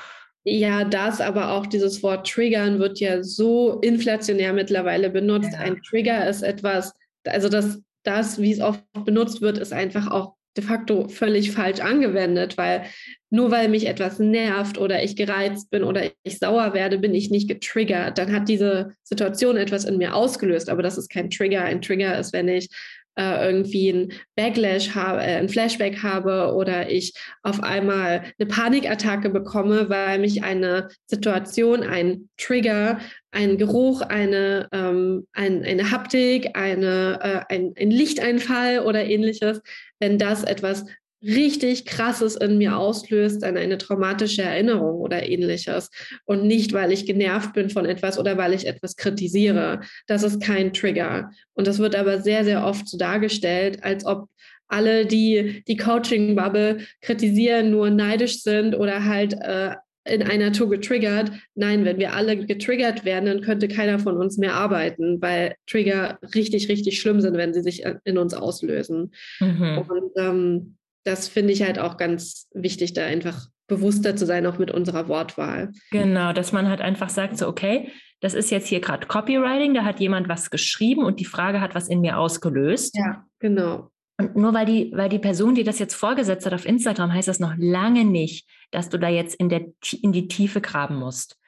Ja, 0.45 0.85
das, 0.85 1.21
aber 1.21 1.53
auch 1.53 1.67
dieses 1.67 2.03
Wort 2.03 2.29
Triggern 2.29 2.79
wird 2.79 2.99
ja 2.99 3.23
so 3.23 3.79
inflationär 3.81 4.53
mittlerweile 4.53 5.11
benutzt. 5.11 5.53
Ja. 5.53 5.61
Ein 5.61 5.81
Trigger 5.83 6.29
ist 6.29 6.43
etwas, 6.43 6.95
also 7.27 7.49
das, 7.49 7.81
das, 8.05 8.41
wie 8.41 8.53
es 8.53 8.61
oft 8.61 8.83
benutzt 9.05 9.43
wird, 9.43 9.59
ist 9.59 9.73
einfach 9.73 10.11
auch 10.11 10.35
de 10.57 10.65
facto 10.65 11.09
völlig 11.09 11.53
falsch 11.53 11.81
angewendet, 11.81 12.59
weil 12.59 12.85
nur 13.29 13.51
weil 13.53 13.69
mich 13.69 13.87
etwas 13.87 14.19
nervt 14.19 14.79
oder 14.79 15.03
ich 15.05 15.15
gereizt 15.15 15.71
bin 15.71 15.85
oder 15.85 16.11
ich 16.25 16.39
sauer 16.39 16.75
werde, 16.75 16.99
bin 16.99 17.15
ich 17.15 17.31
nicht 17.31 17.49
getriggert. 17.49 18.19
Dann 18.19 18.33
hat 18.33 18.49
diese 18.49 18.95
Situation 19.05 19.57
etwas 19.57 19.85
in 19.85 19.99
mir 19.99 20.17
ausgelöst, 20.17 20.69
aber 20.69 20.83
das 20.83 20.99
ist 20.99 21.09
kein 21.09 21.31
Trigger. 21.31 21.63
Ein 21.63 21.83
Trigger 21.83 22.19
ist, 22.19 22.33
wenn 22.33 22.49
ich 22.49 22.69
äh, 23.17 23.47
irgendwie 23.47 23.91
ein 23.91 24.13
Backlash 24.37 24.95
habe, 24.95 25.21
äh, 25.21 25.37
ein 25.37 25.49
Flashback 25.49 26.03
habe 26.03 26.55
oder 26.55 26.91
ich 26.91 27.13
auf 27.43 27.63
einmal 27.63 28.25
eine 28.39 28.49
Panikattacke 28.49 29.31
bekomme, 29.31 29.89
weil 29.89 30.19
mich 30.19 30.43
eine 30.45 30.89
Situation, 31.07 31.83
ein 31.83 32.29
Trigger, 32.37 32.99
ein 33.31 33.59
Geruch, 33.59 34.03
eine, 34.03 34.69
ähm, 34.73 35.27
ein, 35.33 35.65
eine 35.65 35.91
Haptik, 35.91 36.57
eine, 36.57 37.19
äh, 37.49 37.55
ein, 37.55 37.75
ein 37.79 37.91
Lichteinfall 37.91 38.81
oder 38.81 39.05
ähnliches, 39.05 39.61
wenn 39.99 40.19
das 40.19 40.45
etwas 40.45 40.85
richtig 41.23 41.85
krasses 41.85 42.37
in 42.37 42.59
mir 42.59 42.77
auslöst, 42.77 43.45
an 43.45 43.57
eine 43.57 43.79
traumatische 43.79 44.43
Erinnerung 44.43 45.01
oder 45.01 45.29
ähnliches. 45.29 45.91
Und 46.25 46.47
nicht, 46.47 46.73
weil 46.73 46.93
ich 46.93 47.07
genervt 47.07 47.53
bin 47.53 47.71
von 47.71 47.85
etwas 47.85 48.19
oder 48.19 48.39
weil 48.39 48.55
ich 48.55 48.67
etwas 48.67 48.97
kritisiere. 48.97 49.81
Das 50.07 50.23
ist 50.23 50.43
kein 50.43 50.73
Trigger. 50.73 51.31
Und 51.55 51.67
das 51.67 51.79
wird 51.79 51.95
aber 51.95 52.21
sehr, 52.21 52.45
sehr 52.45 52.65
oft 52.65 52.89
so 52.89 52.97
dargestellt, 52.97 53.85
als 53.85 54.05
ob 54.05 54.29
alle, 54.69 55.05
die 55.05 55.65
die 55.67 55.77
Coaching-Bubble 55.77 56.87
kritisieren, 57.03 57.71
nur 57.71 57.91
neidisch 57.91 58.43
sind 58.43 58.75
oder 58.75 59.05
halt 59.05 59.35
äh, 59.35 59.75
in 60.05 60.23
einer 60.23 60.53
Tour 60.53 60.71
getriggert. 60.71 61.31
Nein, 61.55 61.85
wenn 61.85 61.99
wir 61.99 62.15
alle 62.15 62.47
getriggert 62.47 63.05
werden, 63.05 63.27
dann 63.27 63.41
könnte 63.43 63.69
keiner 63.69 63.99
von 63.99 64.17
uns 64.17 64.39
mehr 64.39 64.55
arbeiten, 64.55 65.21
weil 65.21 65.55
Trigger 65.67 66.19
richtig, 66.35 66.69
richtig 66.69 67.01
schlimm 67.01 67.21
sind, 67.21 67.37
wenn 67.37 67.53
sie 67.53 67.63
sich 67.63 67.85
in 68.05 68.17
uns 68.17 68.33
auslösen. 68.33 69.13
Mhm. 69.41 69.85
Und 69.89 70.13
ähm, 70.17 70.77
das 71.05 71.29
finde 71.29 71.53
ich 71.53 71.63
halt 71.63 71.79
auch 71.79 71.97
ganz 71.97 72.49
wichtig, 72.53 72.93
da 72.93 73.05
einfach 73.05 73.49
bewusster 73.67 74.17
zu 74.17 74.27
sein, 74.27 74.47
auch 74.47 74.59
mit 74.59 74.71
unserer 74.71 75.09
Wortwahl. 75.09 75.71
Genau, 75.91 76.33
dass 76.33 76.53
man 76.53 76.69
halt 76.69 76.81
einfach 76.81 77.09
sagt, 77.09 77.39
so, 77.39 77.47
okay, 77.47 77.91
das 78.21 78.35
ist 78.35 78.51
jetzt 78.51 78.69
hier 78.69 78.81
gerade 78.81 79.07
Copywriting, 79.07 79.73
da 79.75 79.85
hat 79.85 80.01
jemand 80.01 80.29
was 80.29 80.51
geschrieben 80.51 81.05
und 81.05 81.21
die 81.21 81.25
Frage 81.25 81.61
hat 81.61 81.75
was 81.75 81.89
in 81.89 82.01
mir 82.01 82.19
ausgelöst. 82.19 82.97
Ja, 82.97 83.25
genau. 83.39 83.91
Und 84.19 84.37
nur 84.37 84.53
weil 84.53 84.67
die, 84.67 84.93
weil 84.95 85.09
die 85.09 85.19
Person, 85.19 85.55
die 85.55 85.65
das 85.65 85.79
jetzt 85.79 85.95
vorgesetzt 85.95 86.45
hat 86.45 86.53
auf 86.53 86.67
Instagram, 86.67 87.13
heißt 87.15 87.29
das 87.29 87.41
noch 87.41 87.55
lange 87.57 88.05
nicht, 88.05 88.47
dass 88.71 88.91
du 88.91 88.99
da 88.99 89.09
jetzt 89.09 89.37
in, 89.37 89.49
der, 89.49 89.65
in 90.03 90.13
die 90.13 90.29
Tiefe 90.29 90.61
graben 90.61 90.97
musst. 90.97 91.40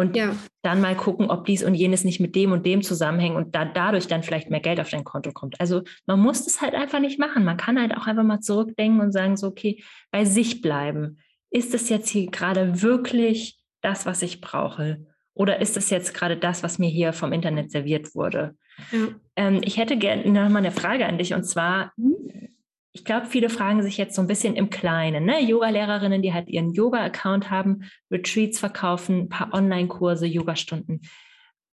Und 0.00 0.14
ja. 0.16 0.36
dann 0.62 0.80
mal 0.80 0.96
gucken, 0.96 1.28
ob 1.28 1.44
dies 1.44 1.64
und 1.64 1.74
jenes 1.74 2.04
nicht 2.04 2.20
mit 2.20 2.36
dem 2.36 2.52
und 2.52 2.64
dem 2.64 2.82
zusammenhängt 2.82 3.34
und 3.34 3.56
da, 3.56 3.64
dadurch 3.64 4.06
dann 4.06 4.22
vielleicht 4.22 4.48
mehr 4.48 4.60
Geld 4.60 4.78
auf 4.78 4.90
dein 4.90 5.02
Konto 5.02 5.32
kommt. 5.32 5.60
Also 5.60 5.82
man 6.06 6.20
muss 6.20 6.44
das 6.44 6.60
halt 6.60 6.74
einfach 6.74 7.00
nicht 7.00 7.18
machen. 7.18 7.44
Man 7.44 7.56
kann 7.56 7.80
halt 7.80 7.96
auch 7.96 8.06
einfach 8.06 8.22
mal 8.22 8.38
zurückdenken 8.38 9.00
und 9.00 9.10
sagen, 9.10 9.36
so, 9.36 9.48
okay, 9.48 9.82
bei 10.12 10.24
sich 10.24 10.62
bleiben. 10.62 11.18
Ist 11.50 11.74
es 11.74 11.88
jetzt 11.88 12.10
hier 12.10 12.30
gerade 12.30 12.80
wirklich 12.80 13.58
das, 13.80 14.06
was 14.06 14.22
ich 14.22 14.40
brauche? 14.40 15.04
Oder 15.34 15.60
ist 15.60 15.76
es 15.76 15.90
jetzt 15.90 16.14
gerade 16.14 16.36
das, 16.36 16.62
was 16.62 16.78
mir 16.78 16.88
hier 16.88 17.12
vom 17.12 17.32
Internet 17.32 17.72
serviert 17.72 18.14
wurde? 18.14 18.56
Ja. 18.92 19.08
Ähm, 19.34 19.60
ich 19.64 19.78
hätte 19.78 19.96
gerne 19.96 20.30
noch 20.30 20.48
mal 20.48 20.58
eine 20.58 20.70
Frage 20.70 21.06
an 21.06 21.18
dich 21.18 21.34
und 21.34 21.42
zwar, 21.42 21.92
mhm. 21.96 22.50
Ich 22.92 23.04
glaube, 23.04 23.26
viele 23.26 23.50
fragen 23.50 23.82
sich 23.82 23.96
jetzt 23.98 24.14
so 24.14 24.22
ein 24.22 24.28
bisschen 24.28 24.56
im 24.56 24.70
Kleinen. 24.70 25.24
Ne? 25.24 25.42
Yoga-Lehrerinnen, 25.42 26.22
die 26.22 26.32
halt 26.32 26.48
ihren 26.48 26.72
Yoga-Account 26.72 27.50
haben, 27.50 27.84
Retreats 28.10 28.58
verkaufen, 28.58 29.20
ein 29.20 29.28
paar 29.28 29.52
Online-Kurse, 29.52 30.26
Yoga-Stunden. 30.26 31.02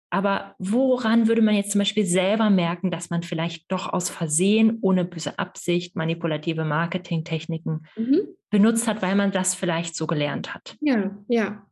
Aber 0.09 0.55
woran 0.59 1.27
würde 1.29 1.41
man 1.41 1.55
jetzt 1.55 1.71
zum 1.71 1.79
Beispiel 1.79 2.05
selber 2.05 2.49
merken, 2.49 2.91
dass 2.91 3.09
man 3.09 3.23
vielleicht 3.23 3.71
doch 3.71 3.91
aus 3.91 4.09
Versehen, 4.09 4.77
ohne 4.81 5.05
böse 5.05 5.39
Absicht, 5.39 5.95
manipulative 5.95 6.65
Marketingtechniken 6.65 7.85
mhm. 7.95 8.21
benutzt 8.49 8.87
hat, 8.87 9.01
weil 9.01 9.15
man 9.15 9.31
das 9.31 9.55
vielleicht 9.55 9.95
so 9.95 10.07
gelernt 10.07 10.53
hat? 10.53 10.75
Ja, 10.81 11.15
ja. 11.29 11.65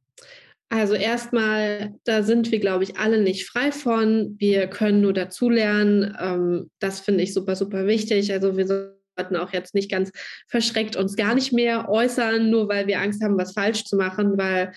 Also 0.70 0.94
erstmal, 0.94 1.96
da 2.04 2.24
sind 2.24 2.52
wir, 2.52 2.60
glaube 2.60 2.84
ich, 2.84 2.98
alle 2.98 3.22
nicht 3.22 3.48
frei 3.48 3.72
von. 3.72 4.36
Wir 4.38 4.68
können 4.68 5.02
nur 5.02 5.14
dazulernen. 5.14 6.16
Ähm, 6.22 6.70
das 6.80 7.00
finde 7.00 7.24
ich 7.24 7.34
super, 7.34 7.56
super 7.56 7.88
wichtig. 7.88 8.32
Also 8.32 8.56
wir 8.56 8.99
sollten 9.20 9.36
auch 9.36 9.54
jetzt 9.54 9.76
nicht 9.76 9.92
ganz 9.92 10.12
verschreckt 10.48 10.96
uns 10.96 11.16
gar 11.16 11.36
nicht 11.36 11.54
mehr 11.54 11.90
äußern, 11.90 12.50
nur 12.50 12.70
weil 12.70 12.88
wir 12.88 13.02
Angst 13.02 13.24
haben, 13.24 13.38
was 13.38 13.54
falsch 13.54 13.86
zu 13.86 13.98
machen, 13.98 14.38
weil 14.38 14.72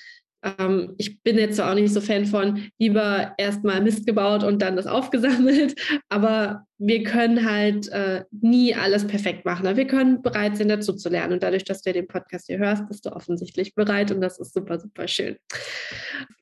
ähm, 0.58 0.94
ich 0.98 1.22
bin 1.22 1.38
jetzt 1.38 1.60
auch 1.60 1.74
nicht 1.74 1.92
so 1.92 2.00
Fan 2.00 2.26
von 2.26 2.68
lieber 2.78 3.34
erstmal 3.38 3.80
Mist 3.80 4.06
gebaut 4.06 4.42
und 4.42 4.60
dann 4.60 4.76
das 4.76 4.86
aufgesammelt, 4.88 5.80
aber 6.08 6.66
wir 6.78 7.04
können 7.04 7.48
halt 7.48 7.88
äh, 7.90 8.24
nie 8.32 8.74
alles 8.74 9.06
perfekt 9.06 9.44
machen. 9.44 9.76
wir 9.76 9.86
können 9.86 10.20
bereit 10.20 10.56
sein, 10.56 10.68
dazu 10.68 10.92
zu 10.94 11.08
lernen. 11.08 11.34
Und 11.34 11.44
dadurch, 11.44 11.62
dass 11.62 11.82
du 11.82 11.92
den 11.92 12.08
Podcast 12.08 12.46
hier 12.46 12.58
hörst, 12.58 12.88
bist 12.88 13.06
du 13.06 13.12
offensichtlich 13.12 13.76
bereit 13.76 14.10
und 14.10 14.20
das 14.20 14.40
ist 14.40 14.52
super, 14.52 14.80
super 14.80 15.06
schön. 15.06 15.36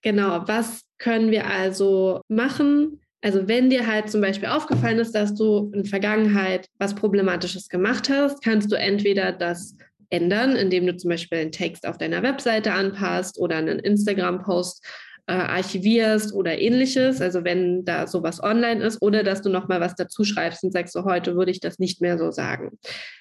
Genau, 0.01 0.45
was 0.47 0.83
können 0.97 1.31
wir 1.31 1.47
also 1.47 2.23
machen? 2.29 3.01
Also 3.23 3.49
wenn 3.49 3.69
dir 3.69 3.87
halt 3.87 4.11
zum 4.11 4.21
Beispiel 4.21 4.49
aufgefallen 4.49 4.99
ist, 4.99 5.15
dass 5.15 5.35
du 5.35 5.71
in 5.75 5.85
Vergangenheit 5.85 6.67
was 6.79 6.95
Problematisches 6.95 7.69
gemacht 7.69 8.09
hast, 8.09 8.43
kannst 8.43 8.73
du 8.73 8.77
entweder 8.77 9.33
das 9.33 9.77
ändern, 10.09 10.57
indem 10.57 10.87
du 10.87 10.97
zum 10.97 11.11
Beispiel 11.11 11.39
einen 11.39 11.53
Text 11.53 11.87
auf 11.87 11.99
deiner 11.99 12.23
Webseite 12.23 12.73
anpasst 12.73 13.39
oder 13.39 13.57
einen 13.57 13.79
Instagram-Post 13.79 14.85
äh, 15.27 15.33
archivierst 15.33 16.35
oder 16.35 16.59
ähnliches, 16.59 17.21
also 17.21 17.45
wenn 17.45 17.85
da 17.85 18.07
sowas 18.09 18.43
online 18.43 18.83
ist, 18.83 19.01
oder 19.01 19.23
dass 19.23 19.43
du 19.43 19.49
nochmal 19.49 19.81
was 19.81 19.95
dazu 19.95 20.25
schreibst 20.25 20.65
und 20.65 20.73
sagst, 20.73 20.93
so 20.93 21.05
heute 21.05 21.37
würde 21.37 21.53
ich 21.53 21.61
das 21.61 21.79
nicht 21.79 22.01
mehr 22.01 22.19
so 22.19 22.33
sagen. 22.33 22.79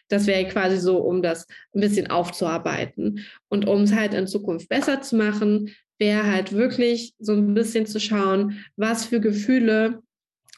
Das 0.08 0.26
wäre 0.26 0.48
quasi 0.48 0.78
so, 0.78 0.98
um 0.98 1.22
das 1.22 1.46
ein 1.76 1.82
bisschen 1.82 2.10
aufzuarbeiten. 2.10 3.26
Und 3.48 3.68
um 3.68 3.84
es 3.84 3.94
halt 3.94 4.16
in 4.16 4.26
Zukunft 4.26 4.70
besser 4.70 5.02
zu 5.02 5.18
machen, 5.18 5.76
wäre 6.00 6.26
halt 6.26 6.54
wirklich 6.54 7.14
so 7.20 7.34
ein 7.34 7.54
bisschen 7.54 7.86
zu 7.86 8.00
schauen, 8.00 8.64
was 8.76 9.06
für 9.06 9.20
Gefühle 9.20 10.02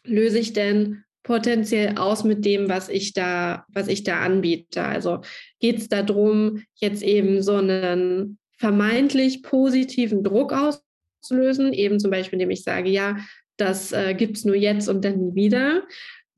löse 0.04 0.39
ich 0.39 0.54
denn 0.54 1.04
potenziell 1.24 1.98
aus 1.98 2.24
mit 2.24 2.46
dem, 2.46 2.70
was 2.70 2.89
ich 2.89 3.14
da, 3.14 3.66
was 3.70 3.88
ich 3.88 4.04
da 4.04 4.22
anbiete. 4.22 4.84
Also 4.84 5.22
geht 5.60 5.78
es 5.78 5.89
darum, 5.89 6.64
jetzt 6.76 7.04
eben 7.04 7.42
so 7.44 7.56
einen 7.56 8.39
vermeintlich 8.58 9.44
positiven 9.44 10.24
Druck 10.24 10.54
auszulösen, 10.54 11.74
eben 11.74 12.00
zum 12.00 12.12
Beispiel, 12.12 12.38
indem 12.38 12.52
ich 12.52 12.64
sage, 12.64 12.89
ja, 12.89 13.18
das 13.58 13.92
äh, 13.92 14.16
gibt 14.16 14.38
es 14.38 14.46
nur 14.46 14.56
jetzt 14.56 14.89
und 14.89 15.06
dann 15.06 15.20
nie 15.20 15.36
wieder. 15.36 15.84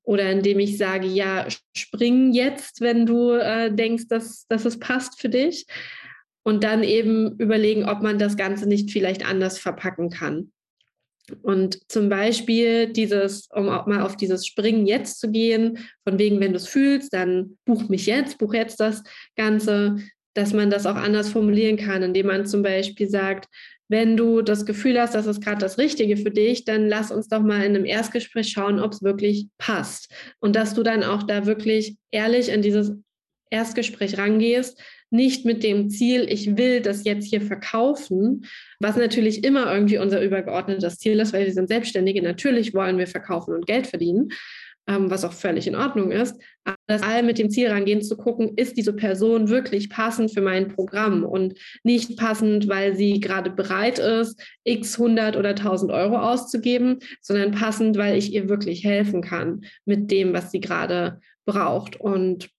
Oder 0.05 0.29
indem 0.31 0.59
ich 0.59 0.77
sage, 0.77 1.07
ja, 1.07 1.47
spring 1.75 2.33
jetzt, 2.33 2.81
wenn 2.81 3.05
du 3.05 3.31
äh, 3.31 3.73
denkst, 3.73 4.07
dass, 4.09 4.45
dass 4.47 4.65
es 4.65 4.77
passt 4.77 5.21
für 5.21 5.29
dich. 5.29 5.65
Und 6.43 6.63
dann 6.63 6.83
eben 6.83 7.37
überlegen, 7.37 7.85
ob 7.85 8.01
man 8.01 8.19
das 8.19 8.35
Ganze 8.35 8.67
nicht 8.67 8.91
vielleicht 8.91 9.25
anders 9.25 9.57
verpacken 9.57 10.09
kann. 10.09 10.51
Und 11.41 11.89
zum 11.89 12.09
Beispiel 12.09 12.87
dieses, 12.87 13.47
um 13.53 13.69
auch 13.69 13.87
mal 13.87 14.01
auf 14.01 14.17
dieses 14.17 14.45
Springen 14.45 14.85
jetzt 14.85 15.19
zu 15.19 15.31
gehen, 15.31 15.79
von 16.05 16.19
wegen, 16.19 16.41
wenn 16.41 16.51
du 16.51 16.57
es 16.57 16.67
fühlst, 16.67 17.13
dann 17.13 17.57
buch 17.65 17.87
mich 17.87 18.05
jetzt, 18.05 18.37
buch 18.39 18.53
jetzt 18.53 18.79
das 18.81 19.03
Ganze, 19.37 19.97
dass 20.33 20.51
man 20.53 20.69
das 20.69 20.85
auch 20.85 20.95
anders 20.95 21.29
formulieren 21.29 21.77
kann, 21.77 22.03
indem 22.03 22.27
man 22.27 22.45
zum 22.45 22.61
Beispiel 22.61 23.07
sagt, 23.07 23.47
wenn 23.87 24.17
du 24.17 24.41
das 24.41 24.65
Gefühl 24.65 24.99
hast, 24.99 25.13
das 25.13 25.27
ist 25.27 25.41
gerade 25.41 25.59
das 25.59 25.77
Richtige 25.77 26.17
für 26.17 26.31
dich, 26.31 26.65
dann 26.65 26.89
lass 26.89 27.11
uns 27.11 27.27
doch 27.27 27.41
mal 27.41 27.63
in 27.63 27.75
einem 27.75 27.85
Erstgespräch 27.85 28.49
schauen, 28.49 28.79
ob 28.79 28.91
es 28.91 29.03
wirklich 29.03 29.47
passt. 29.57 30.11
Und 30.39 30.55
dass 30.55 30.73
du 30.73 30.83
dann 30.83 31.03
auch 31.03 31.23
da 31.23 31.45
wirklich 31.45 31.97
ehrlich 32.11 32.49
in 32.49 32.61
dieses 32.61 32.93
Erstgespräch 33.49 34.17
rangehst, 34.17 34.81
nicht 35.13 35.45
mit 35.45 35.63
dem 35.63 35.89
Ziel, 35.89 36.25
ich 36.27 36.57
will 36.57 36.81
das 36.81 37.03
jetzt 37.03 37.25
hier 37.25 37.41
verkaufen, 37.41 38.45
was 38.79 38.97
natürlich 38.97 39.43
immer 39.43 39.71
irgendwie 39.71 39.99
unser 39.99 40.21
übergeordnetes 40.21 40.97
Ziel 40.97 41.19
ist, 41.19 41.33
weil 41.33 41.45
wir 41.45 41.53
sind 41.53 41.69
Selbstständige. 41.69 42.21
Natürlich 42.21 42.73
wollen 42.73 42.97
wir 42.97 43.07
verkaufen 43.07 43.53
und 43.53 43.67
Geld 43.67 43.85
verdienen, 43.85 44.29
ähm, 44.87 45.11
was 45.11 45.23
auch 45.23 45.31
völlig 45.31 45.67
in 45.67 45.75
Ordnung 45.75 46.11
ist. 46.11 46.41
Aber 46.63 46.77
das 46.87 47.03
all 47.03 47.21
mit 47.21 47.37
dem 47.37 47.51
Ziel 47.51 47.67
rangehen 47.67 48.01
zu 48.01 48.17
gucken, 48.17 48.53
ist 48.55 48.75
diese 48.75 48.93
Person 48.93 49.49
wirklich 49.49 49.89
passend 49.89 50.33
für 50.33 50.41
mein 50.41 50.69
Programm 50.69 51.23
und 51.23 51.59
nicht 51.83 52.17
passend, 52.17 52.67
weil 52.67 52.95
sie 52.95 53.19
gerade 53.19 53.51
bereit 53.51 53.99
ist, 53.99 54.41
x 54.63 54.99
100 54.99 55.37
oder 55.37 55.49
1000 55.49 55.91
Euro 55.91 56.17
auszugeben, 56.17 56.99
sondern 57.21 57.51
passend, 57.51 57.97
weil 57.97 58.17
ich 58.17 58.33
ihr 58.33 58.49
wirklich 58.49 58.83
helfen 58.83 59.21
kann 59.21 59.61
mit 59.85 60.09
dem, 60.09 60.33
was 60.33 60.49
sie 60.49 60.59
gerade 60.59 61.19
braucht. 61.45 61.99
Und 61.99 62.49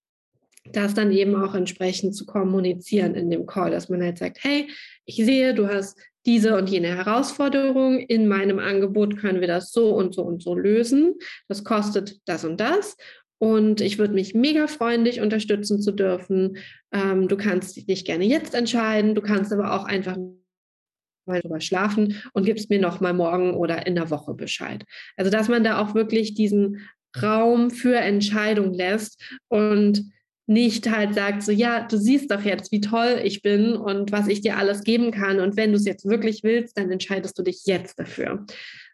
das 0.71 0.93
dann 0.93 1.11
eben 1.11 1.35
auch 1.35 1.53
entsprechend 1.53 2.15
zu 2.15 2.25
kommunizieren 2.25 3.15
in 3.15 3.29
dem 3.29 3.45
Call, 3.45 3.71
dass 3.71 3.89
man 3.89 4.01
halt 4.01 4.17
sagt, 4.17 4.39
hey, 4.41 4.67
ich 5.05 5.17
sehe, 5.17 5.53
du 5.53 5.67
hast 5.67 5.97
diese 6.25 6.57
und 6.57 6.69
jene 6.69 6.87
Herausforderung. 6.87 7.99
In 7.99 8.27
meinem 8.27 8.59
Angebot 8.59 9.17
können 9.17 9.41
wir 9.41 9.47
das 9.47 9.71
so 9.71 9.93
und 9.95 10.15
so 10.15 10.23
und 10.23 10.41
so 10.41 10.55
lösen. 10.55 11.15
Das 11.47 11.63
kostet 11.63 12.19
das 12.25 12.43
und 12.43 12.59
das. 12.59 12.97
Und 13.37 13.81
ich 13.81 13.99
würde 13.99 14.13
mich 14.13 14.33
mega 14.33 14.67
freuen, 14.67 15.05
dich 15.05 15.21
unterstützen 15.21 15.81
zu 15.81 15.91
dürfen. 15.91 16.57
Ähm, 16.91 17.27
du 17.27 17.37
kannst 17.37 17.75
dich 17.87 18.05
gerne 18.05 18.25
jetzt 18.25 18.55
entscheiden. 18.55 19.13
Du 19.13 19.21
kannst 19.21 19.53
aber 19.53 19.73
auch 19.73 19.83
einfach 19.83 20.17
mal 21.27 21.41
drüber 21.41 21.59
schlafen 21.59 22.21
und 22.33 22.45
gibst 22.45 22.69
mir 22.69 22.79
noch 22.79 23.01
mal 23.01 23.13
morgen 23.13 23.53
oder 23.53 23.85
in 23.85 23.95
der 23.95 24.09
Woche 24.09 24.33
Bescheid. 24.33 24.83
Also 25.17 25.31
dass 25.31 25.47
man 25.47 25.63
da 25.63 25.79
auch 25.79 25.95
wirklich 25.95 26.33
diesen 26.33 26.87
Raum 27.21 27.71
für 27.71 27.97
Entscheidung 27.97 28.73
lässt 28.73 29.21
und 29.47 30.11
nicht 30.47 30.89
halt 30.89 31.15
sagt, 31.15 31.43
so 31.43 31.51
ja, 31.51 31.87
du 31.87 31.97
siehst 31.97 32.31
doch 32.31 32.41
jetzt, 32.41 32.71
wie 32.71 32.81
toll 32.81 33.19
ich 33.23 33.41
bin 33.41 33.75
und 33.75 34.11
was 34.11 34.27
ich 34.27 34.41
dir 34.41 34.57
alles 34.57 34.83
geben 34.83 35.11
kann. 35.11 35.39
Und 35.39 35.57
wenn 35.57 35.71
du 35.71 35.77
es 35.77 35.85
jetzt 35.85 36.05
wirklich 36.05 36.43
willst, 36.43 36.77
dann 36.77 36.91
entscheidest 36.91 37.37
du 37.37 37.43
dich 37.43 37.65
jetzt 37.65 37.99
dafür. 37.99 38.45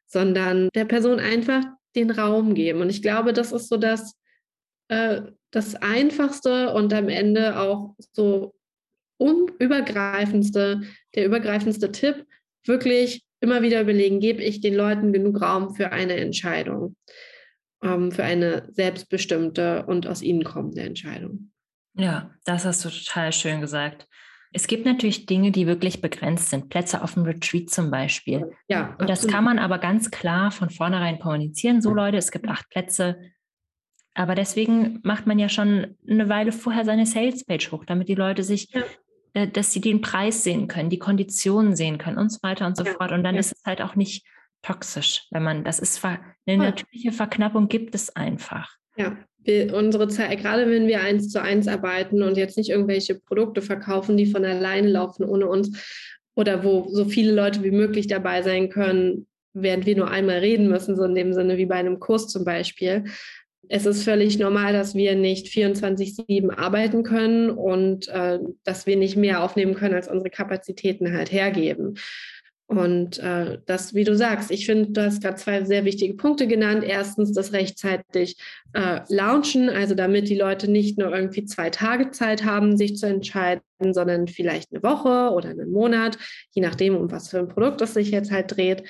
Sondern 0.07 0.69
der 0.75 0.85
Person 0.85 1.19
einfach 1.19 1.63
den 1.95 2.11
Raum 2.11 2.53
geben. 2.53 2.81
Und 2.81 2.89
ich 2.89 3.01
glaube, 3.01 3.33
das 3.33 3.51
ist 3.51 3.67
so 3.67 3.77
das, 3.77 4.15
äh, 4.87 5.21
das 5.51 5.75
Einfachste 5.75 6.73
und 6.73 6.93
am 6.93 7.09
Ende 7.09 7.59
auch 7.59 7.95
so 8.13 8.53
übergreifendste, 9.19 10.81
der 11.15 11.25
übergreifendste 11.25 11.91
Tipp, 11.91 12.25
wirklich 12.65 13.23
immer 13.41 13.61
wieder 13.61 13.81
überlegen, 13.81 14.19
gebe 14.19 14.41
ich 14.41 14.61
den 14.61 14.75
Leuten 14.75 15.11
genug 15.11 15.41
Raum 15.41 15.75
für 15.75 15.91
eine 15.91 16.15
Entscheidung 16.15 16.95
ähm, 17.81 18.11
für 18.11 18.23
eine 18.23 18.67
selbstbestimmte 18.71 19.85
und 19.85 20.07
aus 20.07 20.21
ihnen 20.21 20.43
kommende 20.43 20.81
Entscheidung. 20.81 21.51
Ja, 21.95 22.31
das 22.45 22.65
hast 22.65 22.85
du 22.85 22.89
total 22.89 23.33
schön 23.33 23.61
gesagt. 23.61 24.07
Es 24.53 24.67
gibt 24.67 24.85
natürlich 24.85 25.25
Dinge, 25.25 25.51
die 25.51 25.65
wirklich 25.65 26.01
begrenzt 26.01 26.49
sind. 26.49 26.69
Plätze 26.69 27.01
auf 27.01 27.13
dem 27.13 27.23
Retreat 27.23 27.69
zum 27.69 27.89
Beispiel. 27.89 28.51
Ja. 28.67 28.95
Und 28.99 29.09
das 29.09 29.25
kann 29.27 29.45
man 29.45 29.59
aber 29.59 29.77
ganz 29.77 30.11
klar 30.11 30.51
von 30.51 30.69
vornherein 30.69 31.19
kommunizieren. 31.19 31.81
So 31.81 31.93
Leute, 31.93 32.17
es 32.17 32.31
gibt 32.31 32.49
acht 32.49 32.69
Plätze. 32.69 33.17
Aber 34.13 34.35
deswegen 34.35 34.99
macht 35.03 35.25
man 35.25 35.39
ja 35.39 35.47
schon 35.47 35.95
eine 36.07 36.27
Weile 36.27 36.51
vorher 36.51 36.83
seine 36.83 37.05
Sales-Page 37.05 37.71
hoch, 37.71 37.85
damit 37.85 38.09
die 38.09 38.15
Leute 38.15 38.43
sich, 38.43 38.67
ja. 38.71 38.81
äh, 39.33 39.47
dass 39.47 39.71
sie 39.71 39.79
den 39.79 40.01
Preis 40.01 40.43
sehen 40.43 40.67
können, 40.67 40.89
die 40.89 40.99
Konditionen 40.99 41.77
sehen 41.77 41.97
können 41.97 42.17
und 42.17 42.29
so 42.29 42.39
weiter 42.41 42.67
und 42.67 42.75
so 42.75 42.83
ja. 42.83 42.91
fort. 42.91 43.13
Und 43.13 43.23
dann 43.23 43.35
ja. 43.35 43.39
ist 43.39 43.53
es 43.53 43.63
halt 43.65 43.81
auch 43.81 43.95
nicht 43.95 44.25
toxisch, 44.61 45.27
wenn 45.31 45.43
man, 45.43 45.63
das 45.63 45.79
ist 45.79 46.03
eine 46.03 46.19
natürliche 46.57 47.11
Verknappung 47.11 47.67
gibt 47.67 47.95
es 47.95 48.15
einfach. 48.15 48.75
Ja, 48.95 49.17
wir, 49.43 49.73
unsere 49.73 50.07
Zeit, 50.07 50.39
gerade 50.39 50.69
wenn 50.69 50.87
wir 50.87 51.01
eins 51.01 51.29
zu 51.29 51.41
eins 51.41 51.67
arbeiten 51.67 52.21
und 52.21 52.37
jetzt 52.37 52.57
nicht 52.57 52.69
irgendwelche 52.69 53.15
Produkte 53.15 53.61
verkaufen, 53.61 54.17
die 54.17 54.27
von 54.27 54.45
alleine 54.45 54.89
laufen 54.89 55.23
ohne 55.23 55.47
uns 55.47 56.15
oder 56.35 56.63
wo 56.63 56.87
so 56.89 57.05
viele 57.05 57.33
Leute 57.33 57.63
wie 57.63 57.71
möglich 57.71 58.07
dabei 58.07 58.41
sein 58.41 58.69
können, 58.69 59.27
während 59.53 59.85
wir 59.85 59.97
nur 59.97 60.09
einmal 60.09 60.37
reden 60.37 60.69
müssen, 60.69 60.95
so 60.95 61.03
in 61.03 61.15
dem 61.15 61.33
Sinne 61.33 61.57
wie 61.57 61.65
bei 61.65 61.75
einem 61.75 61.99
Kurs 61.99 62.27
zum 62.27 62.45
Beispiel. 62.45 63.05
Es 63.67 63.85
ist 63.85 64.03
völlig 64.03 64.37
normal, 64.37 64.73
dass 64.73 64.95
wir 64.95 65.15
nicht 65.15 65.47
24-7 65.47 66.55
arbeiten 66.55 67.03
können 67.03 67.49
und 67.49 68.07
äh, 68.09 68.39
dass 68.63 68.85
wir 68.85 68.97
nicht 68.97 69.17
mehr 69.17 69.43
aufnehmen 69.43 69.75
können, 69.75 69.95
als 69.95 70.07
unsere 70.07 70.29
Kapazitäten 70.29 71.13
halt 71.13 71.31
hergeben. 71.31 71.95
Und 72.71 73.19
äh, 73.19 73.57
das, 73.65 73.93
wie 73.93 74.05
du 74.05 74.15
sagst, 74.15 74.49
ich 74.49 74.65
finde, 74.65 74.91
du 74.91 75.03
hast 75.03 75.21
gerade 75.21 75.35
zwei 75.35 75.65
sehr 75.65 75.83
wichtige 75.83 76.13
Punkte 76.13 76.47
genannt. 76.47 76.85
Erstens 76.85 77.33
das 77.33 77.51
rechtzeitig 77.51 78.37
äh, 78.71 79.01
launchen, 79.09 79.67
also 79.67 79.93
damit 79.93 80.29
die 80.29 80.37
Leute 80.37 80.71
nicht 80.71 80.97
nur 80.97 81.13
irgendwie 81.13 81.43
zwei 81.43 81.69
Tage 81.69 82.11
Zeit 82.11 82.45
haben, 82.45 82.77
sich 82.77 82.95
zu 82.95 83.07
entscheiden, 83.07 83.61
sondern 83.91 84.29
vielleicht 84.29 84.71
eine 84.71 84.81
Woche 84.83 85.33
oder 85.33 85.49
einen 85.49 85.69
Monat, 85.69 86.17
je 86.51 86.61
nachdem, 86.61 86.95
um 86.95 87.11
was 87.11 87.27
für 87.27 87.39
ein 87.39 87.49
Produkt 87.49 87.81
es 87.81 87.93
sich 87.93 88.09
jetzt 88.09 88.31
halt 88.31 88.55
dreht. 88.55 88.83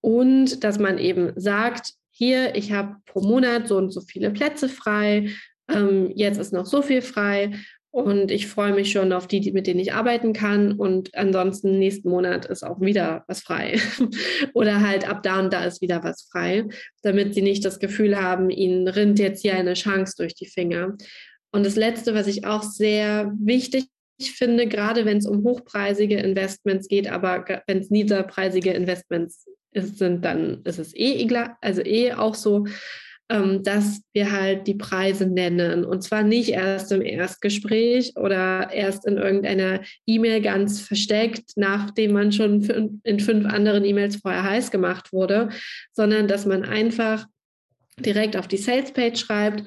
Und 0.00 0.62
dass 0.62 0.78
man 0.78 0.98
eben 0.98 1.32
sagt, 1.34 1.94
hier, 2.12 2.54
ich 2.54 2.70
habe 2.70 2.98
pro 3.04 3.20
Monat 3.20 3.66
so 3.66 3.78
und 3.78 3.90
so 3.90 4.00
viele 4.00 4.30
Plätze 4.30 4.68
frei, 4.68 5.30
ähm, 5.68 6.12
jetzt 6.14 6.38
ist 6.38 6.52
noch 6.52 6.66
so 6.66 6.82
viel 6.82 7.02
frei 7.02 7.58
und 7.94 8.32
ich 8.32 8.48
freue 8.48 8.72
mich 8.72 8.90
schon 8.90 9.12
auf 9.12 9.28
die, 9.28 9.52
mit 9.52 9.68
denen 9.68 9.78
ich 9.78 9.92
arbeiten 9.92 10.32
kann. 10.32 10.72
Und 10.72 11.14
ansonsten 11.14 11.78
nächsten 11.78 12.10
Monat 12.10 12.44
ist 12.44 12.64
auch 12.64 12.80
wieder 12.80 13.22
was 13.28 13.40
frei. 13.40 13.78
Oder 14.52 14.80
halt 14.80 15.08
ab 15.08 15.22
da 15.22 15.38
und 15.38 15.52
da 15.52 15.62
ist 15.64 15.80
wieder 15.80 16.02
was 16.02 16.28
frei, 16.28 16.64
damit 17.02 17.34
sie 17.34 17.42
nicht 17.42 17.64
das 17.64 17.78
Gefühl 17.78 18.20
haben, 18.20 18.50
ihnen 18.50 18.88
rinnt 18.88 19.20
jetzt 19.20 19.42
hier 19.42 19.54
eine 19.54 19.74
Chance 19.74 20.14
durch 20.18 20.34
die 20.34 20.48
Finger. 20.48 20.96
Und 21.52 21.64
das 21.64 21.76
Letzte, 21.76 22.14
was 22.14 22.26
ich 22.26 22.44
auch 22.44 22.64
sehr 22.64 23.32
wichtig 23.38 23.84
finde, 24.20 24.66
gerade 24.66 25.04
wenn 25.04 25.18
es 25.18 25.26
um 25.26 25.44
hochpreisige 25.44 26.16
Investments 26.16 26.88
geht, 26.88 27.08
aber 27.08 27.44
wenn 27.68 27.78
es 27.78 27.90
niederpreisige 27.90 28.72
Investments 28.72 29.46
sind, 29.72 30.24
dann 30.24 30.62
ist 30.64 30.80
es 30.80 30.96
eh 30.96 31.28
also 31.60 31.80
eh 31.80 32.12
auch 32.14 32.34
so, 32.34 32.66
dass 33.28 34.02
wir 34.12 34.32
halt 34.32 34.66
die 34.66 34.74
Preise 34.74 35.26
nennen. 35.26 35.84
Und 35.84 36.02
zwar 36.02 36.22
nicht 36.22 36.50
erst 36.50 36.92
im 36.92 37.00
Erstgespräch 37.00 38.12
oder 38.16 38.70
erst 38.70 39.06
in 39.06 39.16
irgendeiner 39.16 39.80
E-Mail 40.06 40.42
ganz 40.42 40.82
versteckt, 40.82 41.52
nachdem 41.56 42.12
man 42.12 42.32
schon 42.32 43.00
in 43.02 43.20
fünf 43.20 43.46
anderen 43.46 43.84
E-Mails 43.84 44.16
vorher 44.16 44.44
heiß 44.44 44.70
gemacht 44.70 45.12
wurde, 45.12 45.48
sondern 45.92 46.28
dass 46.28 46.44
man 46.44 46.64
einfach 46.64 47.26
direkt 47.98 48.36
auf 48.36 48.46
die 48.46 48.58
Sales-Page 48.58 49.18
schreibt, 49.18 49.64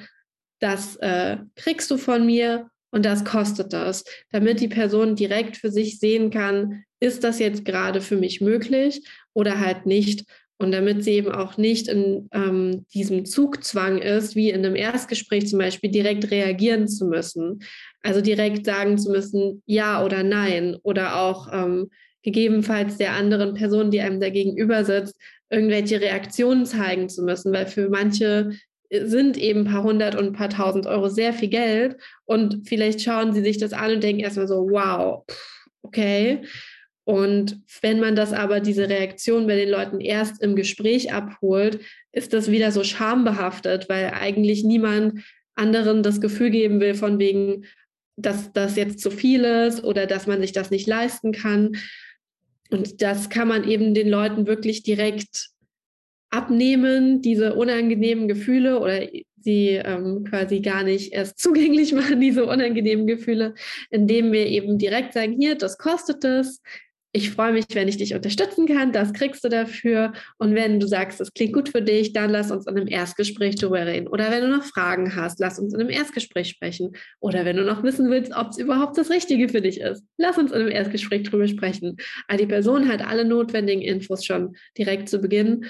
das 0.60 0.96
äh, 0.98 1.38
kriegst 1.56 1.90
du 1.92 1.98
von 1.98 2.26
mir 2.26 2.70
und 2.92 3.06
das 3.06 3.26
kostet 3.26 3.74
das, 3.74 4.04
damit 4.32 4.60
die 4.60 4.68
Person 4.68 5.16
direkt 5.16 5.58
für 5.58 5.72
sich 5.72 6.00
sehen 6.00 6.30
kann, 6.30 6.84
ist 7.00 7.24
das 7.24 7.40
jetzt 7.40 7.66
gerade 7.66 8.02
für 8.02 8.18
mich 8.18 8.42
möglich 8.42 9.08
oder 9.34 9.60
halt 9.60 9.86
nicht. 9.86 10.26
Und 10.60 10.72
damit 10.72 11.04
sie 11.04 11.12
eben 11.12 11.32
auch 11.32 11.58
nicht 11.58 11.88
in 11.88 12.30
ähm, 12.34 12.86
diesem 12.94 13.26
Zugzwang 13.26 14.00
ist, 14.00 14.36
wie 14.36 14.50
in 14.50 14.66
einem 14.66 14.76
Erstgespräch 14.76 15.48
zum 15.48 15.60
Beispiel, 15.60 15.92
direkt 15.92 16.32
reagieren 16.32 16.88
zu 16.88 17.06
müssen. 17.06 17.60
Also 18.02 18.22
direkt 18.22 18.66
sagen 18.66 18.98
zu 18.98 19.12
müssen, 19.12 19.62
ja 19.68 20.04
oder 20.04 20.24
nein. 20.24 20.76
Oder 20.82 21.18
auch 21.18 21.54
ähm, 21.54 21.92
gegebenenfalls 22.24 22.98
der 22.98 23.14
anderen 23.14 23.54
Person, 23.54 23.92
die 23.92 24.02
einem 24.02 24.20
da 24.20 24.30
gegenüber 24.30 24.84
sitzt, 24.84 25.16
irgendwelche 25.50 26.02
Reaktionen 26.02 26.66
zeigen 26.66 27.08
zu 27.08 27.24
müssen. 27.24 27.54
Weil 27.54 27.68
für 27.68 27.90
manche 27.90 28.52
sind 28.90 29.38
eben 29.38 29.62
ein 29.62 29.72
paar 29.72 29.84
hundert 29.84 30.16
und 30.16 30.26
ein 30.26 30.34
paar 30.34 30.50
tausend 30.50 30.88
Euro 30.88 31.08
sehr 31.08 31.34
viel 31.34 31.50
Geld. 31.50 31.98
Und 32.26 32.68
vielleicht 32.68 33.02
schauen 33.02 33.32
sie 33.32 33.44
sich 33.44 33.60
das 33.60 33.74
an 33.74 33.94
und 33.94 34.04
denken 34.04 34.22
erstmal 34.22 34.48
so, 34.48 34.68
wow, 34.72 35.24
okay. 35.84 36.42
Und 37.08 37.62
wenn 37.82 38.02
man 38.02 38.18
das 38.18 38.34
aber, 38.34 38.60
diese 38.60 38.90
Reaktion 38.90 39.48
bei 39.48 39.56
den 39.56 39.70
Leuten 39.70 40.02
erst 40.02 40.44
im 40.44 40.58
Gespräch 40.58 41.14
abholt, 41.14 41.80
ist 42.12 42.34
das 42.34 42.52
wieder 42.52 42.74
so 42.74 42.84
schambehaftet, 42.84 43.88
weil 43.88 44.10
eigentlich 44.10 44.66
niemand 44.66 45.24
anderen 45.56 46.04
das 46.04 46.20
Gefühl 46.20 46.50
geben 46.50 46.82
will, 46.82 46.96
von 46.96 47.18
wegen, 47.18 47.64
dass 48.18 48.52
das 48.52 48.76
jetzt 48.76 49.00
zu 49.00 49.10
viel 49.10 49.46
ist 49.46 49.86
oder 49.86 50.06
dass 50.06 50.28
man 50.28 50.42
sich 50.42 50.52
das 50.52 50.70
nicht 50.70 50.86
leisten 50.86 51.32
kann. 51.32 51.78
Und 52.72 53.02
das 53.02 53.30
kann 53.30 53.48
man 53.48 53.66
eben 53.70 53.94
den 53.94 54.10
Leuten 54.10 54.46
wirklich 54.46 54.84
direkt 54.84 55.52
abnehmen, 56.30 57.22
diese 57.22 57.56
unangenehmen 57.56 58.28
Gefühle 58.28 58.82
oder 58.82 59.08
sie 59.38 59.70
ähm, 59.70 60.26
quasi 60.26 60.60
gar 60.60 60.84
nicht 60.84 61.14
erst 61.14 61.40
zugänglich 61.40 61.94
machen, 61.94 62.20
diese 62.20 62.46
unangenehmen 62.46 63.08
Gefühle, 63.08 63.56
indem 63.92 64.34
wir 64.34 64.48
eben 64.48 64.78
direkt 64.78 65.14
sagen, 65.14 65.38
hier, 65.40 65.56
das 65.56 65.78
kostet 65.78 66.26
es, 66.26 66.62
ich 67.14 67.32
freue 67.32 67.54
mich, 67.54 67.66
wenn 67.74 67.88
ich 67.88 67.98
dich 67.98 68.14
unterstützen 68.14 68.68
kann, 68.68 68.92
das 68.92 69.14
kriegst 69.14 69.44
du 69.44 69.50
dafür. 69.50 70.14
Und 70.38 70.56
wenn 70.56 70.80
du 70.80 70.88
sagst, 70.88 71.20
das 71.20 71.34
klingt 71.34 71.54
gut 71.54 71.70
für 71.70 71.82
dich, 71.82 72.14
dann 72.14 72.30
lass 72.30 72.52
uns 72.52 72.68
in 72.68 72.78
einem 72.78 72.88
Erstgespräch 72.88 73.56
drüber 73.56 73.86
reden. 73.86 74.08
Oder 74.08 74.30
wenn 74.30 74.42
du 74.42 74.50
noch 74.50 74.64
Fragen 74.64 75.16
hast, 75.16 75.40
lass 75.40 75.58
uns 75.58 75.74
in 75.74 75.80
einem 75.80 75.90
Erstgespräch 75.90 76.50
sprechen. 76.50 76.92
Oder 77.20 77.46
wenn 77.46 77.58
du 77.58 77.64
noch 77.64 77.82
wissen 77.82 78.10
willst, 78.10 78.36
ob 78.36 78.50
es 78.50 78.58
überhaupt 78.58 78.98
das 78.98 79.10
Richtige 79.10 79.50
für 79.50 79.62
dich 79.62 79.80
ist, 79.80 80.04
lass 80.18 80.38
uns 80.38 80.52
in 80.52 80.62
einem 80.62 80.72
Erstgespräch 80.72 81.24
drüber 81.24 81.48
sprechen. 81.48 81.98
Also 82.28 82.44
die 82.44 82.50
Person 82.50 82.88
hat 82.88 83.02
alle 83.02 83.26
notwendigen 83.26 83.82
Infos 83.82 84.26
schon 84.26 84.56
direkt 84.78 85.08
zu 85.10 85.20
Beginn. 85.20 85.66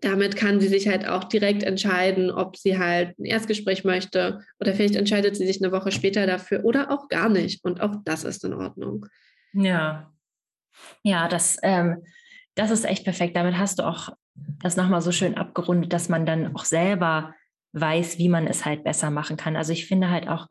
Damit 0.00 0.36
kann 0.36 0.60
sie 0.60 0.68
sich 0.68 0.88
halt 0.88 1.06
auch 1.06 1.24
direkt 1.24 1.62
entscheiden, 1.62 2.30
ob 2.30 2.56
sie 2.56 2.78
halt 2.78 3.18
ein 3.18 3.24
Erstgespräch 3.24 3.84
möchte 3.84 4.40
oder 4.60 4.74
vielleicht 4.74 4.96
entscheidet 4.96 5.36
sie 5.36 5.46
sich 5.46 5.62
eine 5.62 5.72
Woche 5.72 5.92
später 5.92 6.26
dafür 6.26 6.64
oder 6.64 6.90
auch 6.90 7.08
gar 7.08 7.28
nicht. 7.28 7.64
Und 7.64 7.80
auch 7.80 7.96
das 8.04 8.24
ist 8.24 8.44
in 8.44 8.54
Ordnung. 8.54 9.06
Ja, 9.52 10.12
ja, 11.02 11.28
das, 11.28 11.58
ähm, 11.62 12.04
das 12.54 12.70
ist 12.70 12.84
echt 12.84 13.04
perfekt. 13.04 13.36
Damit 13.36 13.56
hast 13.58 13.78
du 13.78 13.86
auch 13.86 14.10
das 14.34 14.76
nochmal 14.76 15.00
so 15.02 15.12
schön 15.12 15.36
abgerundet, 15.36 15.92
dass 15.92 16.08
man 16.08 16.26
dann 16.26 16.54
auch 16.54 16.64
selber 16.64 17.34
weiß, 17.72 18.18
wie 18.18 18.28
man 18.28 18.46
es 18.46 18.64
halt 18.64 18.84
besser 18.84 19.10
machen 19.10 19.36
kann. 19.36 19.56
Also 19.56 19.72
ich 19.72 19.86
finde 19.86 20.10
halt 20.10 20.28
auch, 20.28 20.48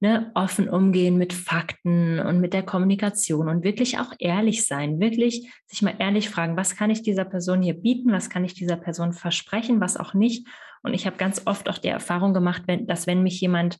ne, 0.00 0.30
offen 0.34 0.68
umgehen 0.68 1.16
mit 1.16 1.32
Fakten 1.32 2.20
und 2.20 2.40
mit 2.40 2.52
der 2.52 2.62
Kommunikation 2.62 3.48
und 3.48 3.64
wirklich 3.64 3.98
auch 3.98 4.12
ehrlich 4.18 4.66
sein, 4.66 5.00
wirklich 5.00 5.50
sich 5.66 5.82
mal 5.82 5.96
ehrlich 5.98 6.30
fragen, 6.30 6.56
was 6.56 6.76
kann 6.76 6.90
ich 6.90 7.02
dieser 7.02 7.24
Person 7.24 7.62
hier 7.62 7.74
bieten, 7.74 8.12
was 8.12 8.30
kann 8.30 8.44
ich 8.44 8.54
dieser 8.54 8.76
Person 8.76 9.12
versprechen, 9.12 9.80
was 9.80 9.96
auch 9.96 10.14
nicht. 10.14 10.46
Und 10.82 10.94
ich 10.94 11.06
habe 11.06 11.16
ganz 11.16 11.42
oft 11.46 11.68
auch 11.68 11.78
die 11.78 11.88
Erfahrung 11.88 12.32
gemacht, 12.32 12.62
wenn, 12.66 12.86
dass 12.86 13.06
wenn 13.06 13.22
mich 13.22 13.40
jemand 13.40 13.78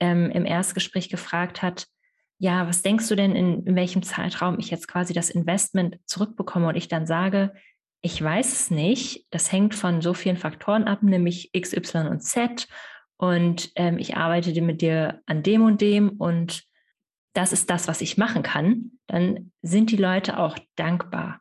ähm, 0.00 0.30
im 0.30 0.46
Erstgespräch 0.46 1.10
gefragt 1.10 1.60
hat, 1.60 1.86
ja, 2.42 2.66
was 2.66 2.82
denkst 2.82 3.08
du 3.08 3.14
denn, 3.14 3.36
in, 3.36 3.64
in 3.66 3.76
welchem 3.76 4.02
Zeitraum 4.02 4.58
ich 4.58 4.68
jetzt 4.68 4.88
quasi 4.88 5.12
das 5.14 5.30
Investment 5.30 6.00
zurückbekomme 6.06 6.66
und 6.66 6.74
ich 6.74 6.88
dann 6.88 7.06
sage, 7.06 7.52
ich 8.00 8.20
weiß 8.20 8.52
es 8.52 8.68
nicht, 8.68 9.28
das 9.30 9.52
hängt 9.52 9.76
von 9.76 10.02
so 10.02 10.12
vielen 10.12 10.36
Faktoren 10.36 10.88
ab, 10.88 11.04
nämlich 11.04 11.50
X, 11.52 11.72
Y 11.72 12.08
und 12.08 12.18
Z 12.18 12.66
und 13.16 13.70
ähm, 13.76 13.96
ich 13.96 14.16
arbeite 14.16 14.60
mit 14.60 14.82
dir 14.82 15.20
an 15.24 15.44
dem 15.44 15.62
und 15.62 15.80
dem 15.80 16.08
und 16.18 16.64
das 17.32 17.52
ist 17.52 17.70
das, 17.70 17.86
was 17.86 18.00
ich 18.00 18.18
machen 18.18 18.42
kann, 18.42 18.90
dann 19.06 19.52
sind 19.62 19.92
die 19.92 19.96
Leute 19.96 20.36
auch 20.40 20.58
dankbar. 20.74 21.40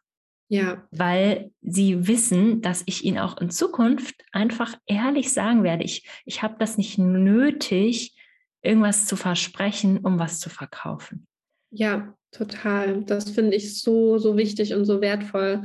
Ja. 0.50 0.88
Weil 0.92 1.50
sie 1.62 2.08
wissen, 2.08 2.62
dass 2.62 2.84
ich 2.86 3.06
ihnen 3.06 3.18
auch 3.18 3.38
in 3.38 3.50
Zukunft 3.50 4.24
einfach 4.32 4.78
ehrlich 4.86 5.34
sagen 5.34 5.64
werde, 5.64 5.84
ich, 5.84 6.08
ich 6.26 6.44
habe 6.44 6.58
das 6.60 6.78
nicht 6.78 7.00
nötig, 7.00 8.16
irgendwas 8.62 9.08
zu 9.08 9.16
versprechen, 9.16 10.00
um 10.00 10.20
was 10.20 10.40
zu 10.40 10.50
verkaufen. 10.50 11.28
Ja, 11.72 12.14
total. 12.32 13.04
Das 13.06 13.30
finde 13.30 13.56
ich 13.56 13.80
so, 13.80 14.18
so 14.18 14.38
wichtig 14.38 14.74
und 14.74 14.86
so 14.86 15.02
wertvoll. 15.02 15.64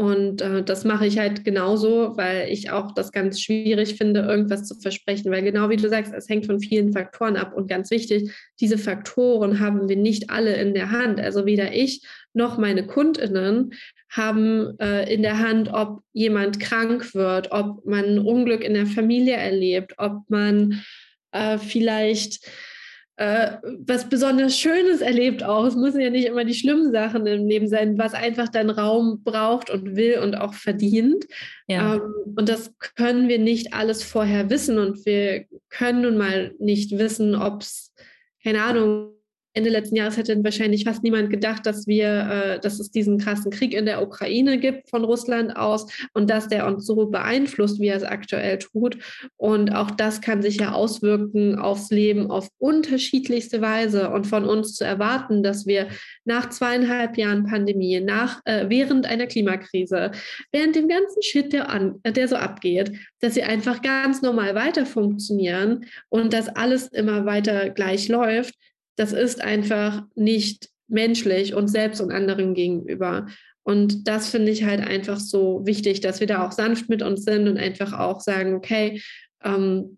Und 0.00 0.40
äh, 0.40 0.62
das 0.62 0.84
mache 0.84 1.06
ich 1.06 1.18
halt 1.18 1.44
genauso, 1.44 2.16
weil 2.16 2.48
ich 2.48 2.70
auch 2.70 2.92
das 2.92 3.12
ganz 3.12 3.38
schwierig 3.38 3.96
finde, 3.96 4.20
irgendwas 4.20 4.66
zu 4.66 4.74
versprechen. 4.74 5.30
Weil 5.30 5.42
genau 5.42 5.68
wie 5.68 5.76
du 5.76 5.90
sagst, 5.90 6.14
es 6.14 6.26
hängt 6.26 6.46
von 6.46 6.58
vielen 6.58 6.94
Faktoren 6.94 7.36
ab. 7.36 7.52
Und 7.54 7.68
ganz 7.68 7.90
wichtig, 7.90 8.32
diese 8.60 8.78
Faktoren 8.78 9.60
haben 9.60 9.90
wir 9.90 9.96
nicht 9.96 10.30
alle 10.30 10.54
in 10.56 10.72
der 10.72 10.90
Hand. 10.90 11.20
Also 11.20 11.44
weder 11.44 11.74
ich 11.74 12.02
noch 12.32 12.56
meine 12.56 12.86
Kundinnen 12.86 13.74
haben 14.08 14.78
äh, 14.78 15.12
in 15.12 15.20
der 15.20 15.38
Hand, 15.38 15.68
ob 15.70 16.00
jemand 16.14 16.60
krank 16.60 17.14
wird, 17.14 17.52
ob 17.52 17.84
man 17.84 18.20
Unglück 18.20 18.64
in 18.64 18.72
der 18.72 18.86
Familie 18.86 19.34
erlebt, 19.34 19.92
ob 19.98 20.22
man 20.28 20.80
äh, 21.32 21.58
vielleicht 21.58 22.40
äh, 23.20 23.58
was 23.86 24.08
besonders 24.08 24.58
Schönes 24.58 25.02
erlebt 25.02 25.44
auch. 25.44 25.66
Es 25.66 25.76
müssen 25.76 26.00
ja 26.00 26.08
nicht 26.08 26.26
immer 26.26 26.46
die 26.46 26.54
schlimmen 26.54 26.90
Sachen 26.90 27.26
im 27.26 27.46
Leben 27.46 27.68
sein, 27.68 27.98
was 27.98 28.14
einfach 28.14 28.48
dann 28.48 28.70
Raum 28.70 29.22
braucht 29.22 29.68
und 29.68 29.94
will 29.94 30.20
und 30.20 30.34
auch 30.34 30.54
verdient. 30.54 31.26
Ja. 31.68 31.96
Ähm, 31.96 32.14
und 32.34 32.48
das 32.48 32.72
können 32.96 33.28
wir 33.28 33.38
nicht 33.38 33.74
alles 33.74 34.02
vorher 34.02 34.48
wissen 34.48 34.78
und 34.78 35.04
wir 35.04 35.44
können 35.68 36.00
nun 36.00 36.16
mal 36.16 36.54
nicht 36.58 36.96
wissen, 36.96 37.34
ob 37.34 37.60
es, 37.60 37.92
keine 38.42 38.62
Ahnung, 38.62 39.12
Ende 39.52 39.70
letzten 39.70 39.96
Jahres 39.96 40.16
hätte 40.16 40.42
wahrscheinlich 40.44 40.84
fast 40.84 41.02
niemand 41.02 41.28
gedacht, 41.30 41.66
dass 41.66 41.86
wir, 41.88 42.06
äh, 42.06 42.60
dass 42.60 42.78
es 42.78 42.90
diesen 42.90 43.18
krassen 43.18 43.50
Krieg 43.50 43.74
in 43.74 43.84
der 43.84 44.02
Ukraine 44.02 44.58
gibt 44.58 44.88
von 44.88 45.04
Russland 45.04 45.56
aus 45.56 45.86
und 46.14 46.30
dass 46.30 46.46
der 46.48 46.66
uns 46.66 46.86
so 46.86 47.06
beeinflusst, 47.06 47.80
wie 47.80 47.88
er 47.88 47.96
es 47.96 48.04
aktuell 48.04 48.58
tut. 48.58 48.98
Und 49.36 49.74
auch 49.74 49.90
das 49.90 50.20
kann 50.20 50.40
sich 50.40 50.56
ja 50.56 50.72
auswirken 50.72 51.58
aufs 51.58 51.90
Leben 51.90 52.30
auf 52.30 52.48
unterschiedlichste 52.58 53.60
Weise. 53.60 54.10
Und 54.10 54.26
von 54.26 54.44
uns 54.44 54.74
zu 54.74 54.84
erwarten, 54.84 55.42
dass 55.42 55.66
wir 55.66 55.88
nach 56.24 56.50
zweieinhalb 56.50 57.18
Jahren 57.18 57.44
Pandemie, 57.44 58.00
nach, 58.00 58.40
äh, 58.44 58.66
während 58.68 59.06
einer 59.06 59.26
Klimakrise, 59.26 60.12
während 60.52 60.76
dem 60.76 60.86
ganzen 60.86 61.22
Shit, 61.22 61.52
der, 61.52 61.70
an, 61.70 62.00
der 62.06 62.28
so 62.28 62.36
abgeht, 62.36 62.92
dass 63.20 63.34
sie 63.34 63.42
einfach 63.42 63.82
ganz 63.82 64.22
normal 64.22 64.54
weiter 64.54 64.86
funktionieren 64.86 65.86
und 66.08 66.32
dass 66.32 66.48
alles 66.48 66.86
immer 66.88 67.26
weiter 67.26 67.70
gleich 67.70 68.08
läuft, 68.08 68.54
das 69.00 69.12
ist 69.12 69.40
einfach 69.40 70.02
nicht 70.14 70.68
menschlich 70.86 71.54
und 71.54 71.68
selbst 71.68 72.02
und 72.02 72.12
anderen 72.12 72.52
gegenüber. 72.52 73.28
Und 73.62 74.06
das 74.06 74.28
finde 74.28 74.52
ich 74.52 74.64
halt 74.64 74.80
einfach 74.82 75.18
so 75.18 75.64
wichtig, 75.64 76.02
dass 76.02 76.20
wir 76.20 76.26
da 76.26 76.46
auch 76.46 76.52
sanft 76.52 76.90
mit 76.90 77.02
uns 77.02 77.24
sind 77.24 77.48
und 77.48 77.56
einfach 77.56 77.98
auch 77.98 78.20
sagen, 78.20 78.54
okay, 78.54 79.00
ähm, 79.42 79.96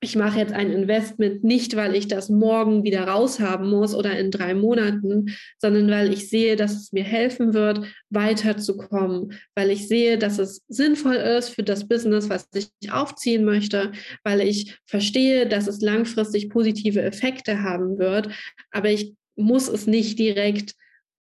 ich 0.00 0.16
mache 0.16 0.38
jetzt 0.38 0.52
ein 0.52 0.70
Investment 0.70 1.44
nicht, 1.44 1.76
weil 1.76 1.94
ich 1.94 2.08
das 2.08 2.28
morgen 2.28 2.84
wieder 2.84 3.08
raushaben 3.08 3.68
muss 3.70 3.94
oder 3.94 4.18
in 4.18 4.30
drei 4.30 4.54
Monaten, 4.54 5.34
sondern 5.58 5.90
weil 5.90 6.12
ich 6.12 6.28
sehe, 6.28 6.56
dass 6.56 6.74
es 6.74 6.92
mir 6.92 7.04
helfen 7.04 7.54
wird, 7.54 7.86
weiterzukommen, 8.10 9.32
weil 9.54 9.70
ich 9.70 9.88
sehe, 9.88 10.18
dass 10.18 10.38
es 10.38 10.62
sinnvoll 10.68 11.16
ist 11.16 11.50
für 11.50 11.62
das 11.62 11.88
Business, 11.88 12.28
was 12.28 12.48
ich 12.54 12.68
aufziehen 12.92 13.44
möchte, 13.44 13.92
weil 14.22 14.40
ich 14.40 14.78
verstehe, 14.84 15.48
dass 15.48 15.66
es 15.66 15.80
langfristig 15.80 16.50
positive 16.50 17.02
Effekte 17.02 17.62
haben 17.62 17.98
wird, 17.98 18.28
aber 18.70 18.90
ich 18.90 19.14
muss 19.36 19.68
es 19.68 19.86
nicht 19.86 20.18
direkt 20.18 20.74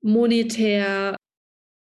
monetär 0.02 1.18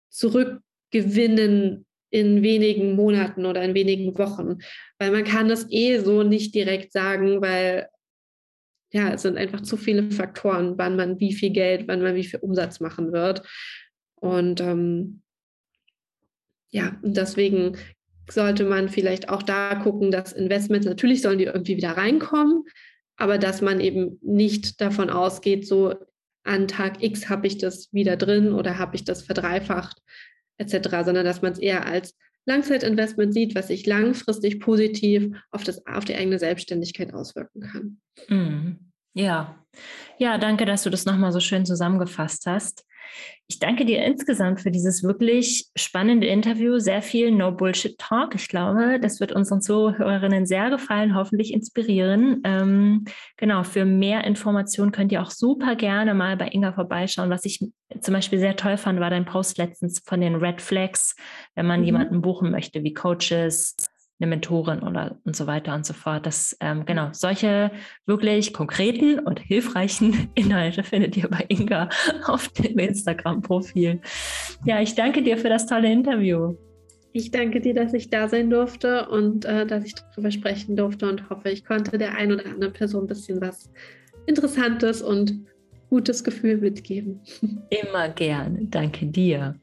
zurückgewinnen 0.09 1.85
in 2.11 2.41
wenigen 2.41 2.95
Monaten 2.95 3.45
oder 3.45 3.63
in 3.63 3.73
wenigen 3.73 4.17
Wochen. 4.17 4.59
Weil 4.97 5.11
man 5.11 5.23
kann 5.23 5.47
das 5.47 5.67
eh 5.69 5.99
so 5.99 6.23
nicht 6.23 6.55
direkt 6.55 6.91
sagen, 6.91 7.41
weil 7.41 7.87
ja, 8.91 9.13
es 9.13 9.21
sind 9.21 9.37
einfach 9.37 9.61
zu 9.61 9.77
viele 9.77 10.09
Faktoren, 10.11 10.77
wann 10.77 10.95
man 10.95 11.19
wie 11.19 11.33
viel 11.33 11.51
Geld, 11.51 11.87
wann 11.87 12.01
man 12.01 12.15
wie 12.15 12.23
viel 12.23 12.39
Umsatz 12.39 12.79
machen 12.79 13.11
wird. 13.11 13.43
Und 14.15 14.61
ähm, 14.61 15.21
ja, 16.71 16.97
deswegen 17.03 17.77
sollte 18.29 18.65
man 18.65 18.89
vielleicht 18.89 19.29
auch 19.29 19.43
da 19.43 19.75
gucken, 19.75 20.11
dass 20.11 20.33
Investments, 20.33 20.87
natürlich 20.87 21.21
sollen 21.21 21.39
die 21.39 21.45
irgendwie 21.45 21.77
wieder 21.77 21.91
reinkommen, 21.91 22.63
aber 23.17 23.37
dass 23.37 23.61
man 23.61 23.79
eben 23.79 24.19
nicht 24.21 24.81
davon 24.81 25.09
ausgeht, 25.09 25.67
so 25.67 25.95
an 26.43 26.67
Tag 26.67 27.03
X 27.03 27.29
habe 27.29 27.47
ich 27.47 27.57
das 27.57 27.91
wieder 27.93 28.17
drin 28.17 28.53
oder 28.53 28.77
habe 28.77 28.95
ich 28.95 29.03
das 29.03 29.23
verdreifacht, 29.23 30.01
etc., 30.59 31.03
sondern 31.03 31.25
dass 31.25 31.41
man 31.41 31.53
es 31.53 31.59
eher 31.59 31.85
als 31.85 32.15
Langzeitinvestment 32.45 33.33
sieht, 33.33 33.55
was 33.55 33.67
sich 33.67 33.85
langfristig 33.85 34.59
positiv 34.59 35.35
auf, 35.51 35.63
das, 35.63 35.85
auf 35.85 36.05
die 36.05 36.15
eigene 36.15 36.39
Selbstständigkeit 36.39 37.13
auswirken 37.13 37.61
kann. 37.61 38.01
Mm, 38.27 38.91
ja. 39.13 39.63
ja, 40.17 40.37
danke, 40.37 40.65
dass 40.65 40.83
du 40.83 40.89
das 40.89 41.05
nochmal 41.05 41.31
so 41.31 41.39
schön 41.39 41.65
zusammengefasst 41.65 42.45
hast. 42.45 42.85
Ich 43.51 43.57
danke 43.57 43.83
dir 43.83 44.05
insgesamt 44.05 44.61
für 44.61 44.69
dieses 44.69 45.03
wirklich 45.03 45.69
spannende 45.75 46.27
Interview. 46.27 46.77
Sehr 46.77 47.01
viel 47.01 47.31
No-Bullshit-Talk. 47.31 48.35
Ich 48.35 48.47
glaube, 48.47 48.99
das 49.01 49.19
wird 49.19 49.31
unseren 49.31 49.59
Zuhörerinnen 49.59 50.45
sehr 50.45 50.69
gefallen, 50.69 51.15
hoffentlich 51.15 51.51
inspirieren. 51.51 52.41
Ähm, 52.43 53.05
genau, 53.37 53.63
für 53.63 53.85
mehr 53.85 54.23
Informationen 54.25 54.91
könnt 54.91 55.11
ihr 55.11 55.23
auch 55.23 55.31
super 55.31 55.75
gerne 55.75 56.13
mal 56.13 56.37
bei 56.37 56.49
Inga 56.49 56.73
vorbeischauen. 56.73 57.31
Was 57.31 57.43
ich 57.43 57.59
zum 57.99 58.13
Beispiel 58.13 58.37
sehr 58.37 58.55
toll 58.55 58.77
fand, 58.77 58.99
war 58.99 59.09
dein 59.09 59.25
Post 59.25 59.57
letztens 59.57 59.99
von 60.05 60.21
den 60.21 60.35
Red 60.35 60.61
Flags, 60.61 61.15
wenn 61.55 61.65
man 61.65 61.79
mhm. 61.79 61.85
jemanden 61.87 62.21
buchen 62.21 62.51
möchte, 62.51 62.83
wie 62.83 62.93
Coaches, 62.93 63.75
eine 64.19 64.29
Mentorin 64.29 64.79
oder 64.79 65.17
und 65.23 65.35
so 65.35 65.47
weiter 65.47 65.73
und 65.73 65.85
so 65.85 65.93
fort. 65.93 66.25
Das, 66.25 66.55
ähm, 66.59 66.85
genau, 66.85 67.09
solche 67.13 67.71
wirklich 68.05 68.53
konkreten 68.53 69.19
und 69.19 69.39
hilfreichen 69.39 70.29
Inhalte 70.35 70.83
findet 70.83 71.15
ihr 71.17 71.29
bei 71.29 71.45
Inga 71.47 71.89
auf 72.25 72.49
dem 72.49 72.77
Instagram-Profil. 72.77 74.01
Ja, 74.65 74.81
ich 74.81 74.95
danke 74.95 75.23
dir 75.23 75.37
für 75.37 75.49
das 75.49 75.65
tolle 75.65 75.91
Interview. 75.91 76.55
Ich 77.11 77.31
danke 77.31 77.59
dir, 77.59 77.73
dass 77.73 77.93
ich 77.93 78.09
da 78.09 78.27
sein 78.27 78.49
durfte 78.49 79.09
und 79.09 79.45
äh, 79.45 79.65
dass 79.65 79.83
ich 79.83 79.95
darüber 79.95 80.29
sprechen 80.29 80.75
durfte 80.75 81.09
und 81.09 81.29
hoffe, 81.29 81.49
ich 81.49 81.65
konnte 81.65 81.97
der 81.97 82.15
ein 82.15 82.31
oder 82.31 82.45
anderen 82.45 82.73
Person 82.73 83.05
ein 83.05 83.07
bisschen 83.07 83.41
was 83.41 83.71
Interessantes 84.27 85.01
und 85.01 85.47
gutes 85.89 86.23
Gefühl 86.23 86.57
mitgeben. 86.57 87.19
Immer 87.69 88.09
gerne. 88.09 88.65
Danke 88.65 89.07
dir. 89.07 89.59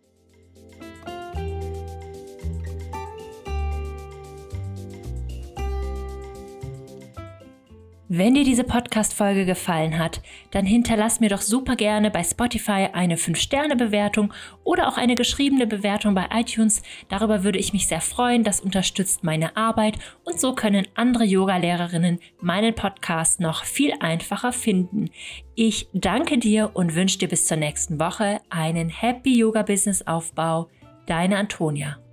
Wenn 8.08 8.34
dir 8.34 8.44
diese 8.44 8.62
Podcast-Folge 8.62 9.44
gefallen 9.46 9.98
hat, 9.98 10.22
dann 10.52 10.64
hinterlass 10.64 11.18
mir 11.18 11.28
doch 11.28 11.40
super 11.40 11.74
gerne 11.74 12.12
bei 12.12 12.22
Spotify 12.22 12.88
eine 12.92 13.16
5-Sterne-Bewertung 13.16 14.32
oder 14.62 14.86
auch 14.86 14.96
eine 14.96 15.16
geschriebene 15.16 15.66
Bewertung 15.66 16.14
bei 16.14 16.28
iTunes. 16.32 16.82
Darüber 17.08 17.42
würde 17.42 17.58
ich 17.58 17.72
mich 17.72 17.88
sehr 17.88 18.00
freuen. 18.00 18.44
Das 18.44 18.60
unterstützt 18.60 19.24
meine 19.24 19.56
Arbeit 19.56 19.98
und 20.22 20.38
so 20.38 20.54
können 20.54 20.86
andere 20.94 21.24
Yoga-Lehrerinnen 21.24 22.20
meinen 22.40 22.76
Podcast 22.76 23.40
noch 23.40 23.64
viel 23.64 23.92
einfacher 23.98 24.52
finden. 24.52 25.10
Ich 25.56 25.88
danke 25.92 26.38
dir 26.38 26.70
und 26.74 26.94
wünsche 26.94 27.18
dir 27.18 27.28
bis 27.28 27.46
zur 27.46 27.56
nächsten 27.56 27.98
Woche 27.98 28.40
einen 28.50 28.88
Happy 28.88 29.36
Yoga 29.36 29.62
Business 29.62 30.06
Aufbau. 30.06 30.68
Deine 31.06 31.38
Antonia. 31.38 32.05